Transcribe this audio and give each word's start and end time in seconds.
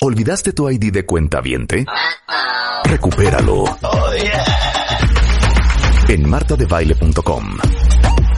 ¿Olvidaste 0.00 0.52
tu 0.52 0.68
ID 0.68 0.92
de 0.92 1.06
cuenta 1.06 1.40
viente? 1.40 1.86
Recupéralo. 2.84 3.64
En 6.08 6.28
martadebaile.com. 6.28 7.58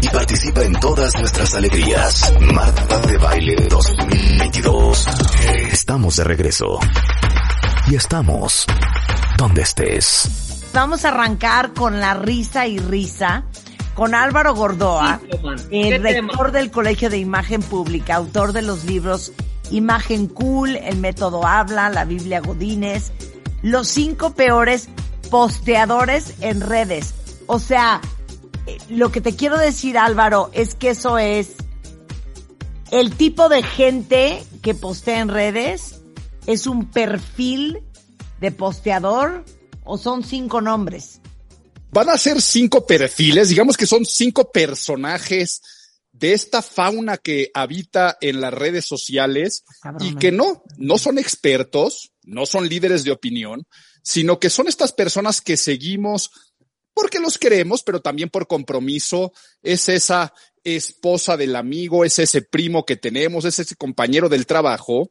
Y 0.00 0.08
participa 0.08 0.62
en 0.62 0.74
todas 0.74 1.14
nuestras 1.18 1.54
alegrías. 1.54 2.34
Marta 2.40 2.98
de 3.00 3.18
Baile 3.18 3.56
2022. 3.68 5.08
Estamos 5.72 6.16
de 6.16 6.24
regreso. 6.24 6.78
Y 7.88 7.94
estamos 7.96 8.66
donde 9.38 9.62
estés. 9.62 10.70
Vamos 10.74 11.04
a 11.04 11.08
arrancar 11.08 11.72
con 11.72 12.00
la 12.00 12.14
risa 12.14 12.66
y 12.66 12.78
risa 12.78 13.44
con 13.94 14.14
Álvaro 14.14 14.54
Gordoa, 14.54 15.20
el 15.70 16.02
rector 16.02 16.50
del 16.50 16.70
Colegio 16.70 17.10
de 17.10 17.18
Imagen 17.18 17.62
Pública, 17.62 18.16
autor 18.16 18.52
de 18.52 18.62
los 18.62 18.84
libros 18.84 19.32
Imagen 19.70 20.26
Cool, 20.28 20.76
El 20.76 20.98
Método 20.98 21.46
Habla, 21.46 21.88
La 21.90 22.04
Biblia 22.04 22.40
Godínez, 22.40 23.12
los 23.62 23.88
cinco 23.88 24.34
peores 24.34 24.88
posteadores 25.30 26.34
en 26.40 26.60
redes. 26.60 27.14
O 27.46 27.58
sea, 27.58 28.00
eh, 28.66 28.78
lo 28.88 29.10
que 29.10 29.20
te 29.20 29.34
quiero 29.34 29.58
decir 29.58 29.98
Álvaro 29.98 30.50
es 30.52 30.74
que 30.74 30.90
eso 30.90 31.18
es 31.18 31.56
el 32.90 33.14
tipo 33.16 33.48
de 33.48 33.62
gente 33.62 34.42
que 34.62 34.74
postea 34.74 35.20
en 35.20 35.28
redes 35.28 36.00
es 36.46 36.66
un 36.66 36.90
perfil 36.90 37.82
de 38.40 38.52
posteador 38.52 39.44
o 39.84 39.98
son 39.98 40.22
cinco 40.22 40.60
nombres. 40.60 41.20
Van 41.90 42.08
a 42.10 42.18
ser 42.18 42.42
cinco 42.42 42.86
perfiles, 42.86 43.48
digamos 43.48 43.76
que 43.76 43.86
son 43.86 44.04
cinco 44.04 44.50
personajes 44.50 45.62
de 46.14 46.32
esta 46.32 46.62
fauna 46.62 47.18
que 47.18 47.50
habita 47.54 48.16
en 48.20 48.40
las 48.40 48.54
redes 48.54 48.84
sociales 48.84 49.64
y 50.00 50.14
que 50.14 50.30
no, 50.30 50.62
no 50.76 50.96
son 50.96 51.18
expertos, 51.18 52.12
no 52.22 52.46
son 52.46 52.68
líderes 52.68 53.02
de 53.02 53.10
opinión, 53.10 53.66
sino 54.02 54.38
que 54.38 54.48
son 54.48 54.68
estas 54.68 54.92
personas 54.92 55.40
que 55.40 55.56
seguimos 55.56 56.30
porque 56.94 57.18
los 57.18 57.36
queremos, 57.36 57.82
pero 57.82 58.00
también 58.00 58.30
por 58.30 58.46
compromiso. 58.46 59.32
Es 59.60 59.88
esa 59.88 60.32
esposa 60.62 61.36
del 61.36 61.56
amigo, 61.56 62.04
es 62.04 62.20
ese 62.20 62.42
primo 62.42 62.86
que 62.86 62.96
tenemos, 62.96 63.44
es 63.44 63.58
ese 63.58 63.74
compañero 63.74 64.28
del 64.28 64.46
trabajo, 64.46 65.10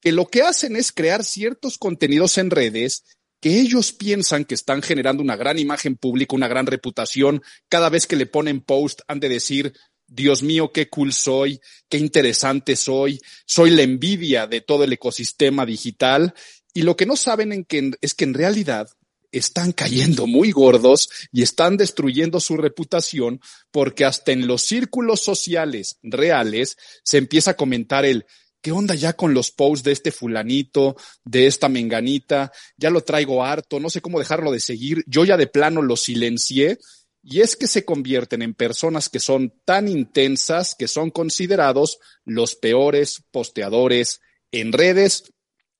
que 0.00 0.12
lo 0.12 0.28
que 0.28 0.42
hacen 0.42 0.76
es 0.76 0.92
crear 0.92 1.24
ciertos 1.24 1.78
contenidos 1.78 2.38
en 2.38 2.50
redes 2.50 3.02
que 3.40 3.60
ellos 3.60 3.92
piensan 3.92 4.46
que 4.46 4.54
están 4.54 4.80
generando 4.80 5.22
una 5.22 5.36
gran 5.36 5.58
imagen 5.58 5.96
pública, 5.96 6.36
una 6.36 6.48
gran 6.48 6.64
reputación. 6.64 7.42
Cada 7.68 7.90
vez 7.90 8.06
que 8.06 8.16
le 8.16 8.24
ponen 8.24 8.62
post 8.62 9.00
han 9.08 9.20
de 9.20 9.28
decir, 9.28 9.74
Dios 10.06 10.42
mío, 10.42 10.70
qué 10.72 10.88
cool 10.88 11.12
soy, 11.12 11.60
qué 11.88 11.98
interesante 11.98 12.76
soy, 12.76 13.20
soy 13.46 13.70
la 13.70 13.82
envidia 13.82 14.46
de 14.46 14.60
todo 14.60 14.84
el 14.84 14.92
ecosistema 14.92 15.66
digital. 15.66 16.34
Y 16.72 16.82
lo 16.82 16.96
que 16.96 17.06
no 17.06 17.16
saben 17.16 17.66
es 18.00 18.14
que 18.14 18.24
en 18.24 18.34
realidad 18.34 18.88
están 19.32 19.72
cayendo 19.72 20.26
muy 20.26 20.52
gordos 20.52 21.08
y 21.32 21.42
están 21.42 21.76
destruyendo 21.76 22.40
su 22.40 22.56
reputación 22.56 23.40
porque 23.70 24.04
hasta 24.04 24.32
en 24.32 24.46
los 24.46 24.62
círculos 24.62 25.20
sociales 25.20 25.98
reales 26.02 26.76
se 27.02 27.18
empieza 27.18 27.52
a 27.52 27.56
comentar 27.56 28.04
el 28.04 28.26
¿qué 28.64 28.72
onda 28.72 28.94
ya 28.94 29.12
con 29.12 29.34
los 29.34 29.50
posts 29.50 29.84
de 29.84 29.92
este 29.92 30.10
fulanito, 30.10 30.96
de 31.24 31.46
esta 31.46 31.68
menganita? 31.68 32.50
Ya 32.78 32.90
lo 32.90 33.02
traigo 33.02 33.44
harto, 33.44 33.78
no 33.78 33.90
sé 33.90 34.00
cómo 34.00 34.18
dejarlo 34.18 34.50
de 34.52 34.60
seguir. 34.60 35.04
Yo 35.06 35.24
ya 35.24 35.36
de 35.36 35.46
plano 35.46 35.82
lo 35.82 35.96
silencié 35.96 36.78
y 37.24 37.40
es 37.40 37.56
que 37.56 37.66
se 37.66 37.84
convierten 37.84 38.42
en 38.42 38.54
personas 38.54 39.08
que 39.08 39.18
son 39.18 39.54
tan 39.64 39.88
intensas 39.88 40.74
que 40.74 40.88
son 40.88 41.10
considerados 41.10 41.98
los 42.24 42.54
peores 42.54 43.24
posteadores 43.30 44.20
en 44.52 44.72
redes 44.72 45.34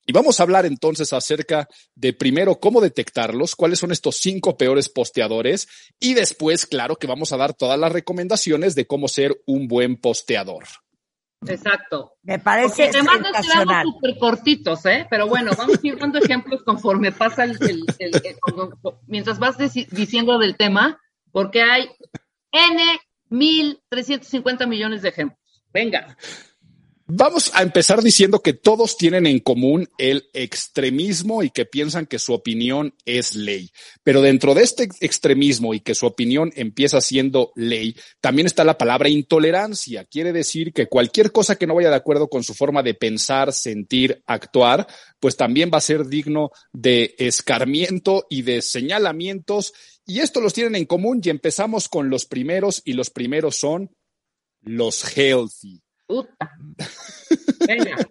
y 0.06 0.12
vamos 0.12 0.38
a 0.38 0.42
hablar 0.42 0.66
entonces 0.66 1.12
acerca 1.12 1.68
de 1.94 2.12
primero 2.12 2.60
cómo 2.60 2.80
detectarlos, 2.80 3.56
cuáles 3.56 3.78
son 3.78 3.90
estos 3.90 4.16
cinco 4.16 4.56
peores 4.56 4.90
posteadores 4.90 5.66
y 5.98 6.14
después, 6.14 6.66
claro, 6.66 6.96
que 6.96 7.06
vamos 7.06 7.32
a 7.32 7.38
dar 7.38 7.54
todas 7.54 7.78
las 7.78 7.90
recomendaciones 7.90 8.74
de 8.74 8.86
cómo 8.86 9.08
ser 9.08 9.34
un 9.46 9.66
buen 9.66 9.96
posteador. 9.96 10.64
Exacto. 11.46 12.16
Me 12.22 12.38
parece 12.38 12.84
Porque 12.84 12.98
además 12.98 13.20
nos 13.20 13.46
quedamos 13.46 13.94
súper 13.94 14.18
cortitos, 14.18 14.86
¿eh? 14.86 15.06
Pero 15.08 15.26
bueno, 15.26 15.52
vamos 15.56 15.78
a 15.82 15.86
ir 15.86 15.98
dando 15.98 16.18
ejemplos 16.18 16.62
conforme 16.64 17.12
pasa 17.12 17.44
el, 17.44 17.56
el, 17.62 17.84
el, 17.98 18.12
mientras 19.06 19.38
vas 19.38 19.56
diciendo 19.58 20.38
del 20.38 20.56
tema, 20.56 21.00
porque 21.34 21.60
hay 21.62 21.90
N 22.52 22.80
mil 23.28 23.80
trescientos 23.88 24.28
cincuenta 24.28 24.66
millones 24.66 25.02
de 25.02 25.08
ejemplos. 25.08 25.40
Venga. 25.72 26.16
Vamos 27.06 27.50
a 27.54 27.62
empezar 27.62 28.00
diciendo 28.00 28.40
que 28.40 28.54
todos 28.54 28.96
tienen 28.96 29.26
en 29.26 29.38
común 29.40 29.86
el 29.98 30.30
extremismo 30.32 31.42
y 31.42 31.50
que 31.50 31.66
piensan 31.66 32.06
que 32.06 32.18
su 32.18 32.32
opinión 32.32 32.94
es 33.04 33.34
ley. 33.34 33.70
Pero 34.02 34.22
dentro 34.22 34.54
de 34.54 34.62
este 34.62 34.88
extremismo 35.00 35.74
y 35.74 35.80
que 35.80 35.94
su 35.94 36.06
opinión 36.06 36.50
empieza 36.56 37.02
siendo 37.02 37.52
ley, 37.56 37.94
también 38.22 38.46
está 38.46 38.64
la 38.64 38.78
palabra 38.78 39.10
intolerancia. 39.10 40.06
Quiere 40.06 40.32
decir 40.32 40.72
que 40.72 40.86
cualquier 40.86 41.30
cosa 41.30 41.56
que 41.56 41.66
no 41.66 41.74
vaya 41.74 41.90
de 41.90 41.96
acuerdo 41.96 42.28
con 42.28 42.42
su 42.42 42.54
forma 42.54 42.82
de 42.82 42.94
pensar, 42.94 43.52
sentir, 43.52 44.22
actuar, 44.26 44.86
pues 45.20 45.36
también 45.36 45.70
va 45.70 45.78
a 45.78 45.82
ser 45.82 46.06
digno 46.06 46.52
de 46.72 47.16
escarmiento 47.18 48.24
y 48.30 48.42
de 48.42 48.62
señalamientos. 48.62 49.74
Y 50.06 50.20
esto 50.20 50.40
los 50.40 50.52
tienen 50.52 50.76
en 50.76 50.84
común 50.84 51.20
y 51.22 51.30
empezamos 51.30 51.88
con 51.88 52.10
los 52.10 52.26
primeros 52.26 52.82
y 52.84 52.92
los 52.92 53.10
primeros 53.10 53.56
son 53.56 53.90
los 54.60 55.04
healthy. 55.16 55.82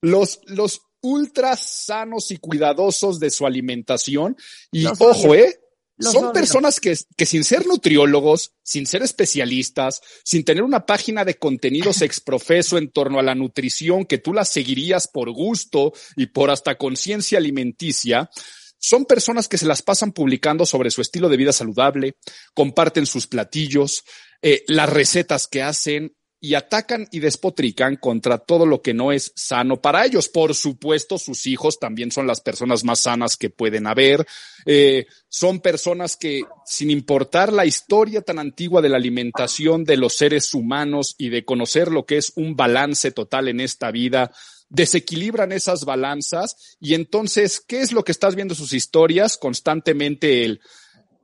los, 0.00 0.40
los 0.46 0.80
ultra 1.00 1.56
sanos 1.56 2.30
y 2.30 2.38
cuidadosos 2.38 3.20
de 3.20 3.30
su 3.30 3.46
alimentación. 3.46 4.36
Y 4.72 4.86
ojo, 4.86 5.34
¿eh? 5.34 5.60
Son 6.00 6.32
personas 6.32 6.78
que, 6.78 6.96
que 7.16 7.26
sin 7.26 7.42
ser 7.42 7.66
nutriólogos, 7.66 8.52
sin 8.62 8.86
ser 8.86 9.02
especialistas, 9.02 10.00
sin 10.24 10.44
tener 10.44 10.62
una 10.62 10.86
página 10.86 11.24
de 11.24 11.34
contenidos 11.34 12.02
exprofeso 12.02 12.78
en 12.78 12.90
torno 12.90 13.18
a 13.18 13.22
la 13.22 13.34
nutrición 13.34 14.04
que 14.04 14.18
tú 14.18 14.32
las 14.32 14.48
seguirías 14.48 15.08
por 15.08 15.30
gusto 15.32 15.92
y 16.16 16.26
por 16.26 16.50
hasta 16.50 16.78
conciencia 16.78 17.38
alimenticia, 17.38 18.30
son 18.78 19.04
personas 19.04 19.48
que 19.48 19.58
se 19.58 19.66
las 19.66 19.82
pasan 19.82 20.12
publicando 20.12 20.66
sobre 20.66 20.90
su 20.90 21.00
estilo 21.00 21.28
de 21.28 21.36
vida 21.36 21.52
saludable, 21.52 22.16
comparten 22.54 23.06
sus 23.06 23.26
platillos, 23.26 24.04
eh, 24.42 24.64
las 24.68 24.88
recetas 24.88 25.46
que 25.46 25.62
hacen, 25.62 26.14
y 26.40 26.54
atacan 26.54 27.08
y 27.10 27.18
despotrican 27.18 27.96
contra 27.96 28.38
todo 28.38 28.64
lo 28.64 28.80
que 28.80 28.94
no 28.94 29.10
es 29.10 29.32
sano 29.34 29.80
para 29.80 30.04
ellos. 30.04 30.28
Por 30.28 30.54
supuesto, 30.54 31.18
sus 31.18 31.46
hijos 31.46 31.78
también 31.80 32.12
son 32.12 32.26
las 32.26 32.40
personas 32.40 32.84
más 32.84 33.00
sanas 33.00 33.36
que 33.36 33.50
pueden 33.50 33.86
haber. 33.86 34.26
Eh, 34.64 35.06
son 35.28 35.60
personas 35.60 36.16
que, 36.16 36.42
sin 36.64 36.90
importar 36.90 37.52
la 37.52 37.66
historia 37.66 38.22
tan 38.22 38.38
antigua 38.38 38.80
de 38.80 38.88
la 38.88 38.98
alimentación 38.98 39.84
de 39.84 39.96
los 39.96 40.14
seres 40.14 40.54
humanos 40.54 41.16
y 41.18 41.30
de 41.30 41.44
conocer 41.44 41.88
lo 41.88 42.06
que 42.06 42.18
es 42.18 42.32
un 42.36 42.54
balance 42.54 43.10
total 43.10 43.48
en 43.48 43.60
esta 43.60 43.90
vida, 43.90 44.30
desequilibran 44.68 45.52
esas 45.52 45.84
balanzas 45.84 46.76
y 46.80 46.94
entonces, 46.94 47.60
¿qué 47.60 47.80
es 47.80 47.92
lo 47.92 48.04
que 48.04 48.12
estás 48.12 48.34
viendo 48.34 48.54
sus 48.54 48.72
historias? 48.72 49.36
Constantemente 49.36 50.44
el 50.44 50.60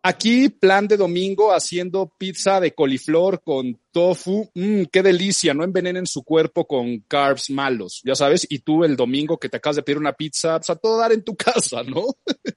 Aquí, 0.06 0.50
plan 0.50 0.86
de 0.86 0.98
domingo, 0.98 1.54
haciendo 1.54 2.12
pizza 2.18 2.60
de 2.60 2.74
coliflor 2.74 3.42
con 3.42 3.80
tofu. 3.90 4.50
Mmm, 4.52 4.82
qué 4.92 5.02
delicia, 5.02 5.54
no 5.54 5.64
envenenen 5.64 6.06
su 6.06 6.22
cuerpo 6.22 6.66
con 6.66 6.98
carbs 7.08 7.48
malos, 7.48 8.02
ya 8.04 8.14
sabes. 8.14 8.46
Y 8.50 8.58
tú 8.58 8.84
el 8.84 8.96
domingo 8.96 9.38
que 9.38 9.48
te 9.48 9.56
acabas 9.56 9.76
de 9.76 9.82
pedir 9.82 9.96
una 9.96 10.12
pizza, 10.12 10.58
pues 10.58 10.68
a 10.68 10.76
todo 10.76 10.98
dar 10.98 11.12
en 11.12 11.24
tu 11.24 11.34
casa, 11.36 11.82
¿no? 11.84 12.02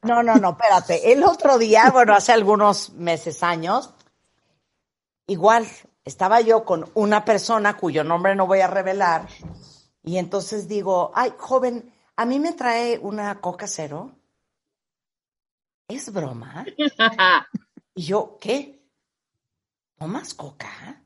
No, 0.04 0.22
no, 0.24 0.36
no, 0.36 0.58
espérate. 0.60 1.14
El 1.14 1.24
otro 1.24 1.58
día, 1.58 1.90
bueno, 1.90 2.14
hace 2.14 2.34
algunos 2.34 2.90
meses, 2.96 3.42
años, 3.44 3.92
igual 5.28 5.66
estaba 6.04 6.42
yo 6.42 6.66
con 6.66 6.92
una 6.96 7.24
persona 7.24 7.78
cuyo 7.78 8.04
nombre 8.04 8.36
no 8.36 8.46
voy 8.46 8.60
a 8.60 8.68
revelar. 8.68 9.26
Y 10.08 10.18
entonces 10.18 10.70
digo, 10.70 11.12
ay, 11.16 11.34
joven, 11.38 11.94
a 12.16 12.26
mí 12.26 12.40
me 12.40 12.54
trae 12.54 12.98
una 12.98 13.42
coca 13.42 13.68
cero. 13.68 14.16
¿es 15.90 16.14
broma? 16.14 16.66
y 17.94 18.04
yo, 18.04 18.38
¿qué? 18.40 18.88
¿Tomas 19.98 20.34
coca? 20.34 21.04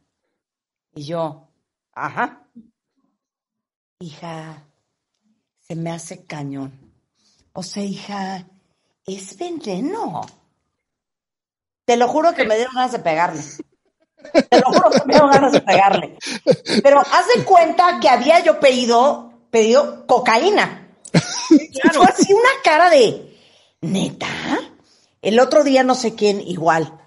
Y 0.94 1.06
yo, 1.06 1.48
ajá. 1.94 2.46
Hija, 3.98 4.68
se 5.62 5.76
me 5.76 5.90
hace 5.90 6.24
cañón. 6.26 6.94
O 7.54 7.64
sea, 7.64 7.84
hija, 7.84 8.48
es 9.08 9.36
veneno. 9.36 10.22
Te 11.86 11.98
lo 11.98 12.08
juro 12.08 12.36
que 12.36 12.46
me 12.46 12.56
dieron 12.56 12.76
ganas 12.76 12.92
de 12.92 13.00
pegarle. 13.00 13.42
Te 14.50 14.60
lo 14.60 14.68
juro 14.68 14.90
que 14.92 15.02
me 15.06 15.14
dieron 15.14 15.32
ganas 15.32 15.52
de 15.52 15.62
pegarle. 15.62 16.18
Pero 16.84 17.00
haz 17.00 17.26
de 17.36 17.44
cuenta 17.44 18.00
que 18.00 18.10
había 18.10 18.40
yo 18.44 18.60
pedido, 18.60 19.34
pedido 19.50 20.06
cocaína. 20.08 20.98
Claro. 21.12 22.02
Fue 22.02 22.06
así 22.06 22.34
una 22.34 22.50
cara 22.64 22.90
de, 22.90 23.38
¿neta? 23.82 24.28
El 25.22 25.40
otro 25.40 25.64
día 25.64 25.84
no 25.84 25.96
sé 25.96 26.16
quién 26.16 26.42
igual. 26.42 27.00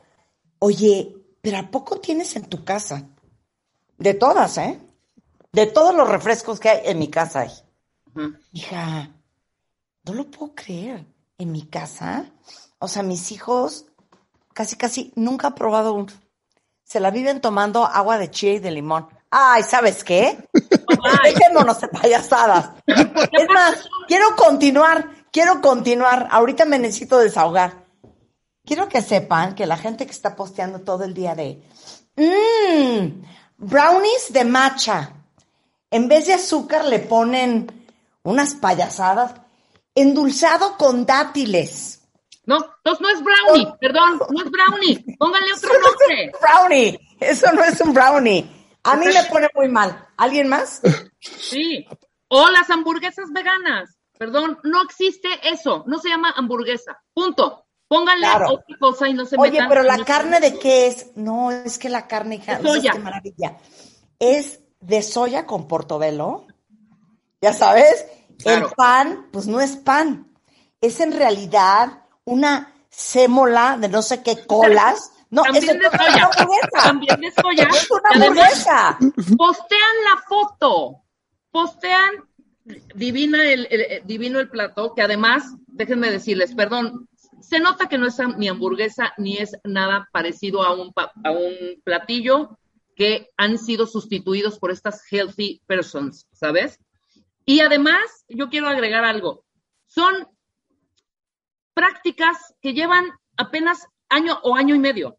Oye, 0.58 1.16
pero 1.40 1.58
¿a 1.58 1.70
poco 1.70 2.00
tienes 2.00 2.36
en 2.36 2.44
tu 2.44 2.64
casa? 2.64 3.08
De 3.98 4.14
todas, 4.14 4.58
¿eh? 4.58 4.80
De 5.52 5.66
todos 5.66 5.94
los 5.94 6.08
refrescos 6.08 6.60
que 6.60 6.68
hay 6.68 6.80
en 6.84 6.98
mi 6.98 7.08
casa 7.08 7.40
hay. 7.40 7.50
Hija, 8.52 9.10
no 10.04 10.14
lo 10.14 10.30
puedo 10.30 10.54
creer. 10.54 11.06
En 11.36 11.50
mi 11.50 11.66
casa, 11.66 12.30
o 12.78 12.86
sea, 12.86 13.02
mis 13.02 13.32
hijos 13.32 13.86
casi, 14.52 14.76
casi 14.76 15.12
nunca 15.16 15.48
han 15.48 15.56
probado 15.56 15.92
un... 15.92 16.06
Se 16.84 17.00
la 17.00 17.10
viven 17.10 17.40
tomando 17.40 17.84
agua 17.84 18.18
de 18.18 18.30
chía 18.30 18.52
y 18.52 18.58
de 18.58 18.70
limón. 18.70 19.08
Ay, 19.30 19.62
¿sabes 19.64 20.04
qué? 20.04 20.48
Dejémonos 21.24 21.80
de 21.80 21.88
payasadas. 21.88 22.70
Es 22.86 23.48
más, 23.52 23.88
quiero 24.06 24.36
continuar, 24.36 25.08
quiero 25.32 25.60
continuar. 25.60 26.28
Ahorita 26.30 26.64
me 26.64 26.78
necesito 26.78 27.18
desahogar. 27.18 27.84
Quiero 28.64 28.88
que 28.88 29.02
sepan 29.02 29.54
que 29.54 29.66
la 29.66 29.76
gente 29.76 30.06
que 30.06 30.12
está 30.12 30.36
posteando 30.36 30.80
todo 30.80 31.04
el 31.04 31.14
día 31.14 31.34
de 31.34 31.62
mmm, 32.16 33.24
brownies 33.58 34.32
de 34.32 34.44
matcha. 34.44 35.12
En 35.90 36.08
vez 36.08 36.26
de 36.26 36.34
azúcar 36.34 36.84
le 36.84 37.00
ponen 37.00 37.88
unas 38.22 38.54
payasadas. 38.54 39.32
Endulzado 39.94 40.76
con 40.76 41.06
dátiles. 41.06 42.00
No, 42.46 42.56
entonces 42.56 43.00
no 43.00 43.08
es 43.08 43.22
brownie, 43.22 43.74
perdón, 43.80 44.20
no 44.30 44.44
es 44.44 44.50
brownie. 44.50 45.16
Pónganle 45.18 45.52
otro 45.54 45.70
nombre. 45.72 46.32
brownie, 46.40 47.00
eso 47.20 47.52
no 47.52 47.64
es 47.64 47.80
un 47.80 47.94
brownie. 47.94 48.50
A 48.82 48.96
mí 48.96 49.06
me 49.06 49.24
pone 49.24 49.48
muy 49.54 49.68
mal. 49.68 50.06
¿Alguien 50.16 50.48
más? 50.48 50.80
Sí. 51.20 51.86
O 52.28 52.50
las 52.50 52.68
hamburguesas 52.68 53.32
veganas. 53.32 53.96
Perdón, 54.18 54.58
no 54.62 54.82
existe 54.82 55.28
eso. 55.42 55.84
No 55.86 55.98
se 55.98 56.10
llama 56.10 56.34
hamburguesa. 56.36 57.02
Punto. 57.14 57.64
Pónganle 57.88 58.26
otra 58.48 58.76
cosa 58.78 59.08
y 59.08 59.14
no 59.14 59.24
se 59.24 59.36
Oye, 59.38 59.60
pero 59.68 59.82
la 59.82 60.04
carne 60.04 60.40
de 60.40 60.58
qué 60.58 60.86
es? 60.86 61.16
No, 61.16 61.50
es 61.50 61.78
que 61.78 61.88
la 61.88 62.06
carne, 62.06 62.36
hija, 62.36 62.60
soya. 62.60 62.94
maravilla. 62.94 63.58
Es 64.18 64.60
de 64.80 65.02
soya 65.02 65.46
con 65.46 65.68
portobelo. 65.68 66.46
Ya 67.40 67.52
sabes, 67.52 68.06
el 68.44 68.64
pan, 68.76 69.28
pues 69.32 69.46
no 69.46 69.60
es 69.60 69.76
pan. 69.76 70.32
Es 70.80 71.00
en 71.00 71.12
realidad 71.12 72.03
una 72.24 72.72
sémola 72.90 73.76
de 73.78 73.88
no 73.88 74.02
sé 74.02 74.22
qué 74.22 74.46
colas. 74.46 75.10
No, 75.30 75.42
También 75.42 75.64
es 75.64 75.90
de 75.90 75.98
soya. 75.98 76.30
También 76.82 77.20
de 77.20 77.32
soya. 77.32 77.64
Es 77.64 77.90
una 77.90 78.10
hamburguesa. 78.10 78.98
Postean 79.36 79.96
la 80.04 80.22
foto. 80.28 81.02
Postean 81.50 82.24
divina 82.94 83.50
el, 83.50 83.68
divino 84.04 84.40
el 84.40 84.48
plato, 84.48 84.94
que 84.94 85.02
además, 85.02 85.44
déjenme 85.66 86.10
decirles, 86.10 86.54
perdón, 86.54 87.08
se 87.40 87.60
nota 87.60 87.88
que 87.88 87.98
no 87.98 88.06
es 88.06 88.16
ni 88.36 88.48
hamburguesa 88.48 89.12
ni 89.18 89.36
es 89.36 89.52
nada 89.64 90.08
parecido 90.12 90.62
a 90.62 90.72
un, 90.72 90.92
a 90.96 91.30
un 91.30 91.82
platillo 91.84 92.58
que 92.96 93.30
han 93.36 93.58
sido 93.58 93.86
sustituidos 93.86 94.58
por 94.58 94.70
estas 94.70 95.02
healthy 95.10 95.60
persons, 95.66 96.26
¿sabes? 96.32 96.78
Y 97.44 97.60
además, 97.60 98.24
yo 98.28 98.48
quiero 98.48 98.68
agregar 98.68 99.04
algo. 99.04 99.44
Son 99.86 100.28
prácticas 101.74 102.54
que 102.60 102.72
llevan 102.72 103.06
apenas 103.36 103.86
año 104.08 104.38
o 104.42 104.54
año 104.54 104.74
y 104.74 104.78
medio. 104.78 105.16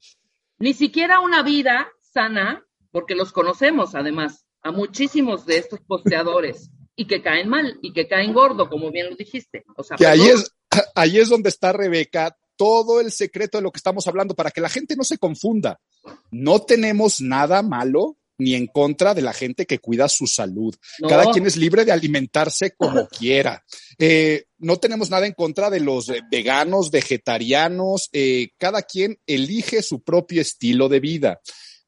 Ni 0.57 0.74
siquiera 0.74 1.19
una 1.19 1.44
vida 1.44 1.88
sana, 2.00 2.66
porque 2.92 3.16
los 3.16 3.31
conocemos 3.31 3.94
además, 3.94 4.46
a 4.62 4.72
muchísimos 4.72 5.46
de 5.46 5.57
estos 5.57 5.81
posteadores, 5.81 6.72
y 6.96 7.07
que 7.07 7.22
caen 7.22 7.50
mal, 7.50 7.78
y 7.81 7.94
que 7.94 8.07
caen 8.07 8.34
gordo, 8.34 8.69
como 8.69 8.90
bien 8.90 9.10
lo 9.10 9.16
dijiste. 9.16 9.66
O 9.75 9.84
sea, 9.84 9.98
que 9.98 10.07
ahí 10.07 10.22
es, 10.22 10.56
ahí 10.96 11.19
es 11.19 11.30
donde 11.30 11.50
está 11.50 11.74
Rebeca, 11.74 12.38
todo 12.56 13.02
el 13.02 13.12
secreto 13.12 13.57
de 13.57 13.63
lo 13.63 13.72
que 13.72 13.78
estamos 13.78 14.07
hablando, 14.07 14.34
para 14.34 14.52
que 14.52 14.62
la 14.62 14.69
gente 14.69 14.96
no 14.96 15.04
se 15.04 15.18
confunda. 15.18 15.80
No 16.31 16.62
tenemos 16.62 17.19
nada 17.19 17.62
malo 17.62 18.18
ni 18.37 18.55
en 18.55 18.67
contra 18.67 19.13
de 19.13 19.21
la 19.21 19.33
gente 19.33 19.65
que 19.65 19.79
cuida 19.79 20.07
su 20.07 20.27
salud. 20.27 20.75
Cada 21.07 21.31
quien 21.31 21.45
es 21.47 21.55
libre 21.55 21.85
de 21.85 21.91
alimentarse 21.91 22.71
como 22.75 23.07
quiera. 23.07 23.63
Eh, 23.97 24.45
no 24.57 24.77
tenemos 24.77 25.09
nada 25.09 25.27
en 25.27 25.33
contra 25.33 25.69
de 25.69 25.79
los 25.79 26.11
veganos, 26.29 26.91
vegetarianos. 26.91 28.09
Eh, 28.13 28.49
cada 28.57 28.81
quien 28.81 29.19
elige 29.25 29.81
su 29.81 30.03
propio 30.03 30.41
estilo 30.41 30.89
de 30.89 30.99
vida. 30.99 31.41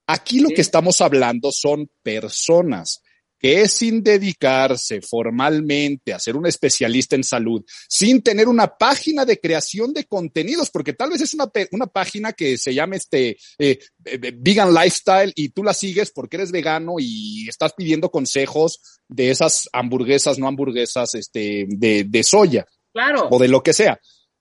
Aquí 0.07 0.39
lo 0.39 0.49
que 0.49 0.61
estamos 0.61 1.01
hablando 1.01 1.51
son 1.51 1.89
personas 2.01 3.01
que 3.39 3.67
sin 3.67 4.03
dedicarse 4.03 5.01
formalmente 5.01 6.13
a 6.13 6.19
ser 6.19 6.35
un 6.35 6.47
especialista 6.47 7.15
en 7.15 7.23
salud, 7.23 7.63
sin 7.87 8.21
tener 8.21 8.47
una 8.47 8.67
página 8.67 9.25
de 9.25 9.39
creación 9.39 9.93
de 9.93 10.05
contenidos, 10.05 10.69
porque 10.69 10.93
tal 10.93 11.11
vez 11.11 11.21
es 11.21 11.33
una, 11.33 11.51
una 11.71 11.87
página 11.87 12.33
que 12.33 12.57
se 12.57 12.73
llama 12.73 12.95
este 12.95 13.37
eh, 13.59 13.79
eh, 14.05 14.33
Vegan 14.35 14.73
Lifestyle 14.73 15.33
y 15.35 15.49
tú 15.49 15.63
la 15.63 15.73
sigues 15.73 16.11
porque 16.11 16.37
eres 16.37 16.51
vegano 16.51 16.95
y 16.99 17.47
estás 17.47 17.73
pidiendo 17.73 18.09
consejos 18.09 18.79
de 19.07 19.31
esas 19.31 19.69
hamburguesas, 19.73 20.39
no 20.39 20.47
hamburguesas, 20.47 21.15
este, 21.15 21.65
de, 21.67 22.05
de 22.05 22.23
soya. 22.23 22.65
Claro. 22.93 23.27
O 23.29 23.39
de 23.39 23.47
lo 23.47 23.61
que 23.61 23.73
sea. 23.73 23.99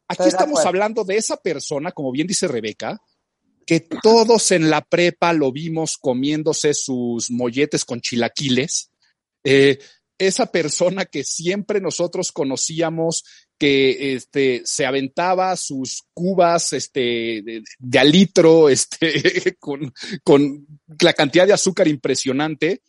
Aquí 0.08 0.28
estamos 0.28 0.64
hablando 0.64 1.04
de 1.04 1.16
esa 1.16 1.36
persona, 1.36 1.90
como 1.90 2.12
bien 2.12 2.26
dice 2.26 2.46
Rebeca, 2.46 2.98
que 3.66 3.80
todos 3.80 4.52
en 4.52 4.70
la 4.70 4.80
prepa 4.80 5.32
lo 5.32 5.50
vimos 5.50 5.98
comiéndose 5.98 6.72
sus 6.72 7.30
molletes 7.30 7.84
con 7.84 8.00
chilaquiles. 8.00 8.90
Eh, 9.44 9.78
esa 10.18 10.46
persona 10.46 11.04
que 11.04 11.24
siempre 11.24 11.80
nosotros 11.80 12.32
conocíamos 12.32 13.24
que 13.58 14.14
este, 14.14 14.62
se 14.64 14.86
aventaba 14.86 15.56
sus 15.56 16.04
cubas 16.14 16.72
este, 16.72 17.42
de, 17.42 17.62
de 17.78 18.04
litro 18.04 18.68
este, 18.70 19.56
con, 19.58 19.92
con 20.22 20.66
la 21.00 21.12
cantidad 21.12 21.46
de 21.46 21.52
azúcar 21.52 21.88
impresionante 21.88 22.82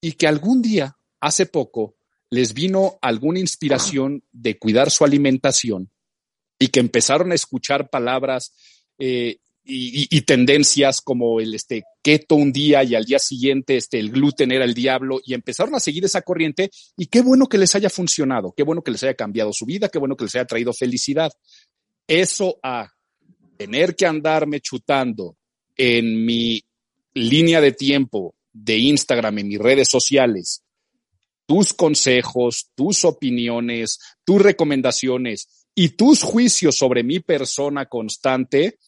y 0.00 0.12
que 0.12 0.26
algún 0.26 0.62
día, 0.62 0.96
hace 1.20 1.46
poco, 1.46 1.96
les 2.30 2.54
vino 2.54 2.98
alguna 3.02 3.40
inspiración 3.40 4.24
de 4.32 4.58
cuidar 4.58 4.90
su 4.90 5.04
alimentación 5.04 5.90
y 6.58 6.68
que 6.68 6.80
empezaron 6.80 7.32
a 7.32 7.34
escuchar 7.34 7.90
palabras 7.90 8.54
eh, 8.98 9.38
y, 9.64 10.20
tendencias 10.22 11.00
como 11.00 11.40
el 11.40 11.54
este, 11.54 11.84
keto 12.02 12.34
un 12.34 12.52
día 12.52 12.82
y 12.82 12.94
al 12.94 13.04
día 13.04 13.18
siguiente 13.18 13.76
este, 13.76 13.98
el 13.98 14.10
gluten 14.10 14.50
era 14.50 14.64
el 14.64 14.74
diablo 14.74 15.20
y 15.24 15.34
empezaron 15.34 15.74
a 15.74 15.80
seguir 15.80 16.04
esa 16.04 16.22
corriente 16.22 16.70
y 16.96 17.06
qué 17.06 17.20
bueno 17.20 17.46
que 17.46 17.58
les 17.58 17.74
haya 17.74 17.88
funcionado, 17.88 18.52
qué 18.56 18.64
bueno 18.64 18.82
que 18.82 18.90
les 18.90 19.02
haya 19.04 19.14
cambiado 19.14 19.52
su 19.52 19.64
vida, 19.64 19.88
qué 19.88 19.98
bueno 19.98 20.16
que 20.16 20.24
les 20.24 20.34
haya 20.34 20.46
traído 20.46 20.72
felicidad. 20.72 21.32
Eso 22.08 22.58
a 22.62 22.90
tener 23.56 23.94
que 23.94 24.06
andarme 24.06 24.60
chutando 24.60 25.36
en 25.76 26.24
mi 26.24 26.64
línea 27.14 27.60
de 27.60 27.72
tiempo 27.72 28.34
de 28.52 28.78
Instagram, 28.78 29.38
en 29.38 29.48
mis 29.48 29.58
redes 29.58 29.88
sociales, 29.88 30.62
tus 31.46 31.72
consejos, 31.72 32.70
tus 32.74 33.04
opiniones, 33.04 33.98
tus 34.24 34.42
recomendaciones 34.42 35.66
y 35.74 35.90
tus 35.90 36.22
juicios 36.22 36.76
sobre 36.76 37.02
mi 37.02 37.20
persona 37.20 37.86
constante, 37.86 38.78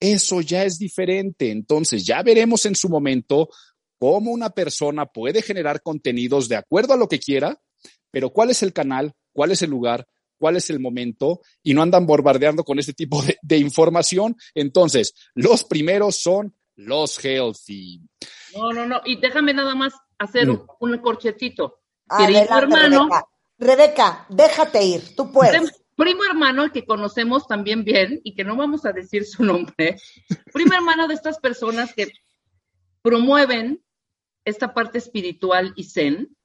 eso 0.00 0.40
ya 0.40 0.64
es 0.64 0.78
diferente. 0.78 1.50
Entonces, 1.50 2.04
ya 2.04 2.22
veremos 2.22 2.66
en 2.66 2.74
su 2.74 2.88
momento 2.88 3.48
cómo 3.98 4.30
una 4.30 4.50
persona 4.50 5.06
puede 5.06 5.42
generar 5.42 5.82
contenidos 5.82 6.48
de 6.48 6.56
acuerdo 6.56 6.94
a 6.94 6.96
lo 6.96 7.08
que 7.08 7.18
quiera, 7.18 7.60
pero 8.10 8.30
cuál 8.30 8.50
es 8.50 8.62
el 8.62 8.72
canal, 8.72 9.12
cuál 9.32 9.50
es 9.50 9.62
el 9.62 9.70
lugar, 9.70 10.06
cuál 10.38 10.56
es 10.56 10.70
el 10.70 10.80
momento 10.80 11.40
y 11.62 11.74
no 11.74 11.82
andan 11.82 12.06
bombardeando 12.06 12.64
con 12.64 12.78
este 12.78 12.94
tipo 12.94 13.22
de, 13.42 13.58
información. 13.58 14.36
Entonces, 14.54 15.14
los 15.34 15.64
primeros 15.64 16.16
son 16.16 16.54
los 16.76 17.18
healthy. 17.22 18.00
No, 18.54 18.72
no, 18.72 18.86
no. 18.86 19.00
Y 19.04 19.20
déjame 19.20 19.52
nada 19.52 19.74
más 19.74 19.92
hacer 20.18 20.46
mm. 20.48 20.66
un, 20.80 20.98
corchetito. 20.98 21.80
hermano. 22.08 23.08
Rebeca. 23.60 24.24
déjate 24.30 24.84
ir, 24.84 25.16
tú 25.16 25.32
puedes 25.32 25.72
primo 25.98 26.24
hermano 26.24 26.70
que 26.70 26.86
conocemos 26.86 27.48
también 27.48 27.82
bien 27.82 28.20
y 28.22 28.34
que 28.34 28.44
no 28.44 28.54
vamos 28.54 28.86
a 28.86 28.92
decir 28.92 29.26
su 29.26 29.44
nombre, 29.44 29.96
primo 30.52 30.72
hermano 30.72 31.08
de 31.08 31.14
estas 31.14 31.40
personas 31.40 31.92
que 31.92 32.12
promueven 33.02 33.82
esta 34.44 34.72
parte 34.72 34.98
espiritual 34.98 35.72
y 35.74 35.84
zen 35.84 36.36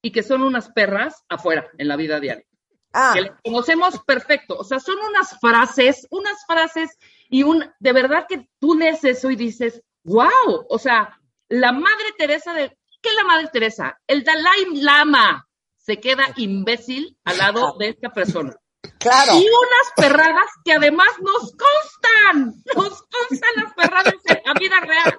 y 0.00 0.12
que 0.12 0.22
son 0.22 0.42
unas 0.42 0.70
perras 0.70 1.24
afuera 1.28 1.68
en 1.76 1.88
la 1.88 1.96
vida 1.96 2.20
diaria. 2.20 2.44
Ah. 2.92 3.14
Que 3.14 3.32
conocemos 3.42 3.98
perfecto, 4.06 4.56
o 4.56 4.64
sea, 4.64 4.78
son 4.78 4.96
unas 5.10 5.38
frases, 5.40 6.06
unas 6.10 6.38
frases 6.46 6.96
y 7.28 7.42
un, 7.42 7.64
de 7.80 7.92
verdad 7.92 8.26
que 8.28 8.48
tú 8.60 8.76
lees 8.76 9.02
eso 9.02 9.28
y 9.28 9.34
dices, 9.34 9.82
wow, 10.04 10.66
o 10.68 10.78
sea, 10.78 11.20
la 11.48 11.72
Madre 11.72 12.12
Teresa 12.16 12.54
de, 12.54 12.78
¿qué 13.02 13.08
es 13.08 13.14
la 13.16 13.24
Madre 13.24 13.48
Teresa? 13.52 13.98
El 14.06 14.22
Dalai 14.22 14.66
Lama 14.74 15.48
se 15.76 15.98
queda 15.98 16.32
imbécil 16.36 17.18
al 17.24 17.38
lado 17.38 17.76
de 17.76 17.88
esta 17.88 18.10
persona. 18.10 18.54
Claro. 18.98 19.34
Y 19.34 19.46
unas 19.46 19.92
perradas 19.96 20.50
que 20.64 20.72
además 20.72 21.08
nos 21.20 21.52
constan, 21.52 22.62
nos 22.76 23.02
constan 23.02 23.50
las 23.56 23.74
perradas 23.74 24.14
en 24.24 24.40
la 24.44 24.54
vida 24.58 24.80
real. 24.80 25.18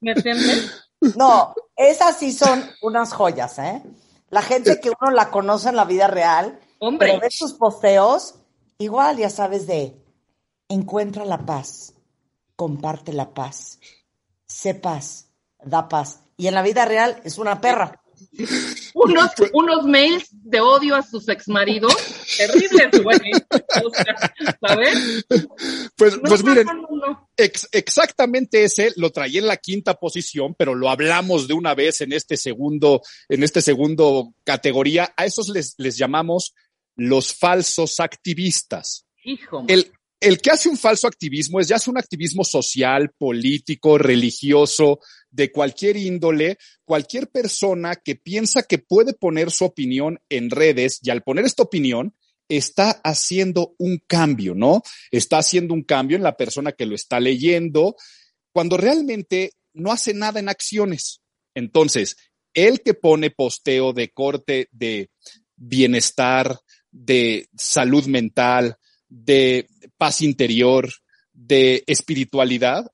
¿Me 0.00 0.12
entiendes? 0.12 0.84
No, 1.16 1.54
esas 1.76 2.18
sí 2.18 2.32
son 2.32 2.68
unas 2.82 3.12
joyas, 3.12 3.58
¿eh? 3.58 3.82
La 4.30 4.42
gente 4.42 4.80
que 4.80 4.90
uno 4.90 5.10
la 5.10 5.30
conoce 5.30 5.68
en 5.70 5.76
la 5.76 5.84
vida 5.84 6.06
real, 6.06 6.60
Hombre. 6.80 7.08
pero 7.08 7.20
ve 7.20 7.30
sus 7.30 7.54
posteos, 7.54 8.34
igual 8.78 9.16
ya 9.16 9.30
sabes 9.30 9.66
de 9.66 9.96
encuentra 10.68 11.24
la 11.24 11.38
paz, 11.38 11.94
comparte 12.56 13.12
la 13.12 13.32
paz, 13.32 13.78
sé 14.46 14.74
paz, 14.74 15.28
da 15.62 15.88
paz. 15.88 16.20
Y 16.36 16.46
en 16.46 16.54
la 16.54 16.62
vida 16.62 16.84
real 16.84 17.20
es 17.24 17.38
una 17.38 17.60
perra. 17.60 18.02
Unos, 19.04 19.30
unos 19.52 19.84
mails 19.86 20.28
de 20.30 20.60
odio 20.60 20.94
a 20.94 21.02
sus 21.02 21.28
exmaridos 21.28 21.94
terribles, 22.36 23.02
güey. 23.02 23.18
¿Sabes? 24.66 25.24
Pues, 25.96 26.18
pues 26.22 26.44
miren, 26.44 26.66
exactamente 27.36 28.64
ese 28.64 28.92
lo 28.96 29.10
traía 29.10 29.40
en 29.40 29.46
la 29.46 29.56
quinta 29.56 29.94
posición, 29.94 30.54
pero 30.56 30.74
lo 30.74 30.90
hablamos 30.90 31.48
de 31.48 31.54
una 31.54 31.74
vez 31.74 32.00
en 32.00 32.12
este 32.12 32.36
segundo, 32.36 33.02
en 33.28 33.42
este 33.42 33.62
segundo 33.62 34.34
categoría. 34.44 35.12
A 35.16 35.24
esos 35.26 35.48
les, 35.48 35.74
les 35.78 35.96
llamamos 35.96 36.54
los 36.96 37.34
falsos 37.34 38.00
activistas. 38.00 39.06
Hijo. 39.24 39.64
El, 39.68 39.92
el 40.20 40.40
que 40.40 40.50
hace 40.50 40.68
un 40.68 40.76
falso 40.76 41.06
activismo 41.06 41.60
es 41.60 41.68
ya 41.68 41.76
hace 41.76 41.90
un 41.90 41.98
activismo 41.98 42.44
social, 42.44 43.12
político, 43.16 43.98
religioso, 43.98 45.00
de 45.30 45.52
cualquier 45.52 45.96
índole, 45.96 46.58
cualquier 46.84 47.28
persona 47.28 47.94
que 47.96 48.16
piensa 48.16 48.62
que 48.62 48.78
puede 48.78 49.14
poner 49.14 49.50
su 49.50 49.64
opinión 49.64 50.18
en 50.28 50.50
redes 50.50 50.98
y 51.02 51.10
al 51.10 51.22
poner 51.22 51.44
esta 51.44 51.62
opinión 51.62 52.14
está 52.48 52.90
haciendo 53.04 53.74
un 53.78 54.00
cambio, 54.06 54.54
¿no? 54.54 54.82
Está 55.10 55.38
haciendo 55.38 55.74
un 55.74 55.82
cambio 55.82 56.16
en 56.16 56.22
la 56.22 56.36
persona 56.36 56.72
que 56.72 56.86
lo 56.86 56.94
está 56.94 57.20
leyendo, 57.20 57.94
cuando 58.52 58.76
realmente 58.76 59.52
no 59.74 59.92
hace 59.92 60.14
nada 60.14 60.40
en 60.40 60.48
acciones. 60.48 61.20
Entonces, 61.54 62.16
el 62.54 62.80
que 62.80 62.94
pone 62.94 63.30
posteo 63.30 63.92
de 63.92 64.08
corte 64.10 64.68
de 64.72 65.10
bienestar, 65.56 66.58
de 66.90 67.48
salud 67.56 68.06
mental, 68.06 68.77
de 69.08 69.68
paz 69.96 70.22
interior, 70.22 70.88
de 71.32 71.84
espiritualidad, 71.86 72.90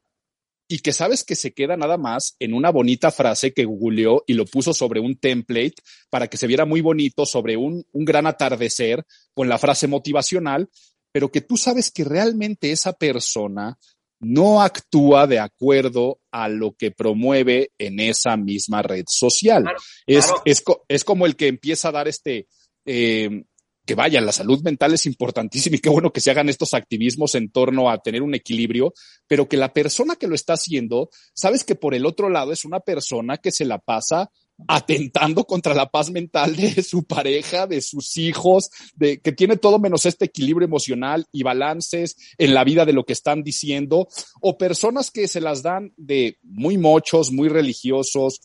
y 0.66 0.78
que 0.78 0.92
sabes 0.92 1.24
que 1.24 1.34
se 1.34 1.52
queda 1.52 1.76
nada 1.76 1.98
más 1.98 2.36
en 2.38 2.54
una 2.54 2.70
bonita 2.70 3.10
frase 3.10 3.52
que 3.52 3.64
googleó 3.64 4.24
y 4.26 4.34
lo 4.34 4.46
puso 4.46 4.72
sobre 4.72 4.98
un 4.98 5.16
template 5.16 5.74
para 6.10 6.28
que 6.28 6.36
se 6.36 6.46
viera 6.46 6.64
muy 6.64 6.80
bonito 6.80 7.26
sobre 7.26 7.56
un, 7.56 7.84
un 7.92 8.04
gran 8.04 8.26
atardecer 8.26 9.04
con 9.34 9.48
la 9.48 9.58
frase 9.58 9.86
motivacional, 9.86 10.68
pero 11.12 11.30
que 11.30 11.42
tú 11.42 11.56
sabes 11.56 11.90
que 11.90 12.04
realmente 12.04 12.72
esa 12.72 12.94
persona 12.94 13.78
no 14.20 14.62
actúa 14.62 15.26
de 15.26 15.38
acuerdo 15.38 16.18
a 16.32 16.48
lo 16.48 16.72
que 16.72 16.90
promueve 16.90 17.70
en 17.78 18.00
esa 18.00 18.36
misma 18.36 18.82
red 18.82 19.04
social. 19.06 19.64
es, 20.06 20.32
Es, 20.44 20.64
es, 20.88 21.04
como 21.04 21.26
el 21.26 21.36
que 21.36 21.48
empieza 21.48 21.88
a 21.88 21.92
dar 21.92 22.08
este, 22.08 22.48
eh, 22.86 23.44
que 23.84 23.94
vaya, 23.94 24.20
la 24.20 24.32
salud 24.32 24.62
mental 24.62 24.94
es 24.94 25.06
importantísima 25.06 25.76
y 25.76 25.80
qué 25.80 25.90
bueno 25.90 26.12
que 26.12 26.20
se 26.20 26.30
hagan 26.30 26.48
estos 26.48 26.74
activismos 26.74 27.34
en 27.34 27.50
torno 27.50 27.90
a 27.90 27.98
tener 27.98 28.22
un 28.22 28.34
equilibrio, 28.34 28.94
pero 29.26 29.48
que 29.48 29.56
la 29.56 29.72
persona 29.72 30.16
que 30.16 30.26
lo 30.26 30.34
está 30.34 30.54
haciendo, 30.54 31.10
sabes 31.34 31.64
que 31.64 31.74
por 31.74 31.94
el 31.94 32.06
otro 32.06 32.30
lado 32.30 32.52
es 32.52 32.64
una 32.64 32.80
persona 32.80 33.38
que 33.38 33.52
se 33.52 33.64
la 33.64 33.78
pasa 33.78 34.30
atentando 34.68 35.44
contra 35.44 35.74
la 35.74 35.90
paz 35.90 36.10
mental 36.10 36.56
de 36.56 36.82
su 36.82 37.04
pareja, 37.04 37.66
de 37.66 37.80
sus 37.80 38.16
hijos, 38.16 38.70
de 38.94 39.20
que 39.20 39.32
tiene 39.32 39.56
todo 39.56 39.78
menos 39.78 40.06
este 40.06 40.26
equilibrio 40.26 40.66
emocional 40.66 41.26
y 41.32 41.42
balances 41.42 42.16
en 42.38 42.54
la 42.54 42.64
vida 42.64 42.84
de 42.84 42.92
lo 42.92 43.04
que 43.04 43.12
están 43.12 43.42
diciendo, 43.42 44.08
o 44.40 44.56
personas 44.56 45.10
que 45.10 45.28
se 45.28 45.40
las 45.40 45.62
dan 45.62 45.92
de 45.96 46.38
muy 46.42 46.78
mochos, 46.78 47.32
muy 47.32 47.48
religiosos, 47.48 48.40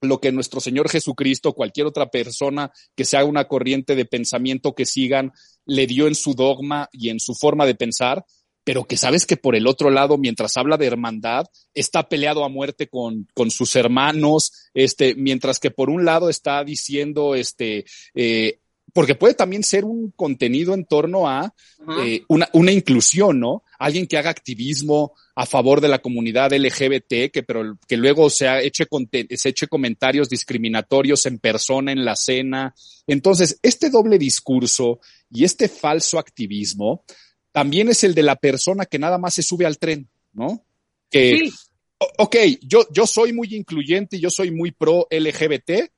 lo 0.00 0.20
que 0.20 0.32
nuestro 0.32 0.60
Señor 0.60 0.88
Jesucristo, 0.88 1.52
cualquier 1.52 1.86
otra 1.86 2.10
persona 2.10 2.72
que 2.96 3.04
se 3.04 3.16
haga 3.16 3.26
una 3.26 3.46
corriente 3.46 3.94
de 3.94 4.04
pensamiento 4.04 4.74
que 4.74 4.86
sigan, 4.86 5.32
le 5.66 5.86
dio 5.86 6.06
en 6.06 6.14
su 6.14 6.34
dogma 6.34 6.88
y 6.92 7.10
en 7.10 7.20
su 7.20 7.34
forma 7.34 7.66
de 7.66 7.74
pensar, 7.74 8.24
pero 8.64 8.84
que 8.84 8.96
sabes 8.96 9.26
que 9.26 9.36
por 9.36 9.56
el 9.56 9.66
otro 9.66 9.90
lado, 9.90 10.16
mientras 10.18 10.56
habla 10.56 10.76
de 10.76 10.86
hermandad, 10.86 11.46
está 11.74 12.08
peleado 12.08 12.44
a 12.44 12.48
muerte 12.48 12.88
con, 12.88 13.26
con 13.34 13.50
sus 13.50 13.76
hermanos, 13.76 14.52
este, 14.74 15.14
mientras 15.14 15.58
que 15.58 15.70
por 15.70 15.90
un 15.90 16.04
lado 16.04 16.28
está 16.28 16.62
diciendo, 16.64 17.34
este, 17.34 17.84
eh, 18.14 18.60
porque 18.92 19.14
puede 19.14 19.34
también 19.34 19.62
ser 19.62 19.84
un 19.84 20.10
contenido 20.10 20.74
en 20.74 20.84
torno 20.84 21.28
a 21.28 21.54
eh, 22.02 22.22
una, 22.28 22.48
una, 22.52 22.72
inclusión, 22.72 23.40
¿no? 23.40 23.62
Alguien 23.78 24.06
que 24.06 24.18
haga 24.18 24.30
activismo 24.30 25.14
a 25.34 25.46
favor 25.46 25.80
de 25.80 25.88
la 25.88 26.00
comunidad 26.00 26.52
LGBT, 26.52 27.30
que, 27.32 27.42
pero, 27.46 27.78
que 27.86 27.96
luego 27.96 28.30
se, 28.30 28.66
eche, 28.66 28.86
se 29.36 29.48
eche 29.48 29.66
comentarios 29.66 30.28
discriminatorios 30.28 31.26
en 31.26 31.38
persona, 31.38 31.92
en 31.92 32.04
la 32.04 32.16
cena. 32.16 32.74
Entonces, 33.06 33.58
este 33.62 33.90
doble 33.90 34.18
discurso 34.18 35.00
y 35.30 35.44
este 35.44 35.68
falso 35.68 36.18
activismo 36.18 37.04
también 37.52 37.88
es 37.88 38.04
el 38.04 38.14
de 38.14 38.22
la 38.22 38.36
persona 38.36 38.86
que 38.86 38.98
nada 38.98 39.18
más 39.18 39.34
se 39.34 39.42
sube 39.42 39.66
al 39.66 39.78
tren, 39.78 40.08
¿no? 40.32 40.64
Que, 41.10 41.50
ok, 42.18 42.36
yo, 42.62 42.86
yo 42.92 43.06
soy 43.06 43.32
muy 43.32 43.54
incluyente, 43.54 44.20
yo 44.20 44.30
soy 44.30 44.50
muy 44.50 44.70
pro 44.70 45.06
LGBT, 45.10 45.90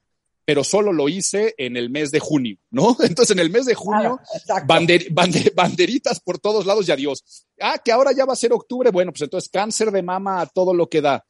pero 0.45 0.65
solo 0.65 0.93
lo 0.93 1.09
hice 1.09 1.55
en 1.57 1.77
el 1.77 1.91
mes 1.91 2.11
de 2.11 2.19
junio, 2.19 2.59
¿no? 2.71 2.97
Entonces 3.03 3.31
en 3.31 3.39
el 3.39 3.51
mes 3.51 3.67
de 3.67 3.75
junio, 3.75 4.19
banderitas 5.55 6.21
por 6.21 6.39
todos 6.39 6.67
lados 6.67 6.89
y 6.89 6.93
adiós. 6.93 7.47
Ah, 7.61 7.79
que 7.83 7.93
ahora 7.93 8.13
ya 8.13 8.25
va 8.25 8.33
a 8.33 8.37
ser 8.37 8.53
octubre, 8.53 8.91
bueno, 8.91 9.13
pues 9.13 9.23
entonces 9.23 9.49
cáncer 9.51 9.91
de 9.93 10.03
mama 10.03 10.41
a 10.41 10.47
todo 10.47 10.75
lo 10.75 10.89
que 10.89 11.01
da. 11.01 11.25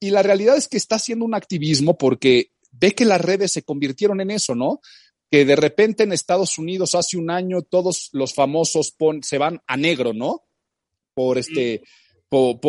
Y 0.00 0.10
la 0.10 0.22
realidad 0.22 0.56
es 0.56 0.68
que 0.68 0.76
está 0.76 0.96
haciendo 0.96 1.24
un 1.24 1.34
activismo 1.34 1.96
porque 1.98 2.52
ve 2.72 2.94
que 2.94 3.04
las 3.04 3.20
redes 3.20 3.52
se 3.52 3.62
convirtieron 3.62 4.20
en 4.20 4.30
eso, 4.30 4.54
¿no? 4.54 4.80
Que 5.30 5.44
de 5.44 5.56
repente 5.56 6.04
en 6.04 6.12
Estados 6.12 6.58
Unidos 6.58 6.94
hace 6.94 7.16
un 7.16 7.30
año 7.30 7.62
todos 7.62 8.08
los 8.12 8.34
famosos 8.34 8.94
se 9.22 9.38
van 9.38 9.60
a 9.66 9.76
negro, 9.76 10.12
¿no? 10.12 10.42
Por 11.14 11.38
este, 11.38 11.82
por, 12.28 12.60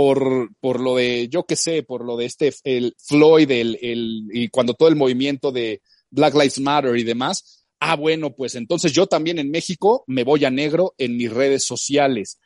por, 0.59 0.79
lo 0.79 0.95
de, 0.95 1.27
yo 1.29 1.45
qué 1.45 1.55
sé, 1.55 1.83
por 1.83 2.05
lo 2.05 2.17
de 2.17 2.25
este, 2.25 2.53
el 2.63 2.95
Floyd, 2.99 3.49
el, 3.49 3.77
el, 3.81 4.27
y 4.31 4.49
cuando 4.49 4.73
todo 4.73 4.89
el 4.89 4.95
movimiento 4.95 5.51
de 5.51 5.81
Black 6.15 6.33
Lives 6.33 6.59
Matter 6.59 6.97
y 6.97 7.03
demás. 7.03 7.65
Ah, 7.79 7.95
bueno, 7.95 8.33
pues 8.33 8.55
entonces 8.55 8.93
yo 8.93 9.05
también 9.05 9.37
en 9.37 9.51
México 9.51 10.03
me 10.07 10.23
voy 10.23 10.45
a 10.45 10.49
negro 10.49 10.95
en 10.97 11.17
mis 11.17 11.31
redes 11.31 11.65
sociales. 11.65 12.39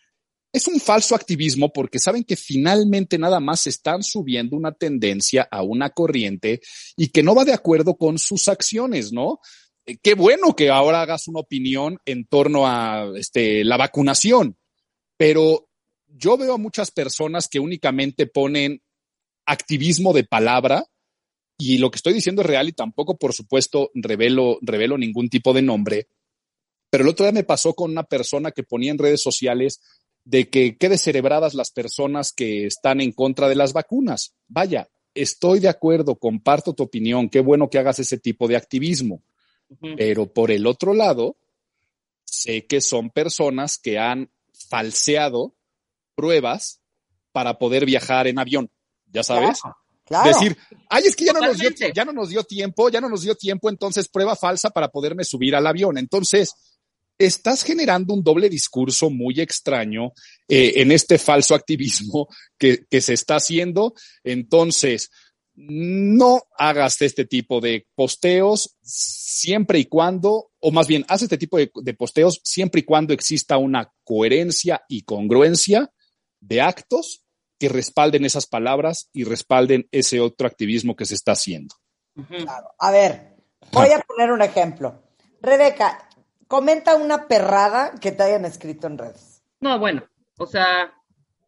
Es 0.51 0.68
un 0.68 0.80
falso 0.80 1.13
activismo 1.13 1.72
porque 1.72 2.00
saben 2.00 2.24
que 2.24 2.36
finalmente 2.36 3.20
nada 3.20 3.39
más 3.39 3.68
están 3.68 4.01
subiendo 4.01 4.58
una 4.58 4.72
tendencia 4.72 5.48
a 5.51 5.62
una 5.62 5.92
corriente 5.92 6.60
y 6.98 7.10
que 7.10 7.22
no 7.22 7.36
va 7.36 7.46
de 7.46 7.54
acuerdo 7.54 7.96
con 7.96 8.18
sus 8.18 8.48
acciones, 8.48 9.13
¿no? 9.13 9.39
Eh, 9.86 9.98
qué 10.01 10.16
bueno 10.16 10.56
que 10.56 10.70
ahora 10.70 11.04
hagas 11.04 11.28
una 11.28 11.42
opinión 11.42 12.00
en 12.06 12.25
torno 12.25 12.66
a 12.66 13.12
este, 13.16 13.63
la 13.63 13.78
vacunación, 13.78 14.58
pero 15.18 15.69
yo 16.16 16.38
veo 16.38 16.54
a 16.54 16.58
muchas 16.58 16.92
personas 16.92 17.48
que 17.48 17.60
únicamente 17.60 18.28
ponen 18.28 18.82
activismo 19.46 20.13
de 20.13 20.24
palabra 20.24 20.86
y 21.58 21.78
lo 21.78 21.92
que 21.92 21.98
estoy 21.98 22.13
diciendo 22.13 22.42
es 22.42 22.48
real 22.48 22.70
y 22.70 22.74
tampoco, 22.74 23.18
por 23.18 23.34
supuesto, 23.34 23.92
revelo, 23.94 24.60
revelo 24.62 24.98
ningún 24.98 25.30
tipo 25.30 25.54
de 25.54 25.62
nombre. 25.62 26.08
Pero 26.89 27.04
el 27.04 27.10
otro 27.10 27.25
día 27.25 27.34
me 27.34 27.44
pasó 27.44 27.74
con 27.74 27.92
una 27.92 28.04
persona 28.04 28.51
que 28.51 28.63
ponía 28.63 28.92
en 28.92 28.98
redes 28.98 29.22
sociales 29.22 29.82
de 30.24 30.50
que 30.50 30.78
quede 30.78 30.98
cerebradas 30.98 31.54
las 31.54 31.72
personas 31.72 32.32
que 32.32 32.66
están 32.66 33.01
en 33.01 33.12
contra 33.12 33.50
de 33.50 33.56
las 33.56 33.74
vacunas. 33.74 34.36
Vaya, 34.48 34.89
estoy 35.13 35.60
de 35.60 35.68
acuerdo, 35.68 36.16
comparto 36.16 36.74
tu 36.74 36.84
opinión, 36.84 37.30
qué 37.30 37.42
bueno 37.42 37.70
que 37.70 37.78
hagas 37.78 38.00
ese 38.00 38.18
tipo 38.18 38.48
de 38.48 38.56
activismo. 38.56 39.22
Pero 39.98 40.32
por 40.34 40.50
el 40.50 40.66
otro 40.66 40.94
lado, 40.94 41.38
sé 42.25 42.66
que 42.66 42.82
son 42.82 43.12
personas 43.12 43.78
que 43.78 44.00
han 44.00 44.32
falseado 44.70 45.56
pruebas 46.20 46.82
para 47.32 47.58
poder 47.58 47.86
viajar 47.86 48.28
en 48.28 48.40
avión, 48.40 48.70
ya 49.08 49.24
sabes. 49.24 49.62
Decir, 50.26 50.58
ay, 50.90 51.04
es 51.06 51.16
que 51.16 51.24
ya 51.24 51.32
no, 51.32 51.40
nos 51.40 51.58
dio, 51.58 51.70
ya 51.96 52.04
no 52.04 52.12
nos 52.12 52.30
dio 52.30 52.44
tiempo, 52.44 52.90
ya 52.90 53.00
no 53.00 53.08
nos 53.08 53.22
dio 53.22 53.36
tiempo, 53.36 53.70
entonces 53.70 54.10
prueba 54.10 54.36
falsa 54.36 54.70
para 54.70 54.90
poderme 54.90 55.24
subir 55.24 55.56
al 55.56 55.66
avión. 55.66 55.98
Entonces, 55.98 56.56
estás 57.18 57.64
generando 57.64 58.14
un 58.14 58.22
doble 58.22 58.50
discurso 58.50 59.10
muy 59.10 59.40
extraño 59.40 60.12
eh, 60.50 60.74
en 60.82 60.92
este 60.92 61.18
falso 61.20 61.56
activismo 61.56 62.28
que, 62.58 62.86
que 62.90 63.00
se 63.00 63.14
está 63.14 63.38
haciendo. 63.38 63.94
Entonces, 64.26 65.10
no 65.62 66.44
hagas 66.58 67.02
este 67.02 67.26
tipo 67.26 67.60
de 67.60 67.86
posteos 67.94 68.78
siempre 68.82 69.80
y 69.80 69.86
cuando, 69.86 70.52
o 70.60 70.72
más 70.72 70.88
bien, 70.88 71.04
haz 71.10 71.24
este 71.24 71.38
tipo 71.38 71.58
de, 71.58 71.94
posteos 71.98 72.40
siempre 72.46 72.80
y 72.80 72.84
cuando 72.84 73.14
exista 73.14 73.58
una 73.58 73.92
coherencia 74.06 74.82
y 74.88 75.02
congruencia 75.02 75.92
de 76.39 76.62
actos 76.62 77.25
que 77.60 77.69
respalden 77.69 78.25
esas 78.25 78.48
palabras 78.48 79.10
y 79.12 79.25
respalden 79.25 79.88
ese 79.91 80.22
otro 80.22 80.48
activismo 80.48 80.96
que 80.96 81.05
se 81.05 81.15
está 81.15 81.34
haciendo. 81.34 81.75
Claro. 82.27 82.72
A 82.79 82.91
ver, 82.91 83.36
voy 83.72 83.91
a 83.91 84.00
poner 84.00 84.31
un 84.31 84.41
ejemplo. 84.41 85.03
Rebeca, 85.41 86.10
comenta 86.48 86.96
una 86.96 87.27
perrada 87.27 87.91
que 88.00 88.12
te 88.12 88.24
hayan 88.24 88.46
escrito 88.46 88.88
en 88.88 88.98
redes. 88.98 89.43
No, 89.60 89.77
bueno, 89.77 90.03
o 90.38 90.46
sea, 90.46 90.93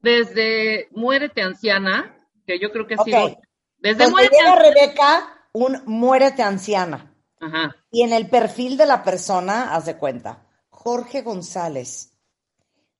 desde 0.01 0.89
Muérete 0.91 1.41
Anciana, 1.41 2.17
que 2.45 2.59
yo 2.59 2.71
creo 2.71 2.85
que 2.87 2.95
ha 2.95 3.03
sido... 3.03 3.39
Desde 3.77 4.09
Muérete 4.09 4.39
Anciana. 4.39 4.61
Rebeca, 4.61 5.47
un 5.53 5.81
Muérete 5.85 6.43
Anciana. 6.43 7.15
Ajá. 7.39 7.75
Y 7.89 8.03
en 8.03 8.13
el 8.13 8.29
perfil 8.29 8.77
de 8.77 8.85
la 8.85 9.03
persona, 9.03 9.73
haz 9.73 9.85
de 9.85 9.97
cuenta, 9.97 10.45
Jorge 10.69 11.21
González, 11.21 12.17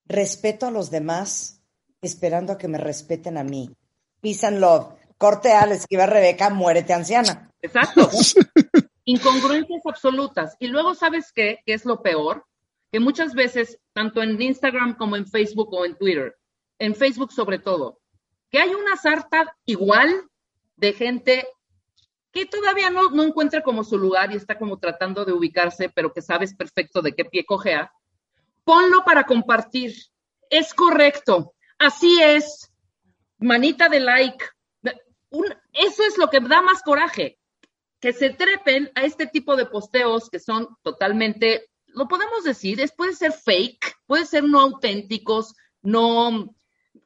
respeto 0.06 0.66
a 0.66 0.72
los 0.72 0.90
demás 0.92 1.61
esperando 2.02 2.54
a 2.54 2.58
que 2.58 2.68
me 2.68 2.78
respeten 2.78 3.38
a 3.38 3.44
mí. 3.44 3.72
Peace 4.22 4.46
and 4.46 4.60
love. 4.60 4.94
Corte 5.18 5.54
A, 5.54 5.66
le 5.68 5.76
escribe 5.76 6.04
a 6.04 6.08
Rebeca, 6.08 6.50
muérete 6.50 6.94
anciana. 6.94 7.52
Exacto. 7.62 8.10
incongruencias 9.06 9.86
absolutas. 9.86 10.56
Y 10.60 10.68
luego, 10.68 10.96
¿sabes 10.96 11.32
qué? 11.34 11.60
¿Qué 11.66 11.74
es 11.74 11.86
lo 11.86 12.02
peor? 12.02 12.46
Que 12.92 13.00
muchas 13.00 13.34
veces, 13.34 13.80
tanto 13.94 14.22
en 14.22 14.42
Instagram 14.42 14.98
como 14.98 15.16
en 15.16 15.28
Facebook 15.28 15.74
o 15.74 15.86
en 15.86 15.96
Twitter, 15.96 16.36
en 16.80 16.96
Facebook 16.96 17.32
sobre 17.32 17.60
todo, 17.60 18.00
que 18.50 18.60
hay 18.60 18.74
una 18.74 18.98
sarta 18.98 19.56
igual 19.66 20.24
de 20.76 20.94
gente 20.94 21.48
que 22.32 22.46
todavía 22.46 22.90
no, 22.90 23.10
no 23.12 23.24
encuentra 23.24 23.62
como 23.62 23.84
su 23.84 23.98
lugar 23.98 24.32
y 24.32 24.38
está 24.38 24.58
como 24.58 24.80
tratando 24.80 25.26
de 25.26 25.34
ubicarse, 25.34 25.90
pero 25.90 26.14
que 26.14 26.22
sabes 26.22 26.56
perfecto 26.56 27.02
de 27.02 27.14
qué 27.14 27.26
pie 27.26 27.46
cojea, 27.46 27.92
ponlo 28.64 29.04
para 29.04 29.26
compartir. 29.26 29.94
Es 30.50 30.74
correcto. 30.74 31.54
Así 31.82 32.22
es. 32.22 32.72
Manita 33.40 33.90
de 33.90 34.00
like. 34.00 34.46
eso 35.74 36.04
es 36.04 36.16
lo 36.20 36.30
que 36.30 36.40
da 36.40 36.62
más 36.62 36.84
coraje. 36.84 37.40
Que 38.00 38.14
se 38.14 38.30
trepen 38.30 38.92
a 38.94 39.02
este 39.02 39.26
tipo 39.26 39.56
de 39.56 39.66
posteos 39.66 40.30
que 40.30 40.40
son 40.40 40.68
totalmente, 40.84 41.70
lo 41.88 42.08
podemos 42.08 42.44
decir, 42.44 42.80
es, 42.80 42.92
puede 42.92 43.14
ser 43.14 43.32
fake, 43.32 43.96
puede 44.06 44.26
ser 44.26 44.44
no 44.44 44.60
auténticos, 44.60 45.56
no 45.82 46.56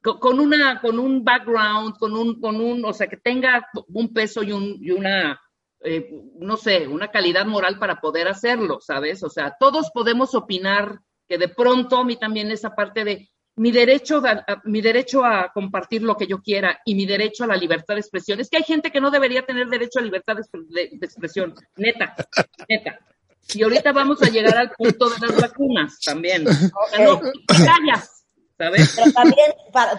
con 0.01 0.39
una, 0.41 0.81
con 0.81 0.99
un 0.99 1.23
background, 1.23 1.97
con 1.97 2.13
un, 2.17 2.41
con 2.41 2.57
un, 2.57 2.83
o 2.83 2.93
sea, 2.93 3.07
que 3.07 3.17
tenga 3.17 3.65
un 3.87 4.13
peso 4.13 4.43
y, 4.43 4.51
un, 4.51 4.77
y 4.81 4.91
una, 4.91 5.39
eh, 5.81 6.09
no 6.37 6.57
sé, 6.57 6.87
una 6.87 7.11
calidad 7.11 7.45
moral 7.45 7.79
para 7.79 8.01
poder 8.01 8.27
hacerlo, 8.27 8.79
¿sabes? 8.81 9.23
O 9.23 9.29
sea, 9.29 9.55
todos 9.57 9.89
podemos 9.93 10.35
opinar 10.35 10.99
que 11.27 11.37
de 11.37 11.47
pronto 11.47 11.97
a 11.97 12.03
mí 12.03 12.17
también 12.17 12.51
esa 12.51 12.75
parte 12.75 13.03
de 13.03 13.29
mi 13.57 13.71
derecho, 13.71 14.21
a, 14.25 14.61
mi 14.65 14.81
derecho 14.81 15.23
a 15.23 15.51
compartir 15.53 16.01
lo 16.01 16.17
que 16.17 16.27
yo 16.27 16.41
quiera 16.41 16.81
y 16.85 16.95
mi 16.95 17.05
derecho 17.05 17.45
a 17.45 17.47
la 17.47 17.55
libertad 17.55 17.95
de 17.95 18.01
expresión. 18.01 18.39
Es 18.39 18.49
que 18.49 18.57
hay 18.57 18.63
gente 18.63 18.91
que 18.91 18.99
no 18.99 19.11
debería 19.11 19.45
tener 19.45 19.67
derecho 19.67 19.99
a 19.99 20.01
libertad 20.01 20.35
de, 20.35 20.89
expresión, 21.01 21.55
neta, 21.77 22.15
neta. 22.67 22.99
Y 23.53 23.63
ahorita 23.63 23.91
vamos 23.91 24.21
a 24.23 24.29
llegar 24.29 24.57
al 24.57 24.71
punto 24.71 25.09
de 25.09 25.27
las 25.27 25.41
vacunas 25.41 25.99
también. 26.03 26.45
Sea, 26.47 27.05
no, 27.05 27.21
pero 28.57 29.11
también, 29.13 29.51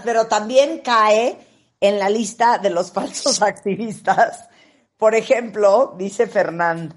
pero 0.04 0.26
también 0.26 0.80
cae 0.80 1.38
en 1.80 1.98
la 1.98 2.10
lista 2.10 2.58
de 2.58 2.70
los 2.70 2.90
falsos 2.92 3.40
activistas. 3.42 4.48
Por 4.96 5.14
ejemplo, 5.14 5.94
dice 5.96 6.26
Fernand, 6.26 6.94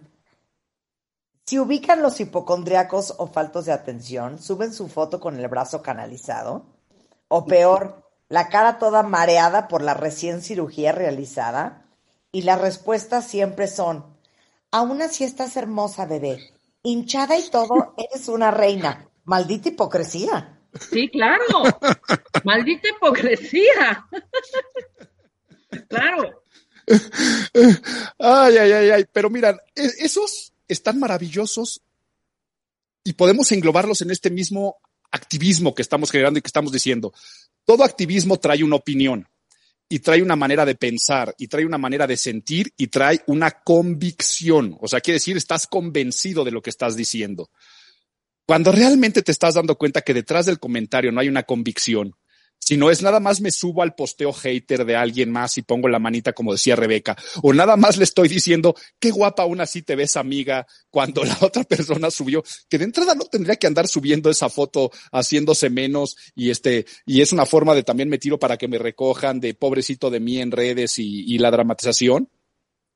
si 1.50 1.58
ubican 1.58 2.03
los 2.03 2.20
hipocondriacos 2.20 3.15
o 3.18 3.25
faltos 3.25 3.65
de 3.65 3.72
atención, 3.72 4.38
suben 4.38 4.72
su 4.72 4.88
foto 4.88 5.20
con 5.20 5.39
el 5.39 5.48
brazo 5.48 5.82
canalizado, 5.82 6.68
o 7.27 7.48
peor, 7.48 8.03
la 8.27 8.50
cara 8.50 8.77
toda 8.77 9.01
mareada 9.01 9.68
por 9.68 9.82
la 9.82 9.96
recién 9.96 10.44
cirugía 10.44 10.91
realizada, 10.91 11.88
y 12.32 12.44
las 12.44 12.62
respuestas 12.62 13.25
siempre 13.25 13.68
son, 13.68 14.06
aún 14.70 15.01
así 15.01 15.24
estás 15.24 15.58
hermosa, 15.58 16.06
bebé, 16.06 16.38
hinchada 16.84 17.36
y 17.36 17.50
todo, 17.50 17.96
eres 18.12 18.27
una 18.27 18.51
reina. 18.51 19.10
Maldita 19.24 19.70
hipocresía. 19.70 20.62
Sí, 20.91 21.10
claro. 21.10 21.63
Maldita 22.44 22.89
hipocresía. 22.89 24.06
claro. 25.88 26.44
Ay, 28.20 28.58
ay, 28.58 28.72
ay, 28.72 28.89
ay. 28.91 29.06
Pero 29.12 29.29
mira, 29.29 29.58
e, 29.75 29.86
esos 30.00 30.49
están 30.70 31.00
maravillosos 31.00 31.82
y 33.04 33.14
podemos 33.14 33.52
englobarlos 33.52 34.02
en 34.02 34.12
este 34.12 34.30
mismo 34.30 34.78
activismo 35.12 35.74
que 35.76 35.82
estamos 35.82 36.12
generando 36.12 36.40
y 36.40 36.42
que 36.42 36.48
estamos 36.48 36.72
diciendo. 36.72 37.14
Todo 37.66 37.84
activismo 37.84 38.38
trae 38.38 38.64
una 38.64 38.78
opinión 38.78 39.28
y 39.90 40.00
trae 40.00 40.22
una 40.22 40.36
manera 40.36 40.66
de 40.66 40.76
pensar 40.76 41.34
y 41.38 41.48
trae 41.48 41.66
una 41.66 41.80
manera 41.80 42.06
de 42.06 42.16
sentir 42.16 42.72
y 42.78 42.88
trae 42.88 43.22
una 43.26 43.52
convicción. 43.52 44.78
O 44.80 44.88
sea, 44.88 45.02
quiere 45.02 45.16
decir, 45.16 45.36
estás 45.36 45.66
convencido 45.66 46.46
de 46.46 46.52
lo 46.52 46.62
que 46.62 46.70
estás 46.70 46.96
diciendo. 46.96 47.50
Cuando 48.46 48.72
realmente 48.72 49.22
te 49.24 49.32
estás 49.32 49.56
dando 49.56 49.76
cuenta 49.76 50.02
que 50.02 50.14
detrás 50.14 50.46
del 50.46 50.60
comentario 50.60 51.12
no 51.12 51.20
hay 51.20 51.28
una 51.28 51.44
convicción, 51.44 52.16
sino 52.70 52.92
es 52.92 53.01
nada 53.01 53.20
más 53.20 53.42
me 53.42 53.50
subo 53.50 53.82
al 53.82 53.96
posteo 53.96 54.32
hater 54.32 54.86
de 54.86 54.96
alguien 54.96 55.32
más 55.32 55.58
y 55.58 55.64
pongo 55.64 55.88
la 55.88 55.98
manita 55.98 56.34
como 56.34 56.51
decía 56.51 56.75
Rebeca, 56.75 57.18
o 57.42 57.51
nada 57.51 57.75
más 57.77 57.98
le 57.98 58.03
estoy 58.03 58.27
diciendo 58.27 58.75
qué 59.00 59.10
guapa 59.10 59.42
aún 59.42 59.60
así 59.60 59.82
te 59.82 59.96
ves 59.96 60.16
amiga 60.18 60.68
cuando 60.92 61.24
la 61.24 61.36
otra 61.42 61.64
persona 61.64 62.12
subió, 62.12 62.44
que 62.70 62.77
de 62.77 62.84
entrada 62.84 63.16
no 63.16 63.24
tendría 63.25 63.55
que 63.55 63.66
andar 63.66 63.88
subiendo 63.88 64.29
esa 64.29 64.50
foto 64.50 64.92
haciéndose 65.12 65.72
menos 65.72 66.16
y 66.36 66.51
este, 66.51 66.86
y 67.08 67.22
es 67.22 67.34
una 67.34 67.48
forma 67.48 67.74
de 67.74 67.82
también 67.82 68.08
me 68.08 68.20
tiro 68.20 68.38
para 68.38 68.55
que 68.55 68.68
me 68.68 68.77
recojan 68.77 69.40
de 69.40 69.55
pobrecito 69.55 70.12
de 70.12 70.20
mí 70.20 70.38
en 70.38 70.51
redes 70.51 71.00
y, 71.00 71.24
y 71.25 71.40
la 71.40 71.50
dramatización 71.50 72.29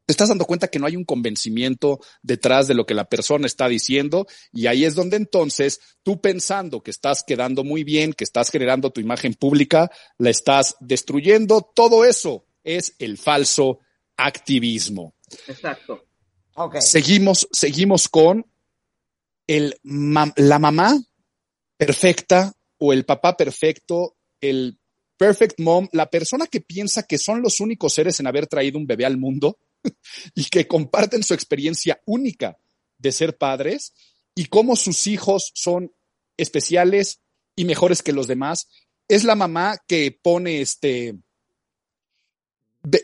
te 0.05 0.11
estás 0.11 0.29
dando 0.29 0.45
cuenta 0.45 0.67
que 0.67 0.79
no 0.79 0.85
hay 0.85 0.95
un 0.95 1.05
convencimiento 1.05 1.99
detrás 2.21 2.67
de 2.67 2.73
lo 2.73 2.85
que 2.85 2.93
la 2.93 3.05
persona 3.05 3.47
está 3.47 3.67
diciendo 3.69 4.27
y 4.51 4.67
ahí 4.67 4.83
es 4.83 4.95
donde 4.95 5.15
entonces 5.15 5.79
tú 6.03 6.19
pensando 6.19 6.81
que 6.81 6.91
estás 6.91 7.23
quedando 7.23 7.63
muy 7.63 7.83
bien, 7.83 8.13
que 8.13 8.25
estás 8.25 8.49
generando 8.49 8.91
tu 8.91 8.99
imagen 8.99 9.33
pública, 9.33 9.89
la 10.17 10.29
estás 10.29 10.75
destruyendo. 10.81 11.71
Todo 11.73 12.03
eso 12.03 12.45
es 12.63 12.95
el 12.99 13.17
falso 13.17 13.79
activismo. 14.17 15.15
Exacto. 15.47 16.05
Okay. 16.55 16.81
Seguimos, 16.81 17.47
seguimos 17.51 18.09
con 18.09 18.45
el 19.47 19.79
la 19.83 20.59
mamá 20.59 21.01
perfecta 21.77 22.53
o 22.77 22.93
el 22.93 23.05
papá 23.05 23.35
perfecto, 23.37 24.17
el 24.41 24.77
perfect 25.17 25.59
mom, 25.59 25.87
la 25.93 26.09
persona 26.09 26.47
que 26.47 26.59
piensa 26.59 27.03
que 27.03 27.17
son 27.17 27.41
los 27.41 27.61
únicos 27.61 27.93
seres 27.93 28.19
en 28.19 28.27
haber 28.27 28.47
traído 28.47 28.77
un 28.77 28.85
bebé 28.85 29.05
al 29.05 29.17
mundo 29.17 29.57
y 30.35 30.45
que 30.45 30.67
comparten 30.67 31.23
su 31.23 31.33
experiencia 31.33 32.01
única 32.05 32.57
de 32.97 33.11
ser 33.11 33.37
padres 33.37 33.93
y 34.35 34.45
cómo 34.45 34.75
sus 34.75 35.07
hijos 35.07 35.51
son 35.53 35.91
especiales 36.37 37.21
y 37.55 37.65
mejores 37.65 38.01
que 38.01 38.13
los 38.13 38.27
demás. 38.27 38.67
Es 39.07 39.23
la 39.23 39.35
mamá 39.35 39.77
que 39.87 40.17
pone 40.21 40.61
este, 40.61 41.15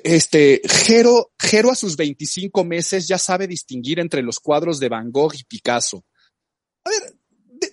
este, 0.03 0.61
Jero, 0.65 1.31
Jero 1.39 1.71
a 1.71 1.75
sus 1.75 1.95
25 1.95 2.63
meses 2.63 3.07
ya 3.07 3.17
sabe 3.17 3.47
distinguir 3.47 3.99
entre 3.99 4.23
los 4.23 4.39
cuadros 4.39 4.79
de 4.79 4.89
Van 4.89 5.11
Gogh 5.11 5.35
y 5.35 5.43
Picasso. 5.43 6.05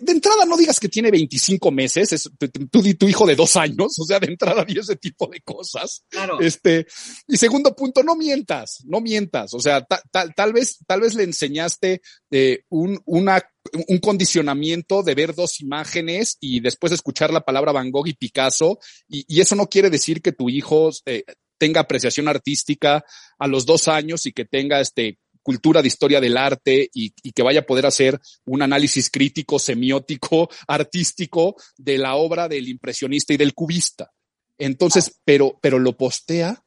De, 0.01 0.13
entrada 0.13 0.45
no 0.45 0.57
digas 0.57 0.81
que 0.81 0.89
tiene 0.89 1.11
25 1.11 1.71
meses, 1.71 2.13
es 2.13 2.31
tú 2.71 2.83
y 2.85 2.95
tu 2.95 3.09
hijo 3.09 3.27
de 3.27 3.37
dos 3.37 3.57
años, 3.57 3.99
o 3.99 4.05
sea, 4.05 4.19
de 4.19 4.29
entrada 4.29 4.65
di 4.65 4.79
ese 4.79 4.97
tipo 4.97 5.27
de 5.27 5.41
cosas. 5.41 6.05
Claro. 6.09 6.41
Este, 6.41 6.87
y 7.27 7.37
segundo 7.37 7.75
punto, 7.75 8.03
no 8.03 8.17
mientas, 8.17 8.79
no 8.85 9.01
mientas, 9.01 9.55
o 9.55 9.61
sea, 9.61 9.87
tal 9.87 10.53
vez, 10.53 10.79
tal 10.87 11.01
vez 11.01 11.15
le 11.15 11.25
enseñaste 11.25 12.01
eh, 12.31 12.65
un, 12.69 13.01
una, 13.05 13.43
un 13.89 13.99
condicionamiento 13.99 15.03
de 15.03 15.15
ver 15.15 15.35
dos 15.35 15.61
imágenes 15.61 16.37
y 16.41 16.61
después 16.61 16.93
escuchar 16.93 17.33
la 17.33 17.45
palabra 17.45 17.73
Van 17.73 17.91
Gogh 17.91 18.09
y 18.09 18.15
Picasso, 18.15 18.79
y, 19.09 19.25
y 19.29 19.41
eso 19.41 19.57
no 19.57 19.69
quiere 19.69 19.91
decir 19.91 20.23
que 20.23 20.33
tu 20.33 20.49
hijo 20.49 20.91
eh, 21.05 21.25
tenga 21.59 21.81
apreciación 21.81 22.29
artística 22.29 23.05
a 23.39 23.47
los 23.47 23.67
dos 23.67 23.89
años 23.89 24.27
y 24.27 24.33
que 24.33 24.45
tenga 24.45 24.81
este 24.81 25.19
cultura 25.47 25.81
de 25.81 25.87
historia 25.87 26.21
del 26.21 26.37
arte 26.37 26.91
y, 26.93 27.13
que 27.31 27.43
vaya 27.45 27.61
a 27.61 27.67
poder 27.67 27.87
hacer 27.87 28.21
un 28.47 28.63
análisis 28.63 29.09
crítico, 29.09 29.61
semiótico, 29.61 30.49
artístico 30.67 31.55
de 31.77 31.99
la 31.99 32.17
obra 32.17 32.49
del 32.49 32.67
impresionista 32.67 33.33
y 33.33 33.37
del 33.37 33.55
cubista. 33.55 34.11
Entonces, 34.59 35.21
pero, 35.25 35.57
pero 35.63 35.79
lo 35.79 35.97
postea 35.97 36.65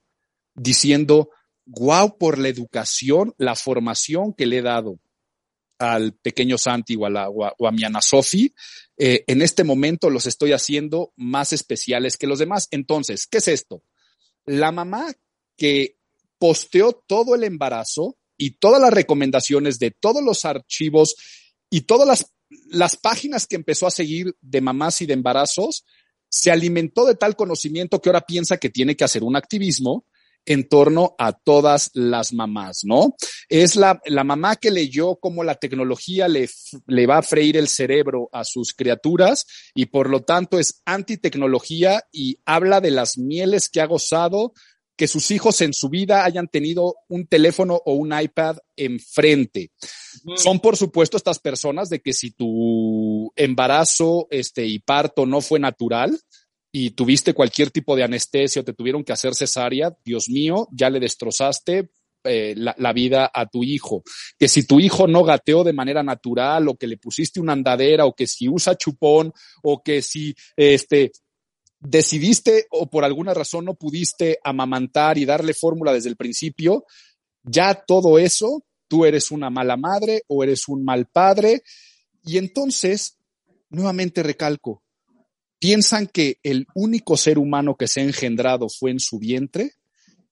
diciendo, 0.56 1.30
guau 1.65 2.18
por 2.18 2.38
la 2.38 2.48
educación, 2.48 3.34
la 3.38 3.56
formación 3.56 4.34
que 4.34 4.46
le 4.46 4.60
he 4.60 4.62
dado 4.62 4.98
al 5.78 6.13
pequeño 6.13 6.58
Santi 6.58 6.96
o 6.96 7.06
a, 7.06 7.10
la, 7.10 7.30
o 7.30 7.68
a, 7.68 7.72
mi 7.74 7.84
Ana 7.84 8.02
Sofi, 8.02 8.54
eh, 8.98 9.26
en 9.28 9.42
este 9.42 9.65
momento 9.65 10.10
los 10.10 10.26
estoy 10.26 10.54
haciendo 10.54 11.12
más 11.18 11.52
especiales 11.52 12.15
que 12.15 12.28
los 12.28 12.39
demás. 12.39 12.70
Entonces, 12.72 13.28
¿qué 13.28 13.39
es 13.39 13.50
esto? 13.50 13.84
La 14.46 14.72
mamá 14.72 15.12
que 15.58 15.98
posteó 16.38 16.94
todo 16.94 17.36
el 17.36 17.44
embarazo 17.44 18.18
y 18.39 18.52
todas 18.52 18.82
las 18.82 18.91
recomendaciones 18.91 19.78
de 19.78 19.91
todos 19.91 20.23
los 20.23 20.45
archivos 20.45 21.15
y 21.69 21.82
todas 21.82 22.08
las, 22.08 22.34
las 22.69 22.95
páginas 22.95 23.45
que 23.45 23.58
empezó 23.58 23.86
a 23.86 23.91
seguir 23.91 24.34
de 24.41 24.62
mamás 24.62 25.02
y 25.02 25.06
de 25.06 25.13
embarazos, 25.13 25.86
se 26.30 26.49
alimentó 26.49 27.06
de 27.06 27.15
tal 27.15 27.36
conocimiento 27.36 28.02
que 28.02 28.10
ahora 28.10 28.21
piensa 28.21 28.58
que 28.58 28.69
tiene 28.69 28.95
que 28.95 29.04
hacer 29.04 29.23
un 29.23 29.36
activismo 29.36 30.06
en 30.45 30.69
torno 30.69 31.15
a 31.19 31.34
todas 31.34 31.91
las 31.93 32.32
mamás, 32.32 32.82
¿no? 32.84 33.15
Es 33.49 33.75
la, 33.75 33.99
la 34.06 34.23
mamá 34.23 34.56
que 34.56 34.71
leyó 34.71 35.17
cómo 35.17 35.43
la 35.43 35.56
tecnología 35.56 36.28
le, 36.30 36.49
le 36.88 37.08
va 37.08 37.17
a 37.17 37.23
freír 37.23 37.58
el 37.58 37.67
cerebro 37.67 38.30
a 38.32 38.45
sus 38.45 38.73
criaturas 38.73 39.45
y 39.75 39.88
por 39.88 40.10
lo 40.10 40.21
tanto 40.21 40.58
es 40.58 40.82
antitecnología 40.86 42.04
y 42.12 42.39
habla 42.45 42.80
de 42.80 42.91
las 42.91 43.17
mieles 43.17 43.67
que 43.67 43.82
ha 43.82 43.86
gozado 43.86 44.54
que 45.00 45.08
sus 45.08 45.32
hijos 45.32 45.62
en 45.62 45.74
su 45.74 45.88
vida 45.88 46.26
hayan 46.26 46.50
tenido 46.50 46.98
un 47.08 47.26
teléfono 47.26 47.82
o 47.86 47.94
un 47.94 48.12
iPad 48.12 48.58
enfrente. 48.76 49.72
Son, 50.36 50.60
por 50.60 50.76
supuesto, 50.76 51.16
estas 51.16 51.40
personas 51.40 51.88
de 51.88 52.02
que 52.02 52.12
si 52.12 52.32
tu 52.32 53.32
embarazo 53.38 54.28
este, 54.30 54.66
y 54.66 54.80
parto 54.80 55.26
no 55.26 55.40
fue 55.40 55.58
natural 55.58 56.20
y 56.70 56.90
tuviste 56.90 57.34
cualquier 57.34 57.72
tipo 57.72 57.96
de 57.96 58.04
anestesia 58.04 58.62
o 58.62 58.66
te 58.66 58.74
tuvieron 58.74 59.06
que 59.06 59.14
hacer 59.14 59.34
cesárea, 59.36 59.96
Dios 60.04 60.28
mío, 60.28 60.68
ya 60.74 60.90
le 60.90 61.00
destrozaste 61.00 61.92
eh, 62.26 62.54
la, 62.58 62.92
vida 62.92 63.32
a 63.34 63.46
tu 63.46 63.64
hijo. 63.64 64.04
Que 64.38 64.50
si 64.50 64.68
tu 64.68 64.82
hijo 64.82 65.08
no 65.08 65.24
gateó 65.24 65.64
de 65.64 65.72
manera 65.72 66.04
natural 66.04 66.68
o 66.68 66.76
que 66.76 66.88
le 66.88 66.98
pusiste 66.98 67.40
una 67.40 67.54
andadera 67.54 68.06
o 68.06 68.14
que 68.14 68.28
si 68.28 68.50
usa 68.50 68.76
chupón 68.76 69.32
o 69.64 69.82
que 69.82 70.02
si 70.02 70.36
este 70.58 71.14
decidiste 71.80 72.68
o 72.72 72.89
por 72.89 73.04
alguna 73.04 73.34
razón 73.34 73.65
no 73.65 73.74
pudiste 73.74 74.39
amamantar 74.44 75.18
y 75.18 75.26
darle 75.26 75.54
fórmula 75.54 75.94
desde 75.94 76.10
el 76.10 76.15
principio, 76.15 76.86
ya 77.44 77.74
todo 77.74 78.20
eso, 78.20 78.65
tú 78.88 79.06
eres 79.06 79.32
una 79.32 79.50
mala 79.50 79.78
madre 79.78 80.24
o 80.28 80.44
eres 80.44 80.68
un 80.68 80.84
mal 80.84 81.08
padre. 81.08 81.63
Y 82.24 82.38
entonces, 82.38 83.18
nuevamente 83.70 84.24
recalco, 84.24 84.84
piensan 85.60 86.08
que 86.08 86.39
el 86.44 86.68
único 86.76 87.18
ser 87.18 87.38
humano 87.38 87.76
que 87.76 87.88
se 87.88 88.02
ha 88.02 88.04
engendrado 88.04 88.68
fue 88.70 88.92
en 88.92 89.00
su 89.00 89.20
vientre 89.20 89.74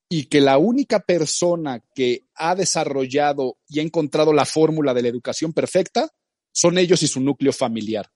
y 0.08 0.24
que 0.24 0.40
la 0.40 0.58
única 0.58 1.00
persona 1.00 1.82
que 1.94 2.24
ha 2.34 2.54
desarrollado 2.54 3.58
y 3.68 3.80
ha 3.80 3.82
encontrado 3.82 4.32
la 4.32 4.46
fórmula 4.46 4.94
de 4.94 5.02
la 5.02 5.08
educación 5.08 5.52
perfecta 5.52 6.10
son 6.52 6.78
ellos 6.78 7.02
y 7.02 7.08
su 7.08 7.20
núcleo 7.20 7.52
familiar. 7.52 8.10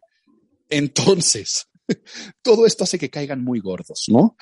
Entonces, 0.70 1.66
todo 2.42 2.66
esto 2.66 2.84
hace 2.84 2.98
que 2.98 3.10
caigan 3.10 3.42
muy 3.42 3.60
gordos, 3.60 4.04
¿no? 4.08 4.36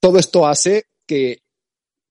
Todo 0.00 0.18
esto 0.18 0.46
hace 0.46 0.84
que 1.06 1.42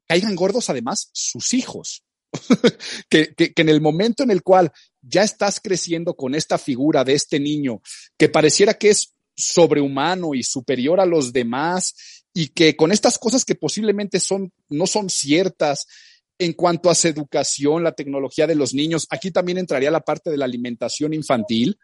caigan 0.07 0.35
gordos 0.35 0.69
además 0.69 1.09
sus 1.13 1.53
hijos. 1.53 2.03
que, 3.09 3.33
que, 3.33 3.53
en 3.55 3.69
el 3.69 3.81
momento 3.81 4.23
en 4.23 4.31
el 4.31 4.43
cual 4.43 4.71
ya 5.01 5.23
estás 5.23 5.59
creciendo 5.61 6.15
con 6.15 6.35
esta 6.35 6.57
figura 6.57 7.03
de 7.03 7.13
este 7.13 7.39
niño 7.39 7.81
que 8.17 8.27
pareciera 8.27 8.73
que 8.73 8.89
es 8.89 9.13
sobrehumano 9.35 10.35
y 10.35 10.43
superior 10.43 10.99
a 10.99 11.05
los 11.05 11.31
demás 11.31 11.95
y 12.33 12.49
que 12.49 12.75
con 12.75 12.91
estas 12.91 13.17
cosas 13.17 13.45
que 13.45 13.55
posiblemente 13.55 14.19
son, 14.19 14.51
no 14.69 14.87
son 14.87 15.09
ciertas 15.09 15.87
en 16.39 16.53
cuanto 16.53 16.89
a 16.89 16.95
su 16.95 17.07
educación, 17.07 17.83
la 17.83 17.93
tecnología 17.93 18.45
de 18.45 18.55
los 18.55 18.73
niños, 18.73 19.07
aquí 19.09 19.31
también 19.31 19.57
entraría 19.57 19.89
la 19.89 20.01
parte 20.01 20.29
de 20.29 20.37
la 20.37 20.45
alimentación 20.45 21.13
infantil, 21.13 21.79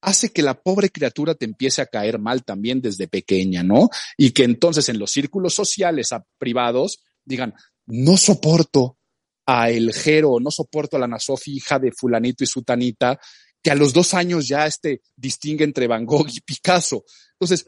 hace 0.00 0.30
que 0.30 0.42
la 0.42 0.60
pobre 0.60 0.90
criatura 0.90 1.34
te 1.34 1.44
empiece 1.44 1.82
a 1.82 1.86
caer 1.86 2.18
mal 2.18 2.44
también 2.44 2.80
desde 2.80 3.08
pequeña, 3.08 3.62
¿no? 3.62 3.88
Y 4.16 4.30
que 4.30 4.44
entonces 4.44 4.88
en 4.88 4.98
los 4.98 5.10
círculos 5.10 5.54
sociales 5.54 6.12
a 6.12 6.24
privados 6.38 7.00
digan, 7.24 7.54
no 7.86 8.16
soporto 8.16 8.98
a 9.46 9.70
el 9.70 9.92
Jero, 9.92 10.38
no 10.40 10.50
soporto 10.50 10.96
a 10.96 11.00
la 11.00 11.08
Nasofi, 11.08 11.56
hija 11.56 11.78
de 11.78 11.92
fulanito 11.92 12.44
y 12.44 12.46
sutanita, 12.46 13.18
que 13.62 13.70
a 13.70 13.74
los 13.74 13.92
dos 13.92 14.14
años 14.14 14.46
ya 14.46 14.66
este 14.66 15.02
distingue 15.16 15.64
entre 15.64 15.86
Van 15.86 16.04
Gogh 16.04 16.28
y 16.28 16.40
Picasso. 16.40 17.04
Entonces, 17.32 17.66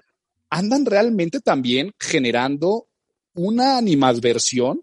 andan 0.51 0.85
realmente 0.85 1.41
también 1.41 1.93
generando 1.99 2.89
una 3.35 3.79
animadversión 3.79 4.83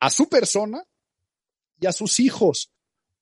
a 0.00 0.10
su 0.10 0.28
persona 0.28 0.82
y 1.80 1.86
a 1.86 1.92
sus 1.92 2.20
hijos, 2.20 2.70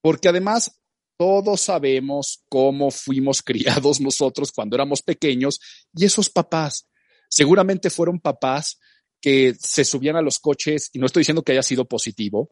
porque 0.01 0.29
además 0.29 0.82
todos 1.23 1.61
sabemos 1.61 2.43
cómo 2.49 2.91
fuimos 2.91 3.43
criados 3.45 4.01
nosotros 4.01 4.51
cuando 4.51 4.75
éramos 4.75 5.03
pequeños 5.03 5.61
y 5.95 6.05
esos 6.05 6.29
papás 6.29 6.89
seguramente 7.29 7.91
fueron 7.91 8.19
papás 8.19 8.81
que 9.21 9.55
se 9.57 9.85
subían 9.85 10.17
a 10.17 10.21
los 10.21 10.41
coches, 10.41 10.91
y 10.93 10.99
no 10.99 11.07
estoy 11.07 11.21
diciendo 11.21 11.45
que 11.45 11.53
haya 11.53 11.63
sido 11.63 11.85
positivo, 11.85 12.51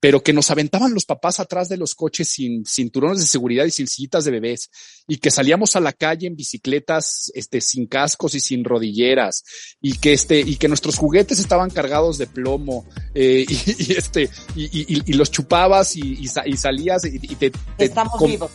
pero 0.00 0.22
que 0.22 0.32
nos 0.32 0.50
aventaban 0.50 0.92
los 0.92 1.06
papás 1.06 1.40
atrás 1.40 1.68
de 1.68 1.76
los 1.76 1.94
coches 1.94 2.28
sin 2.28 2.64
cinturones 2.66 3.20
de 3.20 3.26
seguridad 3.26 3.64
y 3.64 3.70
sin 3.70 3.86
sillitas 3.86 4.24
de 4.24 4.30
bebés 4.30 4.70
y 5.06 5.18
que 5.18 5.30
salíamos 5.30 5.76
a 5.76 5.80
la 5.80 5.92
calle 5.92 6.26
en 6.26 6.36
bicicletas 6.36 7.30
este 7.34 7.60
sin 7.60 7.86
cascos 7.86 8.34
y 8.34 8.40
sin 8.40 8.64
rodilleras 8.64 9.42
y 9.80 9.98
que 9.98 10.12
este 10.12 10.40
y 10.40 10.56
que 10.56 10.68
nuestros 10.68 10.96
juguetes 10.96 11.38
estaban 11.38 11.70
cargados 11.70 12.18
de 12.18 12.26
plomo 12.26 12.86
eh, 13.14 13.46
y, 13.48 13.92
este 13.92 14.28
y, 14.54 15.12
los 15.14 15.30
chupabas 15.30 15.96
y, 15.96 16.28
salías 16.28 17.04
y, 17.04 17.18
te, 17.36 17.52
estamos 17.78 18.22
vivos. 18.22 18.50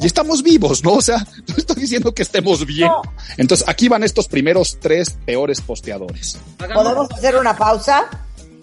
y 0.00 0.06
estamos 0.06 0.42
vivos 0.42 0.82
no 0.82 0.94
o 0.94 1.02
sea 1.02 1.18
no 1.46 1.56
estoy 1.56 1.76
diciendo 1.76 2.14
que 2.14 2.22
estemos 2.22 2.64
bien. 2.66 2.90
Entonces 3.36 3.66
aquí 3.68 3.88
van 3.88 4.04
estos 4.04 4.28
primeros 4.28 4.78
tres 4.80 5.16
peores 5.24 5.60
posteadores. 5.60 6.38
Podemos 6.58 7.10
hacer 7.10 7.36
una 7.36 7.56
pausa 7.56 8.08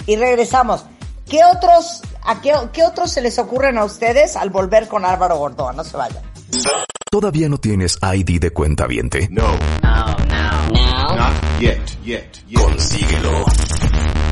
y 0.07 0.15
regresamos 0.15 0.83
¿Qué 1.29 1.39
otros, 1.43 2.01
a 2.23 2.39
qué, 2.41 2.83
otros 2.83 3.11
se 3.11 3.21
les 3.21 3.39
ocurren 3.39 3.77
a 3.77 3.83
ustedes 3.83 4.35
al 4.35 4.51
volver 4.51 4.87
con 4.87 5.05
Álvaro 5.05 5.37
Gordoa? 5.37 5.73
No 5.73 5.83
se 5.83 5.97
vayan. 5.97 6.21
¿Todavía 7.09 7.49
no 7.49 7.57
tienes 7.57 7.97
ID 8.01 8.39
de 8.39 8.51
cuenta 8.51 8.85
viente? 8.85 9.27
No. 9.31 9.47
No, 9.81 10.05
no, 10.05 10.51
no. 10.69 11.15
Not 11.15 11.59
yet, 11.59 11.79
yet, 12.03 12.31
yet. 12.47 12.61
Consíguelo. 12.61 13.45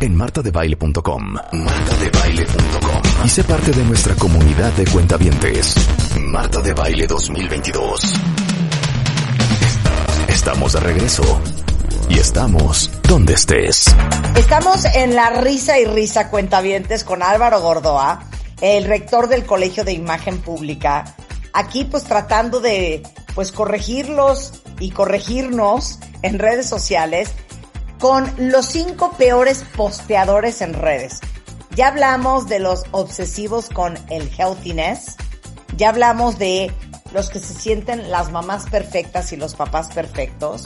En 0.02 0.16
martadebaile.com. 0.16 1.34
Martadebaile.com. 1.52 3.02
Y 3.26 3.30
sé 3.30 3.44
parte 3.44 3.72
de 3.72 3.84
nuestra 3.86 4.16
comunidad 4.16 4.72
de 4.74 4.86
cuentavientes. 4.86 5.76
Marta 6.20 6.62
de 6.62 6.74
Baile 6.74 7.08
2022. 7.08 8.14
Estamos 10.28 10.74
de 10.74 10.80
regreso 10.80 11.42
y 12.10 12.20
estamos 12.20 12.89
donde 13.08 13.34
estés. 13.34 13.86
Estamos 14.36 14.86
en 14.86 15.16
la 15.16 15.30
risa 15.42 15.80
y 15.80 15.86
risa 15.86 16.30
cuentavientes 16.30 17.04
con 17.04 17.24
Álvaro 17.24 17.62
Gordoa, 17.62 18.28
el 18.62 18.86
rector 18.86 19.28
del 19.28 19.46
Colegio 19.46 19.84
de 19.84 19.94
Imagen 19.94 20.39
Pública. 20.42 21.16
Aquí 21.54 21.86
pues 21.86 22.04
tratando 22.04 22.60
de 22.60 23.04
pues 23.36 23.52
corregirlos 23.52 24.62
y 24.80 24.92
corregirnos 24.92 26.00
en 26.22 26.39
redes 26.39 26.68
sociales 26.68 27.32
con 28.00 28.32
los 28.38 28.66
cinco 28.66 29.13
peores 29.18 29.63
posteadores 29.76 30.62
en 30.62 30.74
redes. 30.74 31.20
Ya 31.76 31.88
hablamos 31.88 32.48
de 32.48 32.60
los 32.60 32.84
obsesivos 32.92 33.70
con 33.70 33.98
el 34.10 34.30
healthiness. 34.38 35.16
Ya 35.78 35.89
hablamos 35.89 36.38
de 36.38 36.72
los 37.13 37.30
que 37.30 37.39
se 37.39 37.54
sienten 37.54 38.12
las 38.12 38.32
mamás 38.32 38.70
perfectas 38.70 39.32
y 39.34 39.38
los 39.38 39.56
papás 39.56 39.89
perfectos 39.89 40.66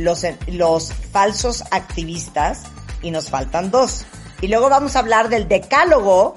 los, 0.00 0.24
los 0.48 0.92
falsos 0.92 1.62
activistas 1.70 2.64
y 3.02 3.10
nos 3.10 3.30
faltan 3.30 3.70
dos. 3.70 4.04
Y 4.40 4.48
luego 4.48 4.68
vamos 4.68 4.96
a 4.96 5.00
hablar 5.00 5.28
del 5.28 5.48
decálogo 5.48 6.34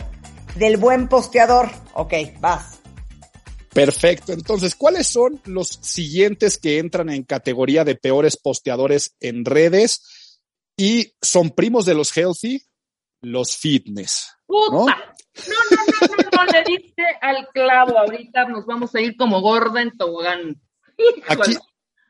del 0.55 0.77
buen 0.77 1.07
posteador. 1.07 1.69
Ok, 1.93 2.13
vas. 2.39 2.79
Perfecto. 3.73 4.33
Entonces, 4.33 4.75
¿cuáles 4.75 5.07
son 5.07 5.41
los 5.45 5.67
siguientes 5.81 6.57
que 6.57 6.77
entran 6.77 7.09
en 7.09 7.23
categoría 7.23 7.83
de 7.83 7.95
peores 7.95 8.37
posteadores 8.37 9.15
en 9.19 9.45
redes? 9.45 10.39
Y 10.77 11.13
son 11.21 11.51
primos 11.51 11.85
de 11.85 11.95
los 11.95 12.15
healthy, 12.15 12.61
los 13.21 13.55
fitness. 13.57 14.35
¿no? 14.47 14.69
No, 14.69 14.85
no, 14.85 16.07
no, 16.07 16.45
no, 16.45 16.51
le 16.51 16.63
diste 16.63 17.03
al 17.21 17.47
clavo. 17.53 17.97
Ahorita 17.97 18.45
nos 18.47 18.65
vamos 18.65 18.93
a 18.93 19.01
ir 19.01 19.15
como 19.17 19.41
gorda 19.41 19.81
en 19.81 19.97
tobogán. 19.97 20.61
Aquí, 21.27 21.57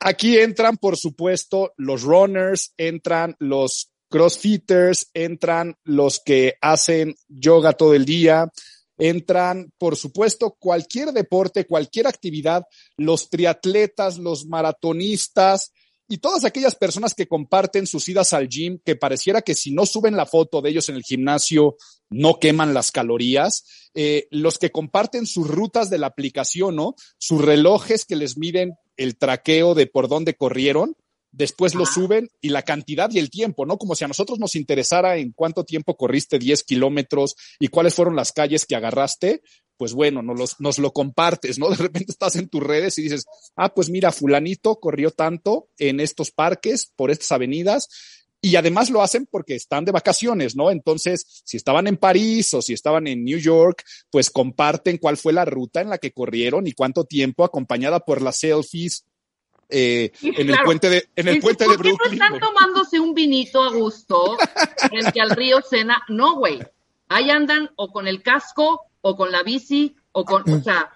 Aquí 0.06 0.38
entran, 0.38 0.76
por 0.76 0.98
supuesto, 0.98 1.72
los 1.78 2.02
runners, 2.02 2.74
entran 2.76 3.38
los 3.39 3.89
crossfitters, 4.10 5.10
entran 5.13 5.78
los 5.86 6.20
que 6.20 6.56
hacen 6.60 7.16
yoga 7.30 7.72
todo 7.72 7.94
el 7.94 8.04
día, 8.04 8.52
entran, 8.98 9.72
por 9.78 9.96
supuesto, 9.96 10.58
cualquier 10.60 11.13
deporte, 11.13 11.66
cualquier 11.66 12.08
actividad, 12.08 12.66
los 12.98 13.30
triatletas, 13.30 14.18
los 14.18 14.46
maratonistas 14.46 15.72
y 16.10 16.18
todas 16.18 16.44
aquellas 16.44 16.76
personas 16.76 17.13
que 17.13 17.30
comparten 17.30 17.88
sus 17.88 18.10
idas 18.10 18.34
al 18.34 18.50
gym, 18.50 18.80
que 18.84 18.98
pareciera 18.98 19.42
que 19.42 19.56
si 19.56 19.72
no 19.72 19.86
suben 19.86 20.18
la 20.18 20.26
foto 20.26 20.62
de 20.62 20.72
ellos 20.72 20.89
en 20.89 20.96
el 20.96 21.04
gimnasio, 21.04 21.78
no 22.10 22.39
queman 22.39 22.74
las 22.74 22.92
calorías, 22.92 23.63
eh, 23.94 24.28
los 24.32 24.60
que 24.60 24.70
comparten 24.70 25.26
sus 25.26 25.48
rutas 25.48 25.89
de 25.89 25.98
la 25.98 26.08
aplicación, 26.08 26.76
¿no? 26.76 26.96
Sus 27.18 27.42
relojes 27.42 28.04
que 28.04 28.18
les 28.18 28.38
miden 28.38 28.74
el 28.97 29.17
traqueo 29.17 29.75
de 29.75 29.88
por 29.88 30.08
dónde 30.08 30.36
corrieron, 30.36 30.95
después 31.32 31.75
lo 31.75 31.86
suben 31.86 32.29
y 32.41 32.49
la 32.49 32.62
cantidad 32.62 33.10
y 33.12 33.19
el 33.19 33.29
tiempo, 33.29 33.65
¿no? 33.65 33.77
Como 33.77 33.95
si 33.95 34.06
a 34.06 34.08
nosotros 34.08 34.39
nos 34.39 34.56
interesara 34.56 35.17
en 35.17 35.32
cuánto 35.32 35.65
tiempo 35.65 35.97
corriste 35.97 36.39
10 36.39 36.63
kilómetros 36.63 37.36
y 37.60 37.67
cuáles 37.67 37.95
fueron 37.95 38.15
las 38.15 38.32
calles 38.32 38.65
que 38.65 38.75
agarraste, 38.75 39.41
pues 39.77 39.93
bueno, 39.93 40.21
nos, 40.21 40.60
nos 40.60 40.77
lo 40.77 40.93
compartes, 40.93 41.58
¿no? 41.60 41.69
De 41.71 41.75
repente 41.75 42.12
estás 42.12 42.36
en 42.36 42.47
tus 42.47 42.62
redes 42.62 42.97
y 42.99 43.03
dices, 43.03 43.25
ah, 43.56 43.73
pues 43.73 43.89
mira, 43.89 44.12
fulanito 44.12 44.79
corrió 44.79 45.12
tanto 45.12 45.69
en 45.77 45.99
estos 45.99 46.32
parques, 46.32 46.91
por 46.95 47.12
estas 47.12 47.32
avenidas, 47.32 47.89
y 48.45 48.58
además 48.58 48.89
lo 48.89 49.01
hacen 49.01 49.25
porque 49.25 49.56
están 49.56 49.86
de 49.86 49.93
vacaciones, 49.93 50.53
¿no? 50.58 50.69
Entonces, 50.69 51.25
si 51.45 51.56
estaban 51.56 51.88
en 51.88 51.95
París 51.95 52.53
o 52.53 52.62
si 52.62 52.73
estaban 52.73 53.08
en 53.08 53.23
New 53.23 53.39
York, 53.39 53.86
pues 54.12 54.29
comparten 54.29 54.97
cuál 54.97 55.15
fue 55.15 55.32
la 55.32 55.45
ruta 55.45 55.79
en 55.79 55.89
la 55.89 55.97
que 55.97 56.12
corrieron 56.12 56.67
y 56.67 56.73
cuánto 56.73 57.06
tiempo 57.06 57.45
acompañada 57.45 58.01
por 58.01 58.21
las 58.21 58.38
selfies 58.39 59.06
eh, 59.69 60.12
en, 60.21 60.49
el 60.49 60.58
puente 60.65 60.89
de, 60.89 61.08
en 61.15 61.29
el 61.29 61.39
puente 61.39 61.63
de 61.63 61.77
Brooklyn. 61.77 62.19
no 62.19 62.25
están 62.25 62.38
tomándose 62.38 62.99
un 62.99 63.13
vinito 63.13 63.63
a 63.63 63.71
gusto 63.71 64.38
frente 64.75 65.21
al 65.21 65.29
río 65.29 65.62
Sena? 65.62 66.03
No, 66.10 66.36
güey. 66.36 66.60
Ahí 67.08 67.29
andan 67.29 67.69
o 67.77 67.93
con 67.93 68.10
el 68.10 68.21
casco 68.21 68.82
o 68.99 69.15
con 69.15 69.32
la 69.32 69.43
bici 69.43 69.95
o 70.12 70.25
con, 70.25 70.43
o 70.51 70.62
sea, 70.62 70.91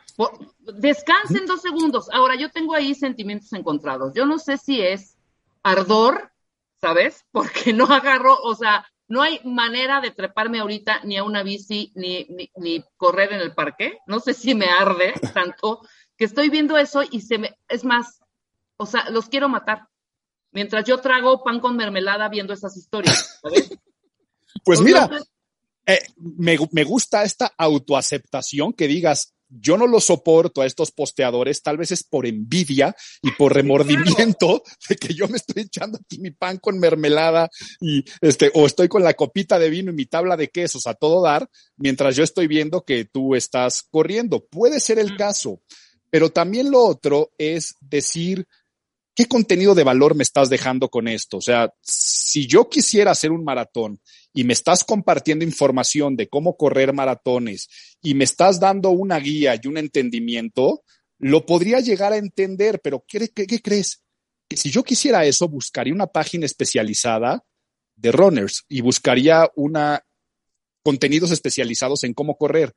descansen 0.75 1.45
dos 1.45 1.61
segundos. 1.61 2.09
Ahora, 2.11 2.35
yo 2.35 2.51
tengo 2.51 2.75
ahí 2.75 2.93
sentimientos 2.93 3.53
encontrados. 3.53 4.11
Yo 4.13 4.25
no 4.25 4.37
sé 4.37 4.57
si 4.57 4.81
es 4.81 5.15
ardor 5.63 6.33
¿sabes? 6.81 7.25
Porque 7.31 7.73
no 7.73 7.85
agarro, 7.85 8.35
o 8.41 8.55
sea, 8.55 8.85
no 9.07 9.21
hay 9.21 9.39
manera 9.43 10.01
de 10.01 10.11
treparme 10.11 10.59
ahorita 10.59 11.01
ni 11.03 11.17
a 11.17 11.23
una 11.23 11.43
bici 11.43 11.91
ni, 11.95 12.27
ni, 12.55 12.83
correr 12.97 13.33
en 13.33 13.41
el 13.41 13.53
parque. 13.53 13.99
No 14.05 14.19
sé 14.19 14.33
si 14.33 14.53
me 14.53 14.67
arde 14.67 15.13
tanto 15.33 15.81
que 16.17 16.25
estoy 16.25 16.49
viendo 16.49 16.77
eso 16.77 17.03
y 17.09 17.21
se 17.21 17.37
me, 17.37 17.57
es 17.69 17.83
más, 17.83 18.19
o 18.77 18.85
sea, 18.85 19.09
los 19.09 19.29
quiero 19.29 19.49
matar. 19.49 19.87
Mientras 20.51 20.85
yo 20.85 20.99
trago 20.99 21.43
pan 21.43 21.59
con 21.59 21.75
mermelada 21.75 22.29
viendo 22.29 22.53
esas 22.53 22.75
historias. 22.77 23.39
Pues 24.63 24.81
mira, 24.81 25.07
eh, 25.85 25.99
me, 26.17 26.57
me 26.71 26.83
gusta 26.83 27.23
esta 27.23 27.53
autoaceptación 27.57 28.73
que 28.73 28.87
digas, 28.87 29.36
yo 29.49 29.77
no 29.77 29.87
lo 29.87 29.99
soporto 29.99 30.61
a 30.61 30.65
estos 30.65 30.91
posteadores, 30.91 31.61
tal 31.61 31.77
vez 31.77 31.91
es 31.91 32.03
por 32.03 32.25
envidia 32.25 32.95
y 33.21 33.31
por 33.31 33.53
remordimiento 33.53 34.63
de 34.89 34.95
que 34.95 35.13
yo 35.13 35.27
me 35.27 35.37
estoy 35.37 35.63
echando 35.63 35.97
aquí 35.97 36.19
mi 36.19 36.31
pan 36.31 36.57
con 36.57 36.79
mermelada 36.79 37.49
y 37.79 38.03
este, 38.21 38.51
o 38.53 38.65
estoy 38.65 38.87
con 38.87 39.03
la 39.03 39.13
copita 39.13 39.59
de 39.59 39.69
vino 39.69 39.91
y 39.91 39.95
mi 39.95 40.05
tabla 40.05 40.37
de 40.37 40.49
quesos 40.49 40.87
a 40.87 40.93
todo 40.93 41.23
dar, 41.23 41.49
mientras 41.77 42.15
yo 42.15 42.23
estoy 42.23 42.47
viendo 42.47 42.83
que 42.83 43.05
tú 43.05 43.35
estás 43.35 43.83
corriendo. 43.89 44.45
Puede 44.45 44.79
ser 44.79 44.99
el 44.99 45.15
caso, 45.15 45.61
pero 46.09 46.29
también 46.29 46.71
lo 46.71 46.83
otro 46.85 47.31
es 47.37 47.75
decir, 47.81 48.47
¿qué 49.17 49.25
contenido 49.25 49.73
de 49.73 49.83
valor 49.83 50.13
me 50.13 50.21
estás 50.21 50.47
dejando 50.47 50.89
con 50.89 51.07
esto? 51.07 51.37
O 51.37 51.41
sea, 51.41 51.73
si 51.81 52.45
yo 52.45 52.69
quisiera 52.69 53.09
hacer 53.09 53.31
un 53.31 53.43
maratón 53.43 53.99
y 54.31 54.43
me 54.43 54.53
estás 54.53 54.83
compartiendo 54.83 55.43
información 55.43 56.15
de 56.15 56.29
cómo 56.29 56.55
correr 56.55 56.93
maratones 56.93 57.67
y 57.99 58.13
me 58.13 58.25
estás 58.25 58.59
dando 58.59 58.91
una 58.91 59.17
guía 59.17 59.59
y 59.59 59.67
un 59.67 59.79
entendimiento, 59.79 60.83
lo 61.17 61.47
podría 61.47 61.79
llegar 61.79 62.13
a 62.13 62.17
entender, 62.17 62.79
pero 62.79 63.03
¿qué, 63.07 63.27
crees? 63.59 64.03
Que 64.47 64.55
si 64.55 64.69
yo 64.69 64.83
quisiera 64.83 65.25
eso, 65.25 65.47
buscaría 65.47 65.95
una 65.95 66.05
página 66.05 66.45
especializada 66.45 67.43
de 67.95 68.11
runners 68.11 68.65
y 68.69 68.81
buscaría 68.81 69.49
una 69.55 70.05
contenidos 70.83 71.31
especializados 71.31 72.03
en 72.03 72.13
cómo 72.13 72.37
correr. 72.37 72.75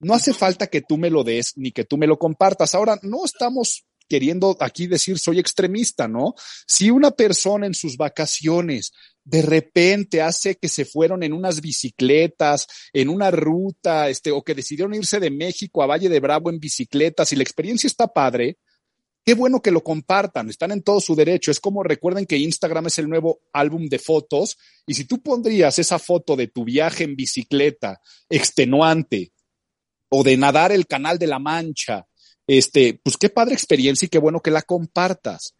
No 0.00 0.14
hace 0.14 0.34
falta 0.34 0.66
que 0.66 0.82
tú 0.82 0.98
me 0.98 1.10
lo 1.10 1.22
des 1.22 1.52
ni 1.54 1.70
que 1.70 1.84
tú 1.84 1.96
me 1.96 2.08
lo 2.08 2.18
compartas. 2.18 2.74
Ahora, 2.74 2.98
no 3.02 3.24
estamos 3.24 3.86
queriendo 4.08 4.56
aquí 4.60 4.86
decir 4.86 5.18
soy 5.18 5.38
extremista, 5.38 6.08
¿no? 6.08 6.34
Si 6.66 6.90
una 6.90 7.10
persona 7.10 7.66
en 7.66 7.74
sus 7.74 7.96
vacaciones 7.96 8.92
de 9.26 9.42
repente 9.42 10.22
hace 10.22 10.54
que 10.54 10.68
se 10.68 10.84
fueron 10.84 11.24
en 11.24 11.32
unas 11.32 11.60
bicicletas, 11.60 12.68
en 12.92 13.08
una 13.08 13.32
ruta, 13.32 14.08
este, 14.08 14.30
o 14.30 14.42
que 14.42 14.54
decidieron 14.54 14.94
irse 14.94 15.18
de 15.18 15.30
México 15.30 15.82
a 15.82 15.86
Valle 15.86 16.08
de 16.08 16.20
Bravo 16.20 16.48
en 16.48 16.60
bicicletas 16.60 17.32
y 17.32 17.36
la 17.36 17.42
experiencia 17.42 17.88
está 17.88 18.06
padre, 18.06 18.58
qué 19.24 19.34
bueno 19.34 19.60
que 19.60 19.72
lo 19.72 19.82
compartan, 19.82 20.48
están 20.48 20.70
en 20.70 20.82
todo 20.82 21.00
su 21.00 21.16
derecho. 21.16 21.50
Es 21.50 21.58
como 21.58 21.82
recuerden 21.82 22.24
que 22.24 22.38
Instagram 22.38 22.86
es 22.86 23.00
el 23.00 23.08
nuevo 23.08 23.40
álbum 23.52 23.88
de 23.88 23.98
fotos 23.98 24.56
y 24.86 24.94
si 24.94 25.04
tú 25.04 25.20
pondrías 25.20 25.80
esa 25.80 25.98
foto 25.98 26.36
de 26.36 26.46
tu 26.46 26.64
viaje 26.64 27.02
en 27.02 27.16
bicicleta 27.16 28.00
extenuante 28.30 29.32
o 30.08 30.22
de 30.22 30.36
nadar 30.36 30.70
el 30.70 30.86
canal 30.86 31.18
de 31.18 31.26
la 31.26 31.40
Mancha, 31.40 32.05
este, 32.46 33.00
pues 33.02 33.16
qué 33.16 33.28
padre 33.28 33.54
experiencia 33.54 34.06
y 34.06 34.08
qué 34.08 34.18
bueno 34.18 34.40
que 34.40 34.50
la 34.50 34.62
compartas, 34.62 35.54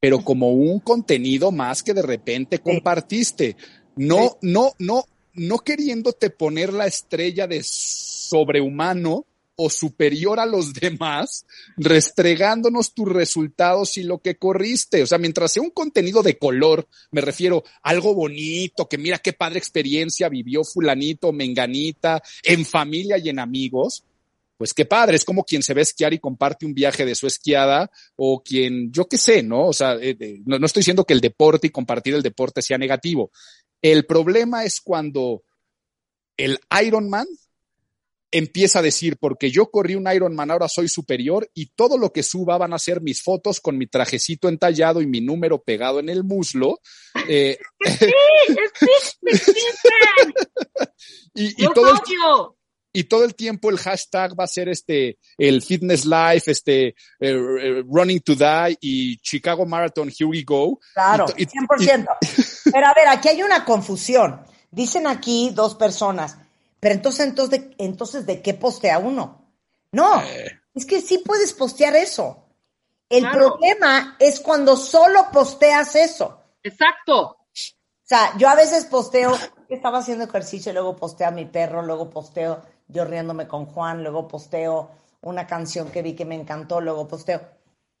pero 0.00 0.22
como 0.22 0.50
un 0.50 0.80
contenido 0.80 1.50
más 1.50 1.82
que 1.82 1.94
de 1.94 2.02
repente 2.02 2.58
compartiste, 2.58 3.56
no, 3.96 4.36
no, 4.42 4.72
no, 4.78 5.04
no 5.34 5.58
queriéndote 5.58 6.30
poner 6.30 6.72
la 6.72 6.86
estrella 6.86 7.46
de 7.46 7.62
sobrehumano 7.62 9.26
o 9.56 9.70
superior 9.70 10.40
a 10.40 10.46
los 10.46 10.72
demás, 10.80 11.46
restregándonos 11.76 12.92
tus 12.92 13.08
resultados 13.08 13.96
y 13.96 14.02
lo 14.02 14.18
que 14.18 14.36
corriste. 14.36 15.02
O 15.02 15.06
sea, 15.06 15.18
mientras 15.18 15.52
sea 15.52 15.62
un 15.62 15.70
contenido 15.70 16.22
de 16.22 16.38
color, 16.38 16.88
me 17.10 17.20
refiero 17.20 17.64
a 17.82 17.90
algo 17.90 18.14
bonito, 18.14 18.88
que 18.88 18.98
mira 18.98 19.18
qué 19.18 19.32
padre 19.32 19.58
experiencia 19.58 20.28
vivió 20.28 20.64
fulanito, 20.64 21.32
menganita, 21.32 22.22
en 22.42 22.64
familia 22.64 23.18
y 23.18 23.28
en 23.28 23.38
amigos, 23.38 24.04
pues 24.56 24.72
qué 24.72 24.84
padre, 24.84 25.16
es 25.16 25.24
como 25.24 25.44
quien 25.44 25.62
se 25.62 25.74
ve 25.74 25.82
esquiar 25.82 26.14
y 26.14 26.18
comparte 26.18 26.66
un 26.66 26.74
viaje 26.74 27.04
de 27.04 27.14
su 27.14 27.26
esquiada 27.26 27.90
o 28.16 28.42
quien, 28.42 28.92
yo 28.92 29.06
qué 29.06 29.18
sé, 29.18 29.42
¿no? 29.42 29.66
O 29.66 29.72
sea, 29.72 29.96
eh, 30.00 30.42
no, 30.46 30.64
estoy 30.64 30.80
diciendo 30.80 31.04
que 31.04 31.14
el 31.14 31.20
deporte 31.20 31.66
y 31.66 31.70
compartir 31.70 32.14
el 32.14 32.22
deporte 32.22 32.62
sea 32.62 32.78
negativo. 32.78 33.30
El 33.82 34.06
problema 34.06 34.64
es 34.64 34.80
cuando 34.80 35.42
el 36.36 36.60
Ironman 36.84 37.26
empieza 38.30 38.80
a 38.80 38.82
decir, 38.82 39.16
porque 39.18 39.50
yo 39.50 39.70
corrí 39.70 39.94
un 39.94 40.10
Ironman, 40.12 40.50
ahora 40.50 40.68
soy 40.68 40.88
superior 40.88 41.48
y 41.54 41.66
todo 41.66 41.98
lo 41.98 42.12
que 42.12 42.24
suba 42.24 42.58
van 42.58 42.72
a 42.72 42.78
ser 42.78 43.00
mis 43.00 43.22
fotos 43.22 43.60
con 43.60 43.78
mi 43.78 43.86
trajecito 43.86 44.48
entallado 44.48 45.00
y 45.00 45.06
mi 45.06 45.20
número 45.20 45.62
pegado 45.62 46.00
en 46.00 46.08
el 46.08 46.24
muslo. 46.24 46.80
Eh, 47.28 47.58
sí, 47.84 48.10
sí, 49.20 49.52
y, 51.34 51.64
y 51.64 51.68
todo 51.74 51.92
el, 51.92 51.98
y 52.96 53.04
todo 53.04 53.24
el 53.24 53.34
tiempo 53.34 53.70
el 53.70 53.78
hashtag 53.78 54.38
va 54.38 54.44
a 54.44 54.46
ser 54.46 54.68
este, 54.68 55.18
el 55.36 55.62
Fitness 55.62 56.06
Life, 56.06 56.48
este, 56.50 56.86
eh, 56.86 56.94
eh, 57.18 57.84
Running 57.86 58.20
to 58.20 58.36
Die 58.36 58.78
y 58.80 59.18
Chicago 59.18 59.66
Marathon, 59.66 60.08
Here 60.08 60.30
We 60.30 60.44
Go. 60.44 60.78
Claro, 60.94 61.26
100%. 61.26 62.06
pero 62.72 62.86
a 62.86 62.94
ver, 62.94 63.08
aquí 63.08 63.28
hay 63.28 63.42
una 63.42 63.64
confusión. 63.64 64.40
Dicen 64.70 65.08
aquí 65.08 65.50
dos 65.52 65.74
personas, 65.74 66.38
pero 66.78 66.94
entonces, 66.94 67.26
entonces, 67.26 67.60
¿de, 67.60 67.74
entonces, 67.78 68.26
¿de 68.26 68.40
qué 68.40 68.54
postea 68.54 68.98
uno? 68.98 69.52
No, 69.90 70.22
eh. 70.22 70.60
es 70.72 70.86
que 70.86 71.00
sí 71.00 71.18
puedes 71.18 71.52
postear 71.52 71.96
eso. 71.96 72.46
El 73.08 73.28
problema 73.28 74.16
es 74.20 74.38
cuando 74.38 74.76
solo 74.76 75.26
posteas 75.32 75.96
eso. 75.96 76.40
Exacto. 76.62 77.22
O 77.22 78.06
sea, 78.06 78.36
yo 78.38 78.48
a 78.48 78.54
veces 78.54 78.84
posteo 78.84 79.36
estaba 79.68 79.98
haciendo 79.98 80.24
ejercicio, 80.24 80.72
luego 80.72 80.96
posteo 80.96 81.28
a 81.28 81.32
mi 81.32 81.46
perro, 81.46 81.82
luego 81.82 82.10
posteo 82.10 82.62
yo 82.88 83.04
riéndome 83.04 83.48
con 83.48 83.66
Juan, 83.66 84.02
luego 84.02 84.28
posteo 84.28 84.90
una 85.24 85.46
canción 85.46 85.90
que 85.90 86.02
vi 86.02 86.14
que 86.14 86.24
me 86.24 86.34
encantó, 86.34 86.80
luego 86.80 87.08
posteo. 87.08 87.40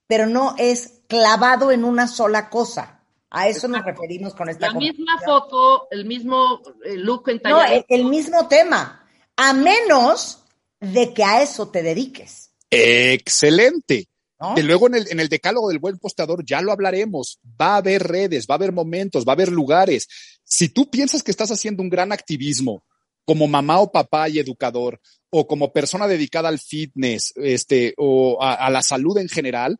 Pero 0.06 0.26
no 0.26 0.54
es 0.58 1.00
clavado 1.08 1.72
en 1.72 1.84
una 1.84 2.06
sola 2.06 2.50
cosa. 2.50 3.00
A 3.30 3.48
eso 3.48 3.66
nos 3.66 3.84
referimos 3.84 4.34
con 4.34 4.48
esta 4.48 4.68
La 4.68 4.74
misma 4.74 5.18
foto, 5.24 5.88
el 5.90 6.04
mismo 6.04 6.60
eh, 6.84 6.96
look 6.96 7.28
No, 7.42 7.62
el, 7.88 8.04
mismo 8.04 8.46
tema. 8.46 9.04
A 9.36 9.52
menos 9.52 10.44
de 10.78 11.12
que 11.12 11.24
a 11.24 11.42
eso 11.42 11.68
te 11.68 11.82
dediques. 11.82 12.52
Excelente. 12.70 14.08
Que 14.54 14.62
luego 14.62 14.88
en 14.88 14.96
el, 14.96 15.08
en 15.10 15.20
el 15.20 15.28
decálogo 15.28 15.68
del 15.68 15.78
buen 15.78 15.98
posteador 15.98 16.44
ya 16.44 16.60
lo 16.60 16.70
hablaremos. 16.70 17.40
Va 17.60 17.74
a 17.74 17.76
haber 17.78 18.02
redes, 18.02 18.46
va 18.48 18.54
a 18.54 18.56
haber 18.56 18.72
momentos, 18.72 19.24
va 19.26 19.32
a 19.32 19.34
haber 19.34 19.50
lugares. 19.50 20.06
Si 20.44 20.68
tú 20.68 20.90
piensas 20.90 21.22
que 21.22 21.30
estás 21.30 21.50
haciendo 21.50 21.82
un 21.82 21.88
gran 21.88 22.12
activismo 22.12 22.84
como 23.24 23.46
mamá 23.46 23.80
o 23.80 23.90
papá 23.90 24.28
y 24.28 24.38
educador, 24.38 25.00
o 25.30 25.46
como 25.46 25.72
persona 25.72 26.06
dedicada 26.06 26.48
al 26.48 26.58
fitness, 26.58 27.32
este, 27.36 27.94
o 27.96 28.38
a, 28.40 28.70
la 28.70 28.82
salud 28.82 29.18
en 29.18 29.28
general, 29.28 29.78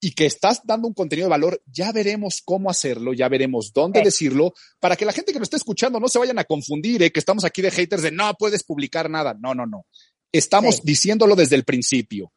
y 0.00 0.12
que 0.12 0.26
estás 0.26 0.60
dando 0.64 0.86
un 0.86 0.94
contenido 0.94 1.26
de 1.26 1.30
valor, 1.30 1.62
ya 1.66 1.90
veremos 1.92 2.40
cómo 2.44 2.70
hacerlo, 2.70 3.12
ya 3.12 3.28
veremos 3.28 3.72
dónde 3.72 4.00
decirlo, 4.00 4.54
para 4.78 4.96
que 4.96 5.04
la 5.04 5.12
gente 5.12 5.32
que 5.32 5.40
nos 5.40 5.46
esté 5.46 5.56
escuchando 5.56 5.98
no 5.98 6.08
se 6.08 6.20
vayan 6.20 6.38
a 6.38 6.44
confundir, 6.44 7.02
¿eh? 7.02 7.10
que 7.10 7.18
estamos 7.18 7.44
aquí 7.44 7.62
de 7.62 7.72
haters 7.72 8.02
de 8.02 8.12
no 8.12 8.32
puedes 8.34 8.62
publicar 8.62 9.10
nada. 9.10 9.36
No, 9.38 9.54
no, 9.54 9.66
no. 9.66 9.86
Estamos 10.30 10.82
diciéndolo 10.84 11.34
desde 11.34 11.56
el 11.56 11.64
principio. 11.64 12.32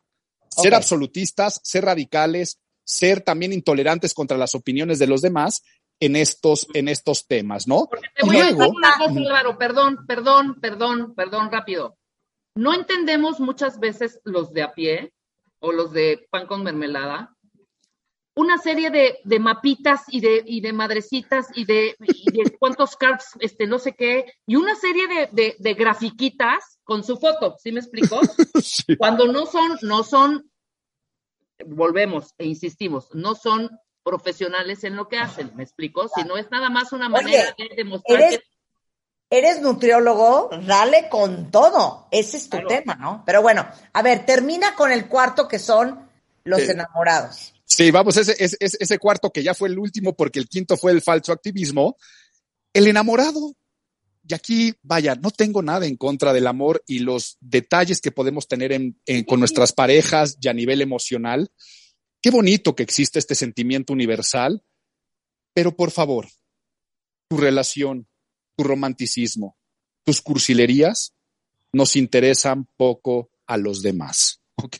Ser 0.49 0.73
absolutistas, 0.73 1.61
ser 1.63 1.85
radicales, 1.85 2.59
ser 2.83 3.21
también 3.21 3.53
intolerantes 3.53 4.13
contra 4.13 4.37
las 4.37 4.55
opiniones 4.55 4.97
de 4.99 5.07
los 5.07 5.21
demás 5.21 5.61
en 6.01 6.15
estos, 6.15 6.67
en 6.73 6.89
estos 6.89 7.27
temas, 7.27 7.67
¿no? 7.67 7.85
Porque 7.89 8.09
te 8.15 8.25
voy 8.25 8.37
a 8.37 8.45
decir 8.45 8.57
una 8.57 8.97
cosa, 8.97 9.13
claro, 9.13 9.57
perdón, 9.57 10.05
perdón, 10.07 10.59
perdón, 10.59 11.13
perdón, 11.15 11.51
rápido. 11.51 11.97
No 12.55 12.73
entendemos 12.73 13.39
muchas 13.39 13.79
veces 13.79 14.19
los 14.25 14.51
de 14.51 14.63
a 14.63 14.73
pie 14.73 15.13
o 15.59 15.71
los 15.71 15.93
de 15.93 16.27
pan 16.31 16.47
con 16.47 16.63
mermelada, 16.63 17.37
una 18.35 18.57
serie 18.57 18.89
de, 18.89 19.19
de 19.23 19.39
mapitas 19.39 20.03
y 20.07 20.21
de, 20.21 20.43
y 20.45 20.61
de 20.61 20.73
madrecitas 20.73 21.47
y 21.53 21.65
de, 21.65 21.95
cuántos 22.59 22.95
cards, 22.95 23.37
este, 23.39 23.67
no 23.67 23.77
sé 23.77 23.93
qué, 23.93 24.33
y 24.47 24.55
una 24.55 24.75
serie 24.75 25.07
de, 25.31 25.55
de, 25.57 25.73
grafiquitas 25.75 26.79
con 26.83 27.03
su 27.03 27.17
foto, 27.17 27.55
¿sí 27.59 27.71
me 27.71 27.79
explico? 27.79 28.19
Cuando 28.97 29.27
no 29.27 29.45
son, 29.45 29.77
no 29.83 30.03
son, 30.03 30.49
volvemos 31.63 32.33
e 32.39 32.45
insistimos, 32.47 33.09
no 33.13 33.35
son 33.35 33.69
profesionales 34.03 34.83
en 34.83 34.95
lo 34.95 35.07
que 35.07 35.17
hacen, 35.17 35.51
¿me 35.55 35.63
explico? 35.63 36.09
Si 36.15 36.23
no 36.23 36.37
es 36.37 36.49
nada 36.51 36.69
más 36.69 36.91
una 36.91 37.09
manera 37.09 37.55
de 37.57 37.75
demostrar 37.75 38.21
eres, 38.21 38.41
Eres 39.33 39.61
nutriólogo, 39.61 40.49
dale 40.67 41.07
con 41.09 41.51
todo. 41.51 42.09
Ese 42.11 42.35
es 42.35 42.49
tu 42.49 42.57
tema, 42.67 42.95
¿no? 42.95 43.23
Pero 43.25 43.41
bueno, 43.41 43.65
a 43.93 44.01
ver, 44.01 44.25
termina 44.25 44.75
con 44.75 44.91
el 44.91 45.07
cuarto 45.07 45.47
que 45.47 45.57
son 45.57 46.05
los 46.43 46.59
enamorados. 46.67 47.53
Sí, 47.63 47.91
vamos, 47.91 48.17
ese, 48.17 48.35
ese, 48.37 48.57
ese 48.59 48.99
cuarto 48.99 49.31
que 49.31 49.41
ya 49.41 49.53
fue 49.53 49.69
el 49.69 49.79
último 49.79 50.17
porque 50.17 50.37
el 50.37 50.49
quinto 50.49 50.75
fue 50.75 50.91
el 50.91 51.01
falso 51.01 51.31
activismo. 51.31 51.95
El 52.73 52.87
enamorado. 52.87 53.55
Y 54.27 54.33
aquí, 54.33 54.73
vaya, 54.83 55.15
no 55.15 55.31
tengo 55.31 55.61
nada 55.61 55.85
en 55.85 55.95
contra 55.95 56.33
del 56.33 56.47
amor 56.47 56.83
y 56.85 56.99
los 56.99 57.37
detalles 57.39 58.01
que 58.01 58.11
podemos 58.11 58.49
tener 58.49 58.73
en, 58.73 58.97
con 59.25 59.39
nuestras 59.39 59.71
parejas 59.71 60.37
y 60.41 60.49
a 60.49 60.53
nivel 60.53 60.81
emocional. 60.81 61.49
Qué 62.21 62.29
bonito 62.29 62.75
que 62.75 62.83
existe 62.83 63.17
este 63.17 63.33
sentimiento 63.33 63.93
universal, 63.93 64.63
pero 65.53 65.75
por 65.75 65.91
favor, 65.91 66.27
tu 67.27 67.37
relación, 67.37 68.07
tu 68.55 68.63
romanticismo, 68.63 69.57
tus 70.03 70.21
cursilerías 70.21 71.13
nos 71.73 71.95
interesan 71.95 72.67
poco 72.77 73.31
a 73.47 73.57
los 73.57 73.81
demás. 73.81 74.41
¿Ok? 74.55 74.77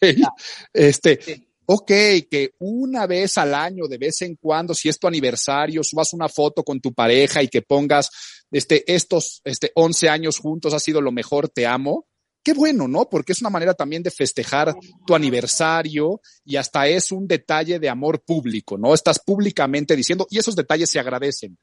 Este, 0.73 1.47
ok, 1.65 1.87
que 2.29 2.53
una 2.59 3.07
vez 3.07 3.37
al 3.37 3.55
año, 3.55 3.87
de 3.87 3.97
vez 3.97 4.21
en 4.21 4.35
cuando, 4.35 4.75
si 4.75 4.89
es 4.89 4.99
tu 4.99 5.07
aniversario, 5.07 5.83
subas 5.83 6.13
una 6.13 6.29
foto 6.29 6.63
con 6.63 6.79
tu 6.79 6.93
pareja 6.93 7.41
y 7.41 7.47
que 7.47 7.63
pongas, 7.63 8.11
este, 8.51 8.83
estos, 8.93 9.41
este, 9.43 9.71
11 9.73 10.09
años 10.09 10.37
juntos 10.37 10.73
ha 10.73 10.79
sido 10.79 11.01
lo 11.01 11.11
mejor, 11.11 11.49
te 11.49 11.65
amo. 11.65 12.05
Qué 12.43 12.53
bueno, 12.53 12.87
¿no? 12.87 13.07
Porque 13.07 13.33
es 13.33 13.41
una 13.41 13.51
manera 13.51 13.73
también 13.73 14.01
de 14.01 14.09
festejar 14.09 14.75
tu 15.05 15.13
aniversario 15.13 16.21
y 16.43 16.55
hasta 16.55 16.87
es 16.87 17.11
un 17.11 17.27
detalle 17.27 17.79
de 17.79 17.89
amor 17.89 18.23
público, 18.23 18.77
¿no? 18.77 18.93
Estás 18.93 19.19
públicamente 19.19 19.95
diciendo, 19.95 20.25
y 20.29 20.39
esos 20.39 20.55
detalles 20.55 20.89
se 20.89 20.99
agradecen. 20.99 21.57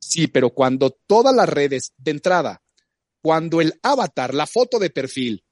Sí, 0.00 0.26
pero 0.26 0.50
cuando 0.50 0.90
todas 1.06 1.34
las 1.34 1.48
redes 1.48 1.92
de 1.96 2.10
entrada, 2.10 2.60
cuando 3.22 3.60
el 3.60 3.78
avatar, 3.82 4.34
la 4.34 4.46
foto 4.46 4.78
de 4.78 4.90
perfil, 4.90 5.44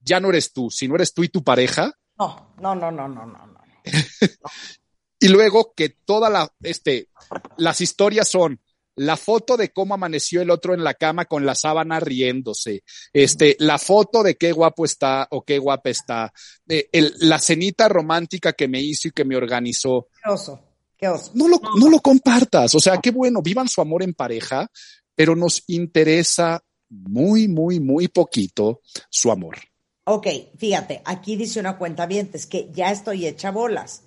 ya 0.00 0.20
no 0.20 0.30
eres 0.30 0.52
tú, 0.52 0.70
sino 0.70 0.94
eres 0.94 1.12
tú 1.12 1.24
y 1.24 1.28
tu 1.28 1.42
pareja. 1.42 1.92
No, 2.18 2.54
no, 2.60 2.74
no, 2.74 2.90
no, 2.90 3.08
no, 3.08 3.26
no. 3.26 3.46
no. 3.46 3.60
y 5.20 5.28
luego 5.28 5.72
que 5.74 5.90
todas 5.90 6.32
la, 6.32 6.52
este, 6.62 7.08
las 7.56 7.80
historias 7.80 8.28
son 8.28 8.60
la 9.00 9.16
foto 9.16 9.56
de 9.56 9.70
cómo 9.70 9.94
amaneció 9.94 10.42
el 10.42 10.50
otro 10.50 10.74
en 10.74 10.84
la 10.84 10.92
cama 10.92 11.24
con 11.24 11.46
la 11.46 11.54
sábana 11.54 12.00
riéndose, 12.00 12.84
este, 13.14 13.56
la 13.58 13.78
foto 13.78 14.22
de 14.22 14.36
qué 14.36 14.52
guapo 14.52 14.84
está 14.84 15.26
o 15.30 15.42
qué 15.42 15.58
guapa 15.58 15.88
está, 15.88 16.30
eh, 16.68 16.90
el, 16.92 17.14
la 17.20 17.38
cenita 17.38 17.88
romántica 17.88 18.52
que 18.52 18.68
me 18.68 18.82
hizo 18.82 19.08
y 19.08 19.12
que 19.12 19.24
me 19.24 19.36
organizó. 19.36 20.08
Qué 20.22 20.30
oso, 20.30 20.60
qué 20.98 21.08
oso. 21.08 21.30
No 21.34 21.48
lo, 21.48 21.58
no 21.78 21.88
lo 21.88 22.00
compartas, 22.00 22.74
o 22.74 22.80
sea, 22.80 22.98
qué 22.98 23.10
bueno, 23.10 23.40
vivan 23.40 23.68
su 23.68 23.80
amor 23.80 24.02
en 24.02 24.12
pareja, 24.12 24.70
pero 25.14 25.34
nos 25.34 25.64
interesa 25.68 26.62
muy, 26.90 27.48
muy, 27.48 27.80
muy 27.80 28.08
poquito 28.08 28.82
su 29.08 29.30
amor. 29.30 29.56
Ok, 30.04 30.26
fíjate, 30.58 31.00
aquí 31.06 31.36
dice 31.36 31.58
una 31.58 31.78
cuenta 31.78 32.06
es 32.10 32.46
que 32.46 32.68
ya 32.70 32.90
estoy 32.90 33.26
hecha 33.26 33.50
bolas, 33.50 34.02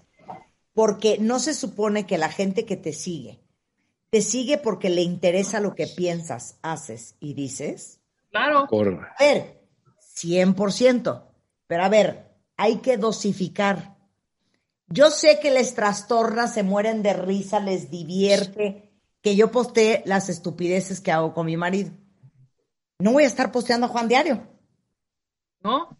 porque 0.74 1.18
no 1.20 1.40
se 1.40 1.56
supone 1.56 2.06
que 2.06 2.20
la 2.20 2.30
gente 2.30 2.66
que 2.66 2.78
te 2.78 2.94
sigue, 2.94 3.43
te 4.14 4.22
sigue 4.22 4.60
porque 4.60 4.92
le 4.92 5.02
interesa 5.02 5.60
lo 5.60 5.74
que 5.74 5.88
piensas, 5.88 6.60
haces 6.62 7.16
y 7.20 7.34
dices. 7.34 8.00
Claro. 8.30 8.68
A 9.18 9.24
ver, 9.24 9.68
100%, 10.16 11.24
pero 11.66 11.84
a 11.84 11.90
ver, 11.90 12.32
hay 12.56 12.76
que 12.76 12.98
dosificar. 12.98 13.98
Yo 14.86 15.10
sé 15.10 15.40
que 15.40 15.50
les 15.50 15.74
trastorna, 15.74 16.46
se 16.46 16.62
mueren 16.62 17.02
de 17.02 17.14
risa, 17.14 17.60
les 17.60 17.90
divierte 17.90 18.92
que 19.24 19.36
yo 19.36 19.50
postee 19.50 20.04
las 20.06 20.30
estupideces 20.30 21.02
que 21.02 21.12
hago 21.12 21.34
con 21.34 21.48
mi 21.48 21.58
marido. 21.58 21.90
No 23.00 23.14
voy 23.14 23.24
a 23.24 23.28
estar 23.28 23.52
posteando 23.52 23.88
a 23.88 23.90
Juan 23.90 24.10
Diario. 24.10 24.48
¿no? 25.64 25.98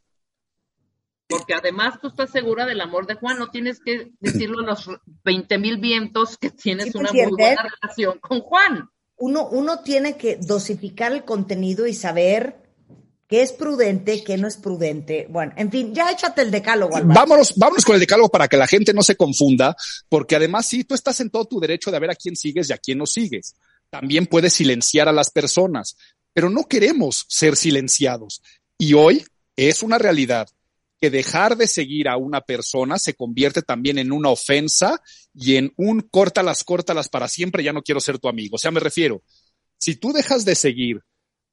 Porque 1.38 1.54
además 1.54 2.00
tú 2.02 2.08
estás 2.08 2.32
segura 2.32 2.66
del 2.66 2.82
amor 2.82 3.08
de 3.08 3.16
Juan, 3.16 3.38
no 3.38 3.50
tienes 3.50 3.80
que 3.80 4.12
decirlo 4.20 4.60
a 4.60 4.64
los 4.64 4.90
20 5.24 5.58
mil 5.58 5.78
vientos 5.78 6.38
que 6.38 6.50
tienes 6.52 6.96
una 6.96 7.12
muy 7.12 7.26
buena 7.26 7.68
relación 7.82 8.20
con 8.20 8.42
Juan. 8.42 8.90
Uno, 9.18 9.48
uno 9.48 9.80
tiene 9.80 10.18
que 10.18 10.38
dosificar 10.38 11.12
el 11.14 11.24
contenido 11.24 11.88
y 11.88 11.94
saber 11.94 12.64
qué 13.28 13.42
es 13.42 13.52
prudente, 13.52 14.24
qué 14.24 14.38
no 14.38 14.48
es 14.48 14.58
prudente. 14.58 15.28
Bueno, 15.30 15.54
en 15.56 15.72
fin, 15.72 15.94
ya 15.94 16.12
échate 16.12 16.42
el 16.42 16.52
decálogo. 16.52 17.00
Vámonos, 17.04 17.54
vámonos 17.56 17.86
con 17.86 17.96
el 17.96 18.02
decálogo 18.02 18.30
para 18.30 18.48
que 18.48 18.58
la 18.58 18.68
gente 18.68 18.94
no 18.94 19.02
se 19.02 19.16
confunda, 19.16 19.76
porque 20.10 20.36
además 20.36 20.68
sí, 20.68 20.84
tú 20.84 20.94
estás 20.94 21.20
en 21.20 21.30
todo 21.30 21.46
tu 21.46 21.60
derecho 21.60 21.90
de 21.90 22.00
ver 22.00 22.12
a 22.12 22.16
quién 22.16 22.36
sigues 22.36 22.70
y 22.70 22.74
a 22.74 22.78
quién 22.78 22.98
no 22.98 23.06
sigues. 23.06 23.56
También 23.90 24.28
puedes 24.28 24.54
silenciar 24.54 25.08
a 25.08 25.12
las 25.12 25.32
personas, 25.32 25.96
pero 26.34 26.50
no 26.50 26.66
queremos 26.66 27.26
ser 27.28 27.56
silenciados. 27.56 28.42
Y 28.78 28.94
hoy 28.94 29.26
es 29.56 29.84
una 29.84 29.98
realidad 29.98 30.48
que 31.04 31.10
dejar 31.10 31.58
de 31.58 31.68
seguir 31.68 32.08
a 32.08 32.16
una 32.16 32.40
persona 32.40 32.98
se 32.98 33.14
convierte 33.14 33.62
también 33.62 33.98
en 33.98 34.14
una 34.14 34.30
ofensa 34.30 35.02
y 35.34 35.58
en 35.58 35.74
un 35.76 36.00
córtalas, 36.00 36.64
córtalas 36.64 37.10
para 37.10 37.28
siempre, 37.28 37.62
ya 37.62 37.74
no 37.74 37.82
quiero 37.82 38.00
ser 38.00 38.20
tu 38.20 38.30
amigo. 38.30 38.56
O 38.56 38.58
sea, 38.58 38.72
me 38.72 38.80
refiero, 38.80 39.22
si 39.78 39.98
tú 39.98 40.14
dejas 40.14 40.46
de 40.46 40.56
seguir 40.56 41.02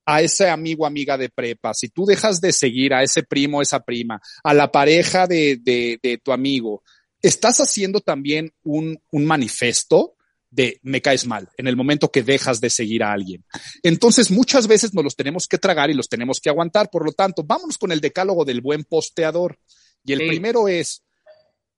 a 0.06 0.22
ese 0.22 0.48
amigo, 0.48 0.86
amiga 0.86 1.18
de 1.18 1.30
prepa, 1.30 1.74
si 1.74 1.88
tú 1.88 2.06
dejas 2.06 2.40
de 2.40 2.52
seguir 2.52 2.94
a 2.94 3.02
ese 3.02 3.24
primo, 3.24 3.60
esa 3.60 3.80
prima, 3.80 4.20
a 4.44 4.54
la 4.54 4.70
pareja 4.70 5.26
de, 5.26 5.58
de, 5.60 5.98
de 6.00 6.18
tu 6.18 6.30
amigo, 6.30 6.84
estás 7.20 7.58
haciendo 7.58 8.00
también 8.00 8.52
un, 8.62 9.02
un 9.10 9.26
manifiesto 9.26 10.14
de 10.50 10.80
me 10.82 11.00
caes 11.00 11.26
mal 11.26 11.48
en 11.56 11.68
el 11.68 11.76
momento 11.76 12.10
que 12.10 12.22
dejas 12.22 12.60
de 12.60 12.70
seguir 12.70 13.02
a 13.02 13.12
alguien. 13.12 13.44
Entonces, 13.82 14.30
muchas 14.30 14.66
veces 14.66 14.92
nos 14.94 15.04
los 15.04 15.16
tenemos 15.16 15.46
que 15.46 15.58
tragar 15.58 15.90
y 15.90 15.94
los 15.94 16.08
tenemos 16.08 16.40
que 16.40 16.50
aguantar. 16.50 16.90
Por 16.90 17.04
lo 17.04 17.12
tanto, 17.12 17.44
vámonos 17.44 17.78
con 17.78 17.92
el 17.92 18.00
decálogo 18.00 18.44
del 18.44 18.60
buen 18.60 18.84
posteador. 18.84 19.58
Y 20.04 20.12
el 20.12 20.26
primero 20.26 20.66
es, 20.68 21.02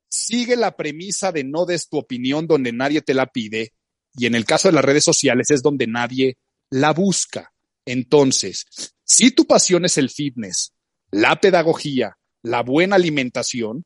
sigue 0.08 0.56
la 0.56 0.76
premisa 0.76 1.32
de 1.32 1.44
no 1.44 1.66
des 1.66 1.88
tu 1.88 1.98
opinión 1.98 2.46
donde 2.46 2.72
nadie 2.72 3.02
te 3.02 3.14
la 3.14 3.26
pide. 3.26 3.74
Y 4.16 4.26
en 4.26 4.34
el 4.34 4.44
caso 4.44 4.68
de 4.68 4.74
las 4.74 4.84
redes 4.84 5.04
sociales 5.04 5.50
es 5.50 5.62
donde 5.62 5.86
nadie 5.86 6.38
la 6.70 6.92
busca. 6.92 7.52
Entonces, 7.84 8.66
si 9.04 9.32
tu 9.32 9.46
pasión 9.46 9.84
es 9.84 9.98
el 9.98 10.10
fitness, 10.10 10.72
la 11.10 11.40
pedagogía, 11.40 12.16
la 12.42 12.62
buena 12.62 12.96
alimentación, 12.96 13.84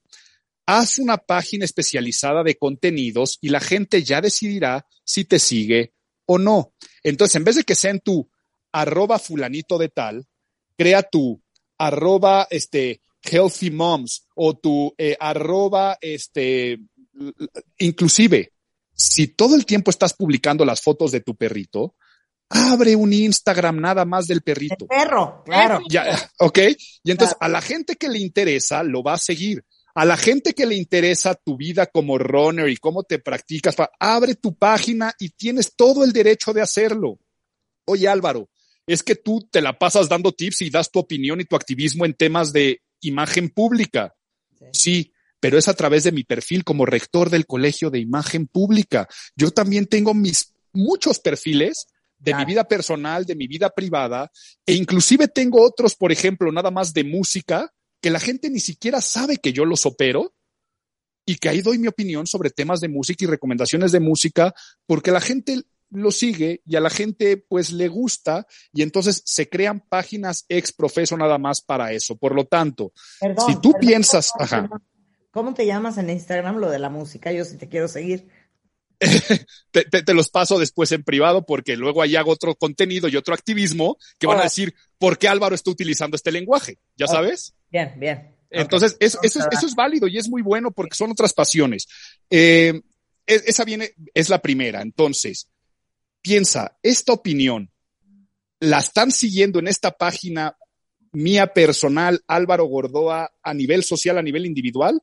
haz 0.66 0.98
una 0.98 1.16
página 1.16 1.64
especializada 1.64 2.42
de 2.42 2.56
contenidos 2.56 3.38
y 3.40 3.48
la 3.48 3.60
gente 3.60 4.02
ya 4.02 4.20
decidirá 4.20 4.86
si 5.04 5.24
te 5.24 5.38
sigue 5.38 5.94
o 6.26 6.38
no. 6.38 6.74
Entonces, 7.02 7.36
en 7.36 7.44
vez 7.44 7.56
de 7.56 7.62
que 7.62 7.74
sea 7.74 7.92
en 7.92 8.00
tu 8.00 8.28
arroba 8.72 9.18
fulanito 9.18 9.78
de 9.78 9.88
tal, 9.88 10.26
crea 10.76 11.02
tu 11.02 11.40
arroba 11.78 12.46
este 12.50 13.00
healthy 13.22 13.70
moms 13.70 14.26
o 14.34 14.54
tu 14.54 14.94
eh, 14.98 15.16
arroba 15.18 15.96
este 16.00 16.78
inclusive 17.78 18.52
si 18.96 19.28
todo 19.28 19.54
el 19.54 19.66
tiempo 19.66 19.90
estás 19.90 20.14
publicando 20.14 20.64
las 20.64 20.80
fotos 20.80 21.12
de 21.12 21.20
tu 21.20 21.36
perrito, 21.36 21.94
abre 22.48 22.96
un 22.96 23.12
Instagram 23.12 23.78
nada 23.78 24.04
más 24.04 24.26
del 24.26 24.42
perrito. 24.42 24.86
perro, 24.86 25.42
claro. 25.44 25.80
Ya, 25.88 26.30
ok. 26.38 26.58
Y 27.04 27.10
entonces 27.10 27.36
a 27.38 27.48
la 27.48 27.60
gente 27.60 27.96
que 27.96 28.08
le 28.08 28.18
interesa 28.18 28.82
lo 28.82 29.02
va 29.02 29.14
a 29.14 29.18
seguir 29.18 29.64
a 29.96 30.04
la 30.04 30.18
gente 30.18 30.52
que 30.52 30.66
le 30.66 30.74
interesa 30.74 31.34
tu 31.34 31.56
vida 31.56 31.86
como 31.86 32.18
runner 32.18 32.68
y 32.68 32.76
cómo 32.76 33.02
te 33.02 33.18
practicas, 33.18 33.74
abre 33.98 34.34
tu 34.34 34.54
página 34.54 35.14
y 35.18 35.30
tienes 35.30 35.74
todo 35.74 36.04
el 36.04 36.12
derecho 36.12 36.52
de 36.52 36.60
hacerlo. 36.60 37.18
Oye 37.86 38.06
Álvaro, 38.06 38.50
es 38.86 39.02
que 39.02 39.14
tú 39.14 39.48
te 39.50 39.62
la 39.62 39.78
pasas 39.78 40.06
dando 40.10 40.32
tips 40.32 40.60
y 40.60 40.70
das 40.70 40.90
tu 40.90 40.98
opinión 40.98 41.40
y 41.40 41.46
tu 41.46 41.56
activismo 41.56 42.04
en 42.04 42.12
temas 42.12 42.52
de 42.52 42.82
imagen 43.00 43.48
pública. 43.48 44.14
Sí. 44.72 45.12
pero 45.40 45.58
es 45.58 45.68
a 45.68 45.74
través 45.74 46.04
de 46.04 46.12
mi 46.12 46.24
perfil 46.24 46.64
como 46.64 46.86
rector 46.86 47.30
del 47.30 47.46
Colegio 47.46 47.88
de 47.88 47.98
Imagen 47.98 48.48
Pública. 48.48 49.08
Yo 49.34 49.50
también 49.50 49.86
tengo 49.86 50.12
mis 50.12 50.54
muchos 50.72 51.20
perfiles 51.20 51.86
de 52.18 52.34
mi 52.34 52.44
vida 52.44 52.64
personal, 52.64 53.24
de 53.24 53.34
mi 53.34 53.46
vida 53.46 53.70
privada, 53.70 54.30
e 54.66 54.74
inclusive 54.74 55.28
tengo 55.28 55.62
otros, 55.62 55.94
por 55.94 56.12
ejemplo, 56.12 56.50
nada 56.50 56.70
más 56.70 56.92
de 56.92 57.04
música, 57.04 57.72
que 58.00 58.10
la 58.10 58.20
gente 58.20 58.50
ni 58.50 58.60
siquiera 58.60 59.00
sabe 59.00 59.38
que 59.38 59.52
yo 59.52 59.64
los 59.64 59.86
opero 59.86 60.34
y 61.24 61.36
que 61.36 61.48
ahí 61.48 61.60
doy 61.60 61.78
mi 61.78 61.88
opinión 61.88 62.26
sobre 62.26 62.50
temas 62.50 62.80
de 62.80 62.88
música 62.88 63.24
y 63.24 63.28
recomendaciones 63.28 63.92
de 63.92 64.00
música, 64.00 64.54
porque 64.86 65.10
la 65.10 65.20
gente 65.20 65.64
lo 65.90 66.10
sigue 66.10 66.62
y 66.64 66.76
a 66.76 66.80
la 66.80 66.90
gente 66.90 67.36
pues 67.36 67.72
le 67.72 67.88
gusta 67.88 68.46
y 68.72 68.82
entonces 68.82 69.22
se 69.24 69.48
crean 69.48 69.80
páginas 69.80 70.44
ex 70.48 70.72
profeso 70.72 71.16
nada 71.16 71.38
más 71.38 71.60
para 71.60 71.92
eso. 71.92 72.16
Por 72.16 72.34
lo 72.34 72.46
tanto, 72.46 72.92
si 73.46 73.60
tú 73.60 73.72
piensas, 73.80 74.32
¿cómo 75.30 75.54
te 75.54 75.66
llamas 75.66 75.98
en 75.98 76.10
Instagram 76.10 76.56
lo 76.56 76.70
de 76.70 76.78
la 76.78 76.90
música? 76.90 77.32
Yo 77.32 77.44
sí 77.44 77.56
te 77.56 77.68
quiero 77.68 77.88
seguir. 77.88 78.28
te, 79.70 80.14
los 80.14 80.30
paso 80.30 80.58
después 80.58 80.90
en 80.92 81.04
privado 81.04 81.44
porque 81.44 81.76
luego 81.76 82.00
ahí 82.00 82.16
hago 82.16 82.30
otro 82.30 82.54
contenido 82.54 83.08
y 83.08 83.16
otro 83.16 83.34
activismo 83.34 83.98
que 84.18 84.26
van 84.26 84.40
a 84.40 84.44
decir 84.44 84.74
por 84.96 85.18
qué 85.18 85.28
Álvaro 85.28 85.54
está 85.54 85.70
utilizando 85.70 86.16
este 86.16 86.32
lenguaje, 86.32 86.78
¿ya 86.96 87.06
sabes? 87.06 87.55
Bien, 87.70 87.94
bien. 87.98 88.36
Entonces, 88.50 88.96
eso, 89.00 89.18
es, 89.22 89.36
eso, 89.36 89.66
es, 89.66 89.74
válido 89.74 90.06
y 90.06 90.18
es 90.18 90.28
muy 90.28 90.42
bueno 90.42 90.70
porque 90.70 90.94
son 90.94 91.10
otras 91.10 91.32
pasiones. 91.32 91.86
Eh, 92.30 92.80
esa 93.26 93.64
viene, 93.64 93.92
es 94.14 94.28
la 94.28 94.40
primera. 94.40 94.82
Entonces, 94.82 95.48
piensa, 96.22 96.76
esta 96.82 97.12
opinión, 97.12 97.70
¿la 98.60 98.78
están 98.78 99.10
siguiendo 99.10 99.58
en 99.58 99.68
esta 99.68 99.90
página 99.90 100.56
mía 101.12 101.48
personal, 101.48 102.22
Álvaro 102.26 102.66
Gordoa, 102.66 103.30
a 103.42 103.54
nivel 103.54 103.82
social, 103.82 104.18
a 104.18 104.22
nivel 104.22 104.46
individual? 104.46 105.00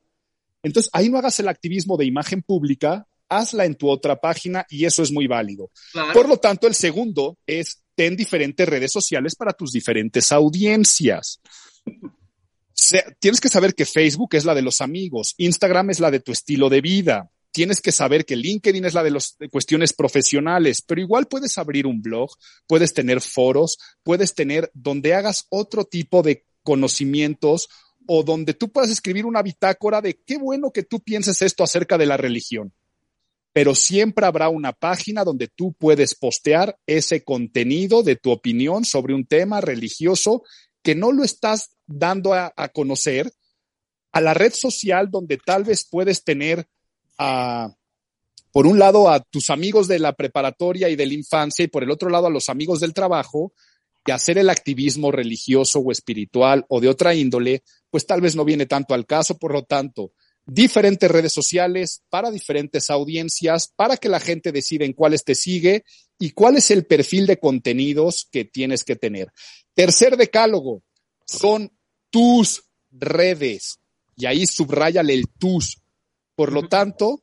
Entonces, 0.62 0.90
ahí 0.94 1.10
no 1.10 1.18
hagas 1.18 1.38
el 1.40 1.48
activismo 1.48 1.96
de 1.96 2.06
imagen 2.06 2.42
pública, 2.42 3.06
hazla 3.28 3.66
en 3.66 3.74
tu 3.74 3.88
otra 3.90 4.20
página 4.20 4.66
y 4.70 4.86
eso 4.86 5.02
es 5.02 5.12
muy 5.12 5.26
válido. 5.26 5.70
Por 6.12 6.28
lo 6.28 6.38
tanto, 6.38 6.66
el 6.66 6.74
segundo 6.74 7.38
es 7.46 7.82
ten 7.94 8.16
diferentes 8.16 8.68
redes 8.68 8.90
sociales 8.90 9.36
para 9.36 9.52
tus 9.52 9.72
diferentes 9.72 10.32
audiencias. 10.32 11.40
Tienes 13.18 13.40
que 13.40 13.48
saber 13.48 13.74
que 13.74 13.86
Facebook 13.86 14.34
es 14.34 14.44
la 14.44 14.54
de 14.54 14.62
los 14.62 14.80
amigos, 14.80 15.34
Instagram 15.38 15.90
es 15.90 16.00
la 16.00 16.10
de 16.10 16.20
tu 16.20 16.32
estilo 16.32 16.68
de 16.68 16.80
vida, 16.80 17.30
tienes 17.54 17.80
que 17.80 17.92
saber 17.92 18.24
que 18.24 18.36
LinkedIn 18.36 18.84
es 18.84 18.94
la 18.94 19.04
de 19.04 19.12
las 19.12 19.36
cuestiones 19.50 19.92
profesionales, 19.92 20.82
pero 20.82 21.00
igual 21.00 21.26
puedes 21.28 21.56
abrir 21.56 21.86
un 21.86 22.02
blog, 22.02 22.30
puedes 22.66 22.92
tener 22.92 23.20
foros, 23.20 23.78
puedes 24.02 24.34
tener 24.34 24.70
donde 24.74 25.14
hagas 25.14 25.46
otro 25.50 25.84
tipo 25.84 26.22
de 26.22 26.44
conocimientos 26.64 27.68
o 28.06 28.24
donde 28.24 28.54
tú 28.54 28.70
puedas 28.70 28.90
escribir 28.90 29.24
una 29.24 29.40
bitácora 29.40 30.00
de 30.00 30.18
qué 30.26 30.36
bueno 30.36 30.72
que 30.72 30.82
tú 30.82 31.00
pienses 31.00 31.42
esto 31.42 31.62
acerca 31.62 31.96
de 31.96 32.06
la 32.06 32.16
religión. 32.16 32.72
Pero 33.52 33.76
siempre 33.76 34.26
habrá 34.26 34.48
una 34.48 34.72
página 34.72 35.22
donde 35.22 35.46
tú 35.46 35.74
puedes 35.74 36.16
postear 36.16 36.76
ese 36.88 37.22
contenido 37.22 38.02
de 38.02 38.16
tu 38.16 38.32
opinión 38.32 38.84
sobre 38.84 39.14
un 39.14 39.26
tema 39.26 39.60
religioso 39.60 40.42
que 40.84 40.94
no 40.94 41.10
lo 41.10 41.24
estás 41.24 41.70
dando 41.86 42.34
a, 42.34 42.52
conocer 42.72 43.32
a 44.12 44.20
la 44.20 44.34
red 44.34 44.52
social 44.52 45.10
donde 45.10 45.38
tal 45.38 45.64
vez 45.64 45.88
puedes 45.90 46.22
tener 46.22 46.68
a, 47.18 47.74
por 48.52 48.66
un 48.66 48.78
lado 48.78 49.08
a 49.08 49.18
tus 49.18 49.48
amigos 49.50 49.88
de 49.88 49.98
la 49.98 50.12
preparatoria 50.12 50.90
y 50.90 50.94
de 50.94 51.06
la 51.06 51.14
infancia 51.14 51.64
y 51.64 51.68
por 51.68 51.82
el 51.82 51.90
otro 51.90 52.10
lado 52.10 52.26
a 52.26 52.30
los 52.30 52.50
amigos 52.50 52.80
del 52.80 52.92
trabajo 52.92 53.54
y 54.06 54.10
hacer 54.10 54.36
el 54.36 54.50
activismo 54.50 55.10
religioso 55.10 55.80
o 55.80 55.90
espiritual 55.90 56.66
o 56.68 56.80
de 56.80 56.90
otra 56.90 57.14
índole, 57.14 57.62
pues 57.90 58.06
tal 58.06 58.20
vez 58.20 58.36
no 58.36 58.44
viene 58.44 58.66
tanto 58.66 58.92
al 58.92 59.06
caso, 59.06 59.38
por 59.38 59.54
lo 59.54 59.64
tanto, 59.64 60.12
diferentes 60.46 61.10
redes 61.10 61.32
sociales 61.32 62.02
para 62.08 62.30
diferentes 62.30 62.90
audiencias, 62.90 63.72
para 63.74 63.96
que 63.96 64.08
la 64.08 64.20
gente 64.20 64.52
decida 64.52 64.84
en 64.84 64.92
cuáles 64.92 65.24
te 65.24 65.34
sigue 65.34 65.84
y 66.18 66.30
cuál 66.30 66.56
es 66.56 66.70
el 66.70 66.86
perfil 66.86 67.26
de 67.26 67.38
contenidos 67.38 68.28
que 68.30 68.44
tienes 68.44 68.84
que 68.84 68.96
tener. 68.96 69.32
Tercer 69.74 70.16
decálogo, 70.16 70.82
son 71.26 71.72
tus 72.10 72.64
redes. 72.90 73.78
Y 74.16 74.26
ahí 74.26 74.46
subrayale 74.46 75.14
el 75.14 75.24
tus. 75.38 75.80
Por 76.36 76.52
lo 76.52 76.68
tanto, 76.68 77.22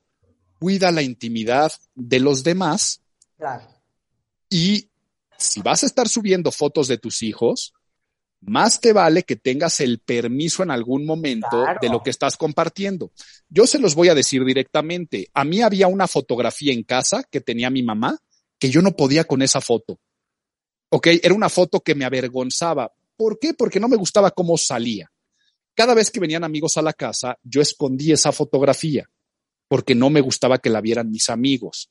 cuida 0.59 0.91
la 0.91 1.01
intimidad 1.01 1.71
de 1.95 2.19
los 2.19 2.43
demás. 2.43 3.01
Claro. 3.37 3.67
Y 4.49 4.89
si 5.37 5.61
vas 5.61 5.83
a 5.83 5.85
estar 5.85 6.09
subiendo 6.09 6.51
fotos 6.51 6.87
de 6.87 6.97
tus 6.97 7.23
hijos, 7.23 7.73
más 8.41 8.81
te 8.81 8.91
vale 8.91 9.23
que 9.23 9.35
tengas 9.35 9.79
el 9.79 9.99
permiso 9.99 10.63
en 10.63 10.71
algún 10.71 11.05
momento 11.05 11.63
de 11.81 11.89
lo 11.89 12.01
que 12.01 12.09
estás 12.09 12.37
compartiendo. 12.37 13.11
Yo 13.49 13.67
se 13.67 13.79
los 13.79 13.95
voy 13.95 14.09
a 14.09 14.15
decir 14.15 14.43
directamente. 14.43 15.29
A 15.33 15.43
mí 15.43 15.61
había 15.61 15.87
una 15.87 16.07
fotografía 16.07 16.73
en 16.73 16.83
casa 16.83 17.23
que 17.29 17.41
tenía 17.41 17.69
mi 17.69 17.83
mamá 17.83 18.17
que 18.57 18.69
yo 18.69 18.81
no 18.81 18.91
podía 18.91 19.23
con 19.23 19.41
esa 19.41 19.61
foto. 19.61 19.99
Ok, 20.89 21.07
era 21.23 21.33
una 21.33 21.49
foto 21.49 21.79
que 21.79 21.95
me 21.95 22.05
avergonzaba. 22.05 22.91
¿Por 23.15 23.39
qué? 23.39 23.53
Porque 23.53 23.79
no 23.79 23.87
me 23.87 23.95
gustaba 23.95 24.31
cómo 24.31 24.57
salía. 24.57 25.11
Cada 25.73 25.93
vez 25.93 26.11
que 26.11 26.19
venían 26.19 26.43
amigos 26.43 26.77
a 26.77 26.81
la 26.81 26.93
casa, 26.93 27.37
yo 27.43 27.61
escondí 27.61 28.11
esa 28.11 28.31
fotografía 28.31 29.09
porque 29.67 29.95
no 29.95 30.09
me 30.09 30.19
gustaba 30.19 30.57
que 30.57 30.69
la 30.69 30.81
vieran 30.81 31.09
mis 31.09 31.29
amigos. 31.29 31.89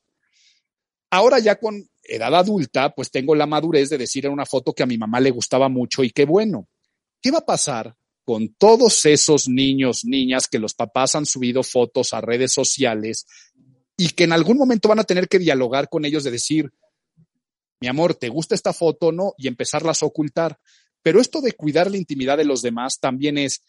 Ahora 1.11 1.39
ya 1.39 1.57
con 1.57 1.87
edad 2.03 2.33
adulta, 2.33 2.95
pues 2.95 3.11
tengo 3.11 3.35
la 3.35 3.45
madurez 3.45 3.89
de 3.89 3.97
decir 3.97 4.25
en 4.25 4.31
una 4.31 4.45
foto 4.45 4.73
que 4.73 4.83
a 4.83 4.87
mi 4.87 4.97
mamá 4.97 5.19
le 5.19 5.31
gustaba 5.31 5.69
mucho 5.69 6.03
y 6.03 6.09
qué 6.09 6.25
bueno. 6.25 6.67
¿Qué 7.21 7.31
va 7.31 7.39
a 7.39 7.45
pasar 7.45 7.95
con 8.23 8.53
todos 8.55 9.05
esos 9.05 9.47
niños, 9.47 10.05
niñas 10.05 10.47
que 10.47 10.57
los 10.57 10.73
papás 10.73 11.15
han 11.15 11.25
subido 11.25 11.63
fotos 11.63 12.13
a 12.13 12.21
redes 12.21 12.53
sociales 12.53 13.25
y 13.97 14.09
que 14.09 14.23
en 14.23 14.31
algún 14.31 14.57
momento 14.57 14.89
van 14.89 14.99
a 14.99 15.03
tener 15.03 15.27
que 15.27 15.37
dialogar 15.37 15.89
con 15.89 16.05
ellos 16.05 16.23
de 16.23 16.31
decir, 16.31 16.71
mi 17.81 17.87
amor, 17.87 18.15
¿te 18.15 18.29
gusta 18.29 18.55
esta 18.55 18.73
foto 18.73 19.07
o 19.07 19.11
no? 19.11 19.33
Y 19.37 19.47
empezarlas 19.47 20.01
a 20.01 20.05
ocultar. 20.05 20.59
Pero 21.01 21.19
esto 21.19 21.41
de 21.41 21.53
cuidar 21.53 21.89
la 21.91 21.97
intimidad 21.97 22.37
de 22.37 22.45
los 22.45 22.61
demás 22.61 22.99
también 22.99 23.37
es, 23.37 23.63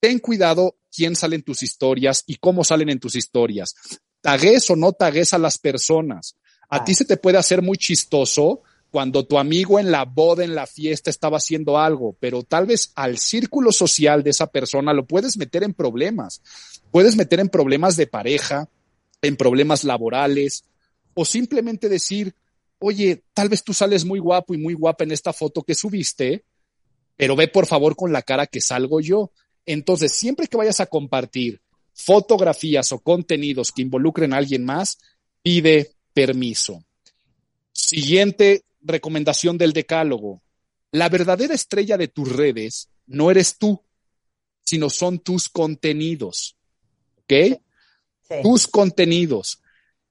ten 0.00 0.18
cuidado 0.18 0.78
quién 0.90 1.14
sale 1.14 1.36
en 1.36 1.42
tus 1.42 1.62
historias 1.62 2.24
y 2.26 2.36
cómo 2.36 2.64
salen 2.64 2.88
en 2.88 2.98
tus 2.98 3.14
historias. 3.14 3.74
Tagues 4.20 4.68
o 4.70 4.76
no 4.76 4.94
tagues 4.94 5.32
a 5.32 5.38
las 5.38 5.58
personas. 5.58 6.34
A 6.68 6.84
ti 6.84 6.94
se 6.94 7.04
te 7.04 7.16
puede 7.16 7.38
hacer 7.38 7.62
muy 7.62 7.78
chistoso 7.78 8.62
cuando 8.90 9.26
tu 9.26 9.38
amigo 9.38 9.78
en 9.78 9.90
la 9.90 10.04
boda, 10.04 10.44
en 10.44 10.54
la 10.54 10.66
fiesta, 10.66 11.10
estaba 11.10 11.36
haciendo 11.36 11.78
algo, 11.78 12.16
pero 12.20 12.42
tal 12.42 12.66
vez 12.66 12.92
al 12.94 13.18
círculo 13.18 13.70
social 13.70 14.22
de 14.22 14.30
esa 14.30 14.46
persona 14.46 14.92
lo 14.92 15.06
puedes 15.06 15.36
meter 15.36 15.62
en 15.62 15.74
problemas. 15.74 16.40
Puedes 16.90 17.16
meter 17.16 17.40
en 17.40 17.50
problemas 17.50 17.96
de 17.96 18.06
pareja, 18.06 18.68
en 19.20 19.36
problemas 19.36 19.84
laborales, 19.84 20.64
o 21.14 21.24
simplemente 21.24 21.88
decir, 21.88 22.34
oye, 22.78 23.24
tal 23.34 23.48
vez 23.48 23.62
tú 23.62 23.74
sales 23.74 24.04
muy 24.04 24.20
guapo 24.20 24.54
y 24.54 24.58
muy 24.58 24.74
guapa 24.74 25.04
en 25.04 25.12
esta 25.12 25.32
foto 25.32 25.62
que 25.62 25.74
subiste, 25.74 26.44
pero 27.16 27.36
ve 27.36 27.48
por 27.48 27.66
favor 27.66 27.96
con 27.96 28.12
la 28.12 28.22
cara 28.22 28.46
que 28.46 28.60
salgo 28.60 29.00
yo. 29.00 29.32
Entonces, 29.66 30.12
siempre 30.12 30.46
que 30.46 30.56
vayas 30.56 30.80
a 30.80 30.86
compartir 30.86 31.60
fotografías 31.92 32.92
o 32.92 33.00
contenidos 33.00 33.72
que 33.72 33.82
involucren 33.82 34.32
a 34.32 34.36
alguien 34.38 34.64
más, 34.64 34.98
pide 35.42 35.90
permiso. 36.18 36.82
Siguiente 37.72 38.64
recomendación 38.82 39.56
del 39.56 39.72
decálogo. 39.72 40.42
La 40.90 41.08
verdadera 41.08 41.54
estrella 41.54 41.96
de 41.96 42.08
tus 42.08 42.34
redes 42.34 42.88
no 43.06 43.30
eres 43.30 43.56
tú, 43.56 43.80
sino 44.64 44.90
son 44.90 45.20
tus 45.20 45.48
contenidos. 45.48 46.56
¿Ok? 47.18 47.60
Tus 48.42 48.66
contenidos. 48.66 49.62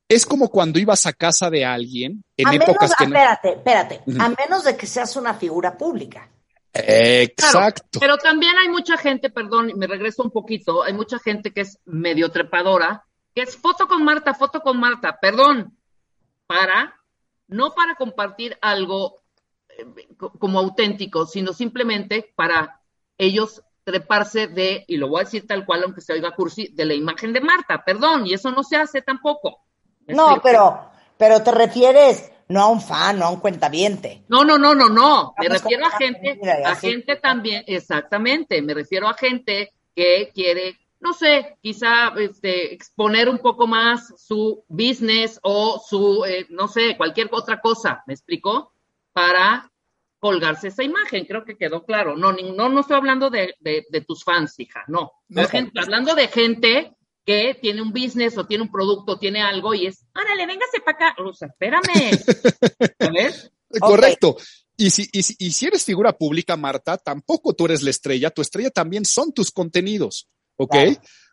Es 0.08 0.26
como 0.26 0.49
cuando 0.49 0.80
ibas 0.80 1.05
a 1.05 1.12
casa 1.12 1.49
de 1.49 1.66
alguien 1.66 2.24
en 2.38 2.53
épocas 2.53 2.95
que. 2.95 3.03
Espérate, 3.03 3.49
espérate. 3.49 4.01
A 4.18 4.30
menos 4.30 4.64
de 4.64 4.78
que 4.78 4.88
seas 4.88 5.18
una 5.18 5.34
figura 5.34 5.78
pública. 5.78 6.32
Exacto. 6.74 7.99
pero 7.99 8.18
también 8.18 8.55
hay 8.58 8.70
mucha 8.70 8.97
gente, 8.97 9.30
perdón, 9.32 9.74
me 9.76 9.88
regreso 9.88 10.22
un 10.22 10.30
poquito, 10.30 10.84
hay 10.84 10.93
mucha 10.93 11.18
gente 11.18 11.51
que 11.51 11.62
es 11.62 11.80
medio 11.86 12.30
trepadora, 12.30 13.03
que 13.34 13.41
es 13.41 13.58
foto 13.58 13.88
con 13.88 14.03
Marta, 14.03 14.36
foto 14.36 14.62
con 14.62 14.80
Marta, 14.80 15.18
perdón, 15.20 15.77
para, 16.48 17.00
no 17.48 17.74
para 17.74 17.95
compartir 17.95 18.58
algo 18.62 19.22
eh, 19.70 19.86
como 20.18 20.60
auténtico, 20.60 21.26
sino 21.26 21.54
simplemente 21.54 22.34
para 22.36 22.82
ellos 23.18 23.62
treparse 23.84 24.48
de, 24.48 24.84
y 24.88 24.98
lo 24.98 25.08
voy 25.08 25.22
a 25.22 25.24
decir 25.24 25.48
tal 25.48 25.66
cual, 25.66 25.84
aunque 25.84 26.02
se 26.02 26.14
oiga 26.14 26.32
cursi, 26.32 26.68
de 26.74 26.86
la 26.86 26.93
imagen 26.93 27.32
de 27.32 27.41
Marta, 27.41 27.84
perdón, 27.86 28.28
y 28.28 28.34
eso 28.34 28.52
no 28.52 28.64
se 28.64 28.76
hace 28.76 29.02
tampoco. 29.02 29.66
No, 30.08 30.41
pero, 30.41 30.89
pero 31.18 31.41
te 31.41 31.52
refieres 31.52 32.32
no 32.50 32.62
a 32.62 32.68
un 32.68 32.82
fan, 32.82 33.20
no 33.20 33.26
a 33.26 33.30
un 33.30 33.39
cuentaviente. 33.39 34.24
No, 34.30 34.43
no, 34.43 34.58
no, 34.58 34.74
no, 34.74 34.89
no. 34.89 35.34
Me 35.38 35.50
refiero 35.50 35.86
a 35.86 35.91
gente, 35.91 36.39
a 36.66 36.76
gente 36.76 37.16
también, 37.18 37.64
exactamente. 37.68 38.62
Me 38.62 38.74
refiero 38.74 39.08
a 39.08 39.14
gente 39.14 39.74
que 39.95 40.32
quiere, 40.34 40.78
no 41.00 41.14
sé, 41.14 41.58
quizá 41.62 42.10
este, 42.18 42.74
exponer 42.74 43.30
un 43.30 43.39
poco 43.39 43.68
más 43.68 44.14
su 44.18 44.64
business 44.68 45.39
o 45.43 45.82
su, 45.86 46.26
eh, 46.26 46.48
no 46.50 46.68
sé, 46.68 46.98
cualquier 46.98 47.30
otra 47.32 47.62
cosa. 47.62 48.04
¿Me 48.08 48.14
explicó? 48.14 48.74
Para 49.14 49.72
colgarse 50.20 50.70
esa 50.70 50.84
imagen. 50.84 51.26
Creo 51.26 51.45
que 51.45 51.58
quedó 51.58 51.86
claro. 51.86 52.16
No, 52.16 52.34
no, 52.34 52.70
no 52.70 52.80
estoy 52.80 52.98
hablando 52.98 53.30
de, 53.30 53.56
de, 53.60 54.02
tus 54.02 54.24
fans, 54.24 54.60
hija. 54.60 54.84
No. 54.88 55.12
hablando 55.76 56.16
de 56.16 56.28
gente 56.28 56.93
que 57.26 57.58
tiene 57.62 57.82
un 57.82 57.91
business 57.91 58.38
o 58.38 58.45
tiene 58.45 58.64
un 58.64 58.72
producto, 58.72 59.20
tiene 59.20 59.41
algo 59.41 59.74
y 59.74 59.86
es, 59.86 60.06
órale, 60.16 60.45
véngase 60.48 60.80
para 60.84 61.10
acá. 61.10 61.24
O 61.24 61.34
sea, 61.34 61.50
espérame. 61.50 62.12
Correcto. 63.80 64.38
Y 64.78 64.91
si, 64.91 65.10
y, 65.12 65.20
y 65.20 65.52
si 65.52 65.66
eres 65.66 65.84
figura 65.84 66.14
pública, 66.18 66.56
Marta, 66.56 66.98
tampoco 66.98 67.54
tú 67.54 67.66
eres 67.66 67.82
la 67.82 67.89
estrella, 67.89 68.30
tu 68.30 68.41
estrella 68.41 68.70
también 68.70 69.06
son 69.06 69.34
tus 69.34 69.52
contenidos, 69.52 70.30
¿ok? 70.58 70.76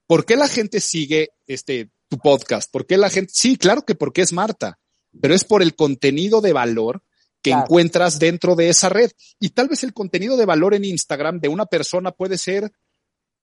¿Por 0.07 0.25
qué 0.25 0.37
la 0.37 0.49
gente 0.49 0.81
sigue 0.81 1.31
este, 1.47 1.91
tu 2.09 2.19
podcast? 2.19 2.71
¿Por 2.71 2.87
qué 2.87 2.97
la 2.97 3.11
gente? 3.11 3.33
Sí, 3.35 3.57
claro 3.57 3.85
que 3.85 3.95
porque 3.95 4.23
es 4.23 4.33
Marta, 4.33 4.79
pero 5.21 5.35
es 5.35 5.45
por 5.45 5.63
el 5.63 5.75
contenido 5.75 6.41
de 6.41 6.53
valor 6.53 7.03
que 7.43 7.51
encuentras 7.51 8.19
dentro 8.19 8.57
de 8.57 8.71
esa 8.71 8.89
red. 8.89 9.11
Y 9.39 9.51
tal 9.51 9.69
vez 9.69 9.85
el 9.85 9.93
contenido 9.93 10.37
de 10.37 10.47
valor 10.47 10.75
en 10.75 10.85
Instagram 10.85 11.41
de 11.41 11.49
una 11.49 11.67
persona 11.67 12.11
puede 12.11 12.39
ser 12.39 12.73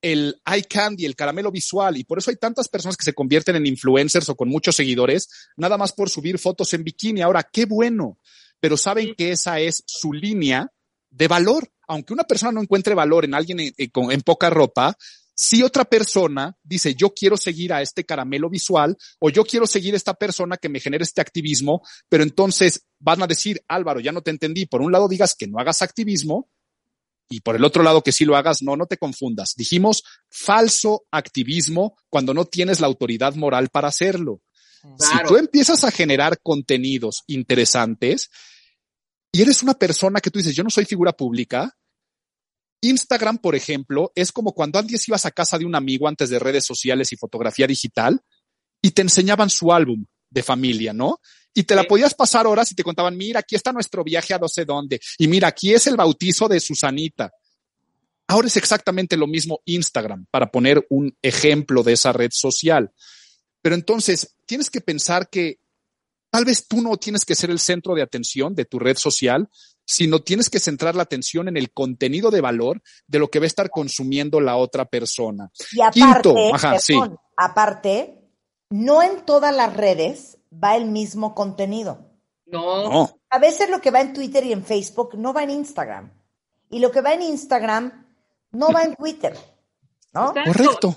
el 0.02 0.42
eye 0.52 0.64
candy, 0.64 1.06
el 1.06 1.16
caramelo 1.16 1.52
visual, 1.52 1.96
y 1.98 2.04
por 2.04 2.18
eso 2.18 2.32
hay 2.32 2.38
tantas 2.38 2.68
personas 2.68 2.98
que 2.98 3.06
se 3.06 3.14
convierten 3.14 3.56
en 3.56 3.68
influencers 3.68 4.30
o 4.30 4.36
con 4.36 4.50
muchos 4.50 4.76
seguidores, 4.76 5.30
nada 5.56 5.78
más 5.78 5.94
por 5.94 6.10
subir 6.10 6.40
fotos 6.40 6.74
en 6.74 6.84
bikini. 6.84 7.22
Ahora, 7.22 7.48
qué 7.52 7.66
bueno, 7.66 8.18
pero 8.60 8.78
saben 8.78 9.14
que 9.16 9.32
esa 9.32 9.60
es 9.60 9.84
su 9.86 10.14
línea 10.14 10.72
de 11.10 11.28
valor. 11.28 11.72
Aunque 11.88 12.14
una 12.14 12.24
persona 12.24 12.54
no 12.54 12.62
encuentre 12.62 12.96
valor 12.96 13.26
en 13.26 13.36
alguien 13.36 13.60
en, 13.60 14.22
poca 14.22 14.50
ropa, 14.50 14.98
si 15.42 15.64
otra 15.64 15.86
persona 15.86 16.56
dice, 16.62 16.94
yo 16.94 17.16
quiero 17.16 17.36
seguir 17.36 17.74
a 17.74 17.82
este 17.82 18.06
caramelo 18.06 18.48
visual 18.48 18.96
o 19.20 19.32
yo 19.32 19.44
quiero 19.44 19.66
seguir 19.66 19.96
a 19.96 19.98
esta 19.98 20.14
persona 20.14 20.56
que 20.56 20.70
me 20.70 20.80
genere 20.80 21.04
este 21.04 21.20
activismo, 21.20 21.82
pero 22.08 22.22
entonces 22.22 22.86
van 23.00 23.24
a 23.24 23.28
decir, 23.28 23.60
Álvaro, 23.68 24.00
ya 24.00 24.12
no 24.12 24.22
te 24.22 24.30
entendí. 24.30 24.68
Por 24.68 24.84
un 24.84 24.92
lado 24.92 25.08
digas 25.08 25.34
que 25.34 25.48
no 25.48 25.58
hagas 25.58 25.82
activismo, 25.82 26.52
y 27.28 27.40
por 27.42 27.56
el 27.56 27.64
otro 27.66 27.82
lado 27.82 28.04
que 28.04 28.12
sí 28.12 28.24
lo 28.24 28.36
hagas, 28.36 28.62
no, 28.62 28.76
no 28.76 28.86
te 28.86 28.98
confundas. 28.98 29.56
Dijimos 29.58 30.04
falso 30.30 31.06
activismo 31.10 31.98
cuando 32.10 32.36
no 32.36 32.46
tienes 32.46 32.80
la 32.80 32.86
autoridad 32.86 33.34
moral 33.34 33.70
para 33.70 33.88
hacerlo. 33.88 34.42
Si 35.00 35.28
tú 35.28 35.38
empiezas 35.38 35.84
a 35.84 35.90
generar 35.90 36.40
contenidos 36.44 37.24
interesantes 37.26 38.30
y 39.32 39.42
eres 39.42 39.64
una 39.64 39.74
persona 39.74 40.22
que 40.22 40.30
tú 40.30 40.38
dices, 40.38 40.56
yo 40.56 40.64
no 40.64 40.70
soy 40.70 40.86
figura 40.86 41.14
pública, 41.14 41.76
Instagram, 42.82 43.38
por 43.38 43.56
ejemplo, 43.56 44.12
es 44.16 44.32
como 44.32 44.54
cuando 44.54 44.80
antes 44.80 45.08
ibas 45.08 45.26
a 45.26 45.32
casa 45.32 45.58
de 45.58 45.66
un 45.66 45.76
amigo 45.76 46.08
antes 46.08 46.30
de 46.30 46.40
redes 46.40 46.66
sociales 46.66 47.12
y 47.14 47.16
fotografía 47.16 47.68
digital 47.68 48.22
y 48.82 48.92
te 48.92 49.04
enseñaban 49.04 49.50
su 49.50 49.72
álbum 49.72 50.06
de 50.30 50.44
familia, 50.44 50.92
¿no? 50.92 51.20
Y 51.54 51.64
te 51.64 51.76
la 51.76 51.84
podías 51.84 52.14
pasar 52.14 52.48
horas 52.48 52.72
y 52.72 52.76
te 52.76 52.84
contaban, 52.84 53.18
mira, 53.18 53.42
aquí 53.42 53.56
está 53.56 53.72
nuestro 53.72 54.04
viaje 54.04 54.34
a 54.34 54.40
no 54.40 54.48
sé 54.48 54.66
dónde. 54.66 55.00
Y 55.18 55.28
mira, 55.28 55.50
aquí 55.50 55.74
es 55.74 55.86
el 55.88 55.98
bautizo 55.98 56.48
de 56.48 56.60
Susanita. 56.60 57.32
Ahora 58.28 58.48
es 58.48 58.56
exactamente 58.56 59.18
lo 59.18 59.28
mismo 59.28 59.60
Instagram, 59.66 60.26
para 60.32 60.50
poner 60.50 60.86
un 60.90 61.16
ejemplo 61.22 61.84
de 61.84 61.94
esa 61.94 62.14
red 62.14 62.32
social. 62.32 62.92
Pero 63.62 63.76
entonces, 63.76 64.36
tienes 64.46 64.70
que 64.70 64.80
pensar 64.80 65.30
que 65.30 65.60
tal 66.32 66.46
vez 66.46 66.68
tú 66.68 66.82
no 66.82 66.98
tienes 66.98 67.26
que 67.26 67.36
ser 67.36 67.52
el 67.52 67.60
centro 67.60 67.94
de 67.94 68.02
atención 68.02 68.56
de 68.56 68.66
tu 68.66 68.80
red 68.80 68.98
social, 68.98 69.50
sino 69.86 70.22
tienes 70.22 70.50
que 70.50 70.60
centrar 70.60 70.96
la 70.96 71.04
atención 71.04 71.50
en 71.50 71.58
el 71.58 71.72
contenido 71.72 72.32
de 72.32 72.42
valor 72.42 72.82
de 73.06 73.20
lo 73.20 73.30
que 73.30 73.40
va 73.40 73.44
a 73.44 73.48
estar 73.48 73.70
consumiendo 73.70 74.40
la 74.40 74.56
otra 74.56 74.86
persona. 74.86 75.52
Y 75.74 75.82
aparte, 75.82 76.52
aparte, 77.36 78.22
no 78.70 79.04
en 79.04 79.26
todas 79.26 79.56
las 79.56 79.76
redes 79.76 80.38
va 80.52 80.78
el 80.78 80.86
mismo 80.86 81.36
contenido. 81.36 82.10
No. 82.46 83.20
A 83.30 83.40
veces 83.40 83.70
lo 83.70 83.82
que 83.82 83.92
va 83.92 84.02
en 84.02 84.14
Twitter 84.14 84.46
y 84.46 84.54
en 84.54 84.64
Facebook 84.64 85.18
no 85.18 85.34
va 85.34 85.44
en 85.44 85.52
Instagram. 85.52 86.12
Y 86.70 86.80
lo 86.80 86.92
que 86.92 87.02
va 87.02 87.14
en 87.14 87.24
Instagram 87.24 88.08
no 88.52 88.72
va 88.72 88.84
en 88.84 88.96
Twitter. 88.96 89.38
¿No? 90.14 90.34
Correcto. 90.46 90.96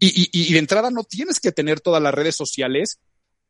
Y, 0.00 0.28
y 0.32 0.52
de 0.52 0.58
entrada 0.58 0.90
no 0.90 1.04
tienes 1.04 1.38
que 1.38 1.52
tener 1.52 1.80
todas 1.80 2.02
las 2.02 2.12
redes 2.12 2.34
sociales 2.34 2.98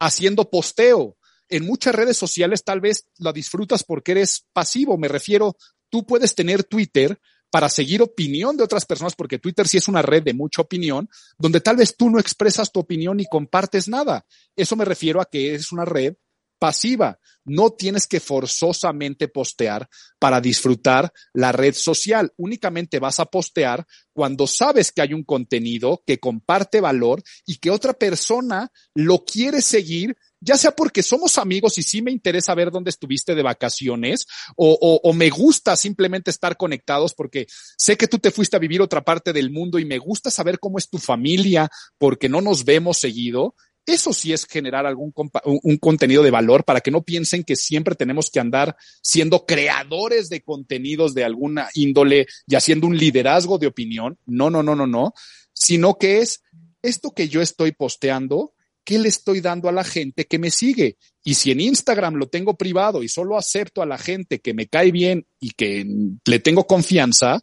haciendo 0.06 0.50
posteo. 0.50 1.16
En 1.48 1.64
muchas 1.64 1.94
redes 1.94 2.16
sociales 2.16 2.64
tal 2.64 2.80
vez 2.80 3.06
la 3.18 3.32
disfrutas 3.32 3.84
porque 3.84 4.12
eres 4.12 4.46
pasivo. 4.52 4.96
Me 4.98 5.08
refiero, 5.08 5.56
tú 5.90 6.06
puedes 6.06 6.34
tener 6.34 6.64
Twitter, 6.64 7.18
para 7.52 7.68
seguir 7.68 8.00
opinión 8.00 8.56
de 8.56 8.64
otras 8.64 8.86
personas, 8.86 9.14
porque 9.14 9.38
Twitter 9.38 9.68
sí 9.68 9.76
es 9.76 9.86
una 9.86 10.00
red 10.00 10.22
de 10.22 10.32
mucha 10.32 10.62
opinión, 10.62 11.06
donde 11.36 11.60
tal 11.60 11.76
vez 11.76 11.94
tú 11.98 12.08
no 12.08 12.18
expresas 12.18 12.72
tu 12.72 12.80
opinión 12.80 13.18
ni 13.18 13.26
compartes 13.26 13.88
nada. 13.88 14.24
Eso 14.56 14.74
me 14.74 14.86
refiero 14.86 15.20
a 15.20 15.26
que 15.26 15.54
es 15.54 15.70
una 15.70 15.84
red 15.84 16.14
pasiva. 16.62 17.18
No 17.44 17.70
tienes 17.70 18.06
que 18.06 18.20
forzosamente 18.20 19.26
postear 19.26 19.88
para 20.20 20.40
disfrutar 20.40 21.12
la 21.34 21.50
red 21.50 21.74
social. 21.74 22.32
Únicamente 22.36 23.00
vas 23.00 23.18
a 23.18 23.24
postear 23.24 23.84
cuando 24.12 24.46
sabes 24.46 24.92
que 24.92 25.02
hay 25.02 25.12
un 25.12 25.24
contenido 25.24 26.04
que 26.06 26.20
comparte 26.20 26.80
valor 26.80 27.20
y 27.44 27.56
que 27.56 27.72
otra 27.72 27.94
persona 27.94 28.70
lo 28.94 29.24
quiere 29.24 29.60
seguir 29.60 30.16
ya 30.44 30.56
sea 30.56 30.72
porque 30.72 31.04
somos 31.04 31.38
amigos 31.38 31.78
y 31.78 31.84
sí 31.84 32.02
me 32.02 32.10
interesa 32.10 32.54
ver 32.56 32.72
dónde 32.72 32.90
estuviste 32.90 33.36
de 33.36 33.44
vacaciones 33.44 34.26
o, 34.56 35.00
o, 35.04 35.12
me 35.12 35.30
gusta 35.30 35.76
simplemente 35.76 36.32
estar 36.32 36.56
conectados 36.56 37.14
porque 37.14 37.46
sé 37.76 37.96
que 37.96 38.08
tú 38.08 38.18
te 38.18 38.32
fuiste 38.32 38.56
a 38.56 38.58
vivir 38.58 38.82
otra 38.82 39.02
parte 39.02 39.32
del 39.32 39.52
mundo 39.52 39.78
y 39.78 39.84
me 39.84 39.98
gusta 39.98 40.32
saber 40.32 40.58
cómo 40.58 40.78
es 40.78 40.90
tu 40.90 40.98
familia 40.98 41.70
porque 41.96 42.28
no 42.28 42.40
nos 42.40 42.64
vemos 42.64 42.98
seguido. 42.98 43.54
Eso 43.84 44.12
sí 44.12 44.32
es 44.32 44.46
generar 44.46 44.86
algún 44.86 45.12
un 45.44 45.76
contenido 45.78 46.22
de 46.22 46.30
valor 46.30 46.64
para 46.64 46.80
que 46.80 46.90
no 46.90 47.02
piensen 47.02 47.42
que 47.42 47.56
siempre 47.56 47.94
tenemos 47.94 48.30
que 48.30 48.40
andar 48.40 48.76
siendo 49.02 49.44
creadores 49.44 50.28
de 50.28 50.42
contenidos 50.42 51.14
de 51.14 51.24
alguna 51.24 51.68
índole 51.74 52.26
y 52.46 52.54
haciendo 52.54 52.86
un 52.86 52.96
liderazgo 52.96 53.58
de 53.58 53.66
opinión. 53.66 54.18
No, 54.26 54.50
no, 54.50 54.62
no, 54.62 54.76
no, 54.76 54.86
no, 54.86 55.14
sino 55.52 55.98
que 55.98 56.18
es 56.18 56.42
esto 56.82 57.10
que 57.10 57.28
yo 57.28 57.42
estoy 57.42 57.72
posteando 57.72 58.54
¿qué 58.84 58.98
le 58.98 59.08
estoy 59.08 59.40
dando 59.40 59.68
a 59.68 59.72
la 59.72 59.84
gente 59.84 60.26
que 60.26 60.38
me 60.38 60.50
sigue? 60.50 60.96
Y 61.24 61.34
si 61.34 61.50
en 61.50 61.60
Instagram 61.60 62.14
lo 62.14 62.28
tengo 62.28 62.56
privado 62.56 63.02
y 63.02 63.08
solo 63.08 63.36
acepto 63.36 63.82
a 63.82 63.86
la 63.86 63.98
gente 63.98 64.40
que 64.40 64.54
me 64.54 64.66
cae 64.66 64.90
bien 64.90 65.26
y 65.40 65.50
que 65.50 65.86
le 66.24 66.38
tengo 66.40 66.66
confianza, 66.66 67.40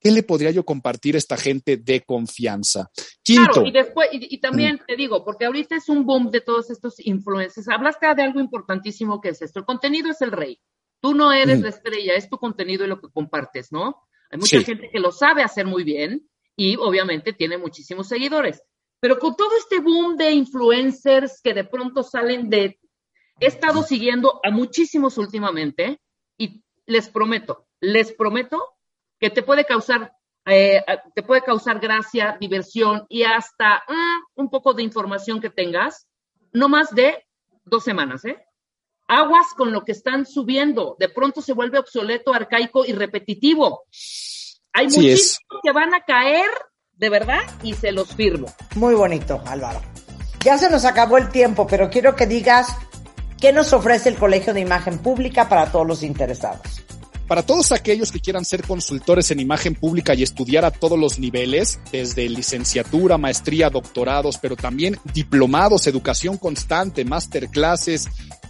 ¿qué 0.00 0.10
le 0.10 0.22
podría 0.22 0.50
yo 0.50 0.64
compartir 0.64 1.14
a 1.14 1.18
esta 1.18 1.36
gente 1.36 1.76
de 1.76 2.00
confianza? 2.00 2.90
Quinto. 3.22 3.52
Claro, 3.52 3.66
y 3.66 3.72
después, 3.72 4.08
y, 4.12 4.40
también 4.40 4.76
mm. 4.76 4.86
te 4.86 4.96
digo, 4.96 5.24
porque 5.24 5.44
ahorita 5.44 5.76
es 5.76 5.88
un 5.88 6.04
boom 6.04 6.30
de 6.30 6.40
todos 6.40 6.70
estos 6.70 6.98
influencers. 6.98 7.68
Hablaste 7.68 8.12
de 8.14 8.22
algo 8.22 8.40
importantísimo 8.40 9.20
que 9.20 9.30
es 9.30 9.42
esto. 9.42 9.60
El 9.60 9.66
contenido 9.66 10.10
es 10.10 10.20
el 10.22 10.32
rey. 10.32 10.58
Tú 11.00 11.14
no 11.14 11.32
eres 11.32 11.60
mm. 11.60 11.62
la 11.62 11.68
estrella, 11.68 12.14
es 12.14 12.28
tu 12.28 12.38
contenido 12.38 12.84
y 12.84 12.88
lo 12.88 13.00
que 13.00 13.08
compartes, 13.12 13.70
¿no? 13.70 14.02
Hay 14.30 14.38
mucha 14.38 14.62
gente 14.62 14.90
que 14.90 15.00
lo 15.00 15.12
sabe 15.12 15.42
hacer 15.42 15.66
muy 15.66 15.84
bien 15.84 16.28
y 16.56 16.76
obviamente 16.76 17.32
tiene 17.32 17.58
muchísimos 17.58 18.08
seguidores. 18.08 18.62
Pero 19.00 19.18
con 19.18 19.34
todo 19.34 19.56
este 19.56 19.80
boom 19.80 20.16
de 20.16 20.32
influencers 20.32 21.40
que 21.42 21.54
de 21.54 21.64
pronto 21.64 22.02
salen 22.02 22.48
de... 22.48 22.78
He 23.40 23.46
estado 23.46 23.82
siguiendo 23.82 24.40
a 24.44 24.50
muchísimos 24.50 25.16
últimamente 25.16 26.00
y 26.36 26.62
les 26.84 27.08
prometo, 27.08 27.66
les 27.80 28.12
prometo 28.12 28.62
que 29.20 29.30
te 29.30 29.42
puede 29.42 29.64
causar, 29.64 30.12
eh, 30.46 30.82
te 31.14 31.22
puede 31.22 31.42
causar 31.42 31.78
gracia, 31.78 32.36
diversión 32.40 33.06
y 33.08 33.22
hasta 33.22 33.84
mm, 33.86 34.40
un 34.40 34.50
poco 34.50 34.74
de 34.74 34.82
información 34.82 35.40
que 35.40 35.50
tengas, 35.50 36.08
no 36.52 36.68
más 36.68 36.94
de 36.94 37.24
dos 37.64 37.84
semanas, 37.84 38.24
¿eh? 38.24 38.42
Aguas 39.06 39.48
con 39.56 39.72
lo 39.72 39.82
que 39.82 39.92
están 39.92 40.24
subiendo. 40.24 40.96
De 40.98 41.08
pronto 41.08 41.42
se 41.42 41.52
vuelve 41.52 41.78
obsoleto, 41.78 42.32
arcaico 42.32 42.84
y 42.84 42.92
repetitivo. 42.92 43.84
Hay 44.72 44.86
muchísimos 44.86 45.40
que 45.62 45.72
van 45.72 45.94
a 45.94 46.04
caer 46.04 46.48
de 47.00 47.08
verdad, 47.08 47.40
y 47.62 47.72
se 47.72 47.92
los 47.92 48.14
firmo. 48.14 48.46
Muy 48.74 48.94
bonito, 48.94 49.42
Álvaro. 49.46 49.80
Ya 50.44 50.58
se 50.58 50.68
nos 50.68 50.84
acabó 50.84 51.16
el 51.16 51.30
tiempo, 51.30 51.66
pero 51.66 51.88
quiero 51.88 52.14
que 52.14 52.26
digas 52.26 52.76
qué 53.40 53.52
nos 53.54 53.72
ofrece 53.72 54.10
el 54.10 54.16
Colegio 54.16 54.52
de 54.52 54.60
Imagen 54.60 54.98
Pública 54.98 55.48
para 55.48 55.72
todos 55.72 55.86
los 55.86 56.02
interesados. 56.02 56.82
Para 57.30 57.44
todos 57.44 57.70
aquellos 57.70 58.10
que 58.10 58.18
quieran 58.18 58.44
ser 58.44 58.64
consultores 58.64 59.30
en 59.30 59.38
imagen 59.38 59.76
pública 59.76 60.14
y 60.14 60.24
estudiar 60.24 60.64
a 60.64 60.72
todos 60.72 60.98
los 60.98 61.20
niveles, 61.20 61.78
desde 61.92 62.28
licenciatura, 62.28 63.18
maestría, 63.18 63.70
doctorados, 63.70 64.38
pero 64.38 64.56
también 64.56 64.98
diplomados, 65.14 65.86
educación 65.86 66.38
constante, 66.38 67.04
masterclasses, 67.04 68.08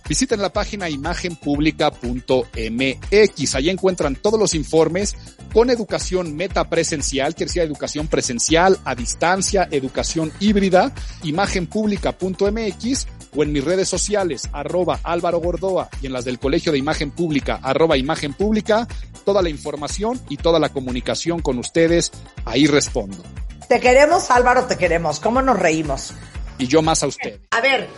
visiten 0.08 0.40
la 0.40 0.50
página 0.50 0.88
imagenpublica.mx. 0.88 3.54
Allí 3.54 3.68
encuentran 3.68 4.16
todos 4.16 4.40
los 4.40 4.54
informes 4.54 5.14
con 5.52 5.68
educación 5.68 6.34
metapresencial, 6.34 7.34
que 7.34 7.44
decir 7.44 7.60
educación 7.60 8.08
presencial, 8.08 8.78
a 8.86 8.94
distancia, 8.94 9.68
educación 9.70 10.32
híbrida, 10.40 10.94
imagenpublica.mx 11.22 13.06
o 13.34 13.42
en 13.42 13.52
mis 13.52 13.64
redes 13.64 13.88
sociales, 13.88 14.48
arroba 14.52 15.00
Álvaro 15.02 15.38
Gordoa 15.38 15.88
y 16.02 16.06
en 16.06 16.12
las 16.12 16.24
del 16.24 16.38
Colegio 16.38 16.72
de 16.72 16.78
Imagen 16.78 17.10
Pública, 17.10 17.60
arroba 17.62 17.96
Imagen 17.96 18.34
Pública, 18.34 18.86
toda 19.24 19.42
la 19.42 19.50
información 19.50 20.20
y 20.28 20.36
toda 20.36 20.58
la 20.58 20.70
comunicación 20.70 21.40
con 21.40 21.58
ustedes, 21.58 22.12
ahí 22.44 22.66
respondo. 22.66 23.22
Te 23.68 23.78
queremos, 23.78 24.30
Álvaro, 24.30 24.64
te 24.64 24.76
queremos. 24.76 25.20
¿Cómo 25.20 25.42
nos 25.42 25.58
reímos? 25.58 26.12
Y 26.58 26.66
yo 26.66 26.82
más 26.82 27.02
a 27.02 27.06
usted. 27.06 27.38
A 27.52 27.60
ver, 27.60 27.88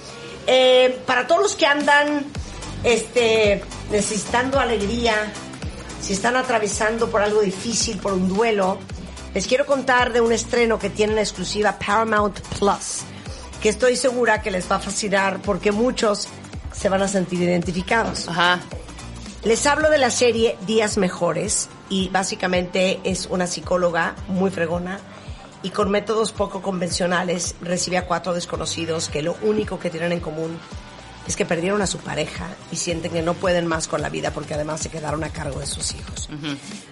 eh, 0.47 0.99
para 1.07 1.26
todos 1.26 1.43
los 1.43 1.55
que 1.57 1.66
andan 1.66 2.26
este, 2.85 3.62
necesitando 3.91 4.59
alegría, 4.59 5.33
si 6.01 6.12
están 6.12 6.37
atravesando 6.37 7.11
por 7.11 7.22
algo 7.22 7.41
difícil, 7.41 7.99
por 7.99 8.12
un 8.12 8.28
duelo, 8.28 8.78
les 9.35 9.47
quiero 9.47 9.64
contar 9.64 10.12
de 10.12 10.20
un 10.20 10.33
estreno 10.33 10.78
que 10.78 10.91
tiene 10.91 11.14
en 11.14 11.18
exclusiva 11.20 11.78
Paramount 11.78 12.39
Plus, 12.59 13.05
que 13.63 13.69
estoy 13.69 13.95
segura 13.95 14.43
que 14.43 14.51
les 14.51 14.71
va 14.71 14.77
a 14.77 14.81
fascinar 14.81 15.41
porque 15.41 15.71
muchos 15.71 16.27
se 16.73 16.89
van 16.89 17.01
a 17.01 17.09
sentir 17.09 17.41
identificados. 17.41 18.29
Ajá. 18.29 18.59
Les 19.45 19.65
hablo 19.67 19.89
de 19.89 19.99
la 19.99 20.11
serie 20.11 20.57
Días 20.67 20.99
Mejores 20.99 21.69
y 21.89 22.09
básicamente 22.09 23.01
es 23.05 23.27
una 23.27 23.47
psicóloga 23.47 24.17
muy 24.27 24.51
fregona 24.51 24.99
y 25.63 25.71
con 25.71 25.91
métodos 25.91 26.33
poco 26.33 26.61
convencionales 26.61 27.55
recibe 27.61 27.99
a 27.99 28.07
cuatro 28.07 28.35
desconocidos 28.35 29.09
que 29.09 29.23
lo 29.23 29.37
único 29.43 29.79
que 29.79 29.91
tienen 29.91 30.11
en 30.11 30.21
común 30.21 30.59
es 31.27 31.37
que 31.37 31.45
perdieron 31.45 31.83
a 31.83 31.87
su 31.87 31.99
pareja 31.99 32.49
y 32.70 32.77
sienten 32.77 33.12
que 33.12 33.23
no 33.23 33.35
pueden 33.35 33.66
más 33.66 33.89
con 33.89 34.03
la 34.03 34.09
vida 34.09 34.33
porque 34.33 34.55
además 34.55 34.81
se 34.81 34.91
quedaron 34.91 35.23
a 35.25 35.29
cargo 35.31 35.61
de 35.61 35.66
sus 35.66 35.95
hijos. 35.95 36.29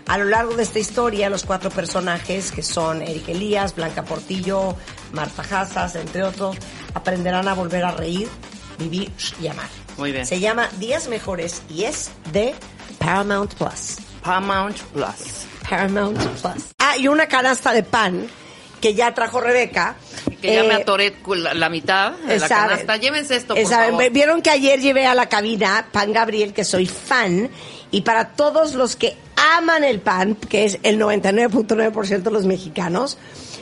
A 0.06 0.18
lo 0.18 0.24
largo 0.24 0.54
de 0.54 0.62
esta 0.62 0.78
historia, 0.78 1.30
los 1.30 1.44
cuatro 1.44 1.70
personajes, 1.70 2.52
que 2.52 2.62
son 2.62 3.02
Eric 3.02 3.28
Elías, 3.28 3.74
Blanca 3.74 4.04
Portillo, 4.04 4.76
Marta 5.12 5.42
Hazas, 5.42 5.96
entre 5.96 6.22
otros, 6.22 6.56
aprenderán 6.94 7.48
a 7.48 7.54
volver 7.54 7.84
a 7.84 7.90
reír, 7.92 8.28
vivir 8.78 9.10
y 9.40 9.48
amar. 9.48 9.68
Muy 9.96 10.12
bien. 10.12 10.26
Se 10.26 10.40
llama 10.40 10.68
Días 10.78 11.08
Mejores 11.08 11.62
y 11.68 11.84
es 11.84 12.10
de 12.32 12.54
Paramount 12.98 13.54
Plus. 13.54 13.96
Paramount 14.22 14.78
Plus. 14.92 15.46
Paramount 15.68 16.18
Plus. 16.18 16.64
Ah, 16.78 16.96
y 16.96 17.08
una 17.08 17.26
canasta 17.26 17.72
de 17.72 17.82
pan 17.82 18.28
que 18.80 18.94
ya 18.94 19.14
trajo 19.14 19.40
Rebeca. 19.40 19.96
Que 20.40 20.54
ya 20.54 20.64
me 20.64 20.74
eh, 20.74 20.82
atoré 20.82 21.14
la, 21.54 21.68
mitad 21.68 22.12
de 22.12 22.38
la 22.38 22.48
canasta. 22.48 22.96
Llévense 22.96 23.36
esto, 23.36 23.54
por 23.54 23.66
favor. 23.66 24.10
Vieron 24.10 24.42
que 24.42 24.50
ayer 24.50 24.80
llevé 24.80 25.06
a 25.06 25.14
la 25.14 25.28
cabina 25.28 25.86
pan 25.92 26.12
Gabriel, 26.12 26.52
que 26.52 26.64
soy 26.64 26.86
fan, 26.86 27.50
y 27.90 28.00
para 28.02 28.30
todos 28.30 28.74
los 28.74 28.96
que 28.96 29.16
aman 29.36 29.84
el 29.84 30.00
pan, 30.00 30.34
que 30.34 30.64
es 30.64 30.78
el 30.82 30.98
99.9% 30.98 32.22
de 32.22 32.30
los 32.30 32.46
mexicanos, 32.46 33.18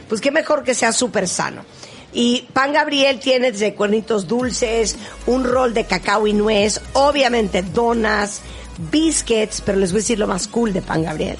pues 0.08 0.20
qué 0.20 0.30
mejor 0.30 0.62
que 0.62 0.74
sea 0.74 0.92
súper 0.92 1.28
sano. 1.28 1.64
Y 2.12 2.46
Pan 2.52 2.72
Gabriel 2.72 3.20
tiene 3.20 3.52
desde 3.52 3.74
cuernitos 3.74 4.26
dulces, 4.26 4.96
un 5.26 5.44
rol 5.44 5.74
de 5.74 5.84
cacao 5.84 6.26
y 6.26 6.32
nuez, 6.32 6.80
obviamente 6.94 7.62
donas, 7.62 8.40
biscuits, 8.90 9.60
pero 9.60 9.78
les 9.78 9.92
voy 9.92 9.98
a 9.98 10.02
decir 10.02 10.18
lo 10.18 10.26
más 10.26 10.48
cool 10.48 10.72
de 10.72 10.80
Pan 10.80 11.02
Gabriel 11.02 11.36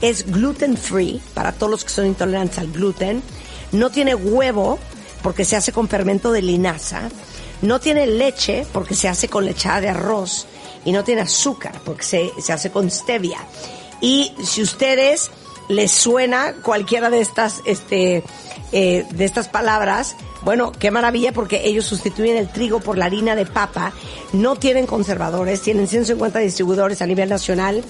es 0.00 0.30
gluten 0.30 0.76
free 0.76 1.20
para 1.34 1.52
todos 1.52 1.70
los 1.70 1.84
que 1.84 1.90
son 1.90 2.06
intolerantes 2.06 2.58
al 2.58 2.70
gluten. 2.70 3.22
No 3.72 3.90
tiene 3.90 4.14
huevo 4.14 4.78
porque 5.22 5.44
se 5.44 5.56
hace 5.56 5.72
con 5.72 5.88
fermento 5.88 6.32
de 6.32 6.42
linaza. 6.42 7.08
No 7.62 7.80
tiene 7.80 8.06
leche 8.06 8.66
porque 8.72 8.94
se 8.94 9.08
hace 9.08 9.28
con 9.28 9.44
lechada 9.44 9.80
de 9.80 9.88
arroz. 9.88 10.46
Y 10.84 10.92
no 10.92 11.02
tiene 11.02 11.22
azúcar 11.22 11.80
porque 11.84 12.04
se, 12.04 12.30
se 12.40 12.52
hace 12.52 12.70
con 12.70 12.90
stevia. 12.90 13.38
Y 14.00 14.32
si 14.44 14.62
ustedes 14.62 15.30
les 15.68 15.90
suena 15.90 16.54
cualquiera 16.62 17.10
de 17.10 17.20
estas, 17.20 17.62
este, 17.64 18.22
eh, 18.72 19.04
de 19.10 19.24
estas 19.24 19.48
palabras, 19.48 20.16
bueno, 20.42 20.72
qué 20.72 20.90
maravilla 20.90 21.32
porque 21.32 21.66
ellos 21.66 21.86
sustituyen 21.86 22.36
el 22.36 22.48
trigo 22.48 22.80
por 22.80 22.98
la 22.98 23.06
harina 23.06 23.34
de 23.34 23.46
papa, 23.46 23.92
no 24.32 24.56
tienen 24.56 24.86
conservadores, 24.86 25.62
tienen 25.62 25.88
150 25.88 26.38
distribuidores 26.38 27.02
a 27.02 27.06
nivel 27.06 27.28
nacional. 27.28 27.82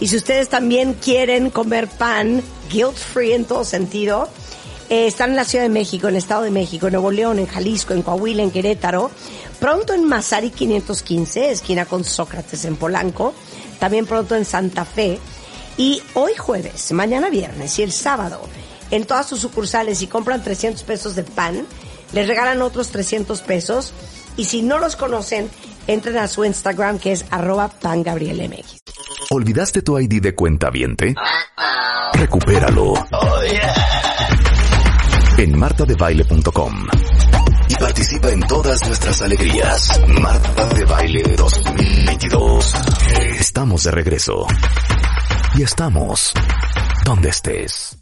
Y 0.00 0.08
si 0.08 0.16
ustedes 0.16 0.48
también 0.48 0.94
quieren 0.94 1.50
comer 1.50 1.88
pan 1.88 2.42
guilt 2.70 2.96
free 2.96 3.32
en 3.32 3.44
todo 3.44 3.64
sentido, 3.64 4.28
eh, 4.90 5.06
están 5.06 5.30
en 5.30 5.36
la 5.36 5.44
Ciudad 5.44 5.64
de 5.64 5.70
México, 5.70 6.08
en 6.08 6.14
el 6.14 6.18
Estado 6.18 6.42
de 6.42 6.50
México, 6.50 6.86
en 6.86 6.92
Nuevo 6.92 7.10
León, 7.10 7.38
en 7.38 7.46
Jalisco, 7.46 7.94
en 7.94 8.02
Coahuila, 8.02 8.42
en 8.42 8.50
Querétaro. 8.50 9.10
Pronto 9.58 9.92
en 9.92 10.04
Masari 10.04 10.50
515, 10.50 11.50
esquina 11.50 11.84
con 11.84 12.04
Sócrates 12.04 12.64
en 12.64 12.76
Polanco. 12.76 13.34
También 13.80 14.06
pronto 14.06 14.36
en 14.36 14.44
Santa 14.44 14.84
Fe. 14.84 15.18
Y 15.76 16.00
hoy 16.14 16.32
jueves, 16.36 16.90
mañana 16.92 17.28
viernes 17.28 17.78
y 17.78 17.82
el 17.82 17.92
sábado, 17.92 18.40
en 18.90 19.04
todas 19.04 19.28
sus 19.28 19.40
sucursales, 19.40 19.98
si 19.98 20.06
compran 20.06 20.42
300 20.42 20.82
pesos 20.84 21.14
de 21.16 21.24
pan, 21.24 21.66
les 22.12 22.26
regalan 22.26 22.62
otros 22.62 22.88
300 22.88 23.42
pesos. 23.42 23.92
Y 24.36 24.44
si 24.44 24.62
no 24.62 24.78
los 24.78 24.96
conocen, 24.96 25.50
entren 25.88 26.18
a 26.18 26.28
su 26.28 26.44
Instagram 26.44 27.00
que 27.00 27.12
es 27.12 27.24
arroba 27.30 27.68
pangabrielmx. 27.68 28.82
¿Olvidaste 29.30 29.82
tu 29.82 29.98
ID 29.98 30.22
de 30.22 30.34
cuenta 30.34 30.70
viente? 30.70 31.14
Recupéralo. 32.14 32.94
En 35.36 35.58
martadebaile.com. 35.58 36.86
Y 37.68 37.74
participa 37.74 38.30
en 38.30 38.40
todas 38.40 38.86
nuestras 38.86 39.22
alegrías. 39.22 40.00
Marta 40.08 40.68
de 40.74 40.84
Baile 40.84 41.22
2022. 41.36 42.74
Estamos 43.38 43.84
de 43.84 43.90
regreso. 43.90 44.46
Y 45.54 45.62
estamos 45.62 46.32
donde 47.04 47.28
estés. 47.28 47.96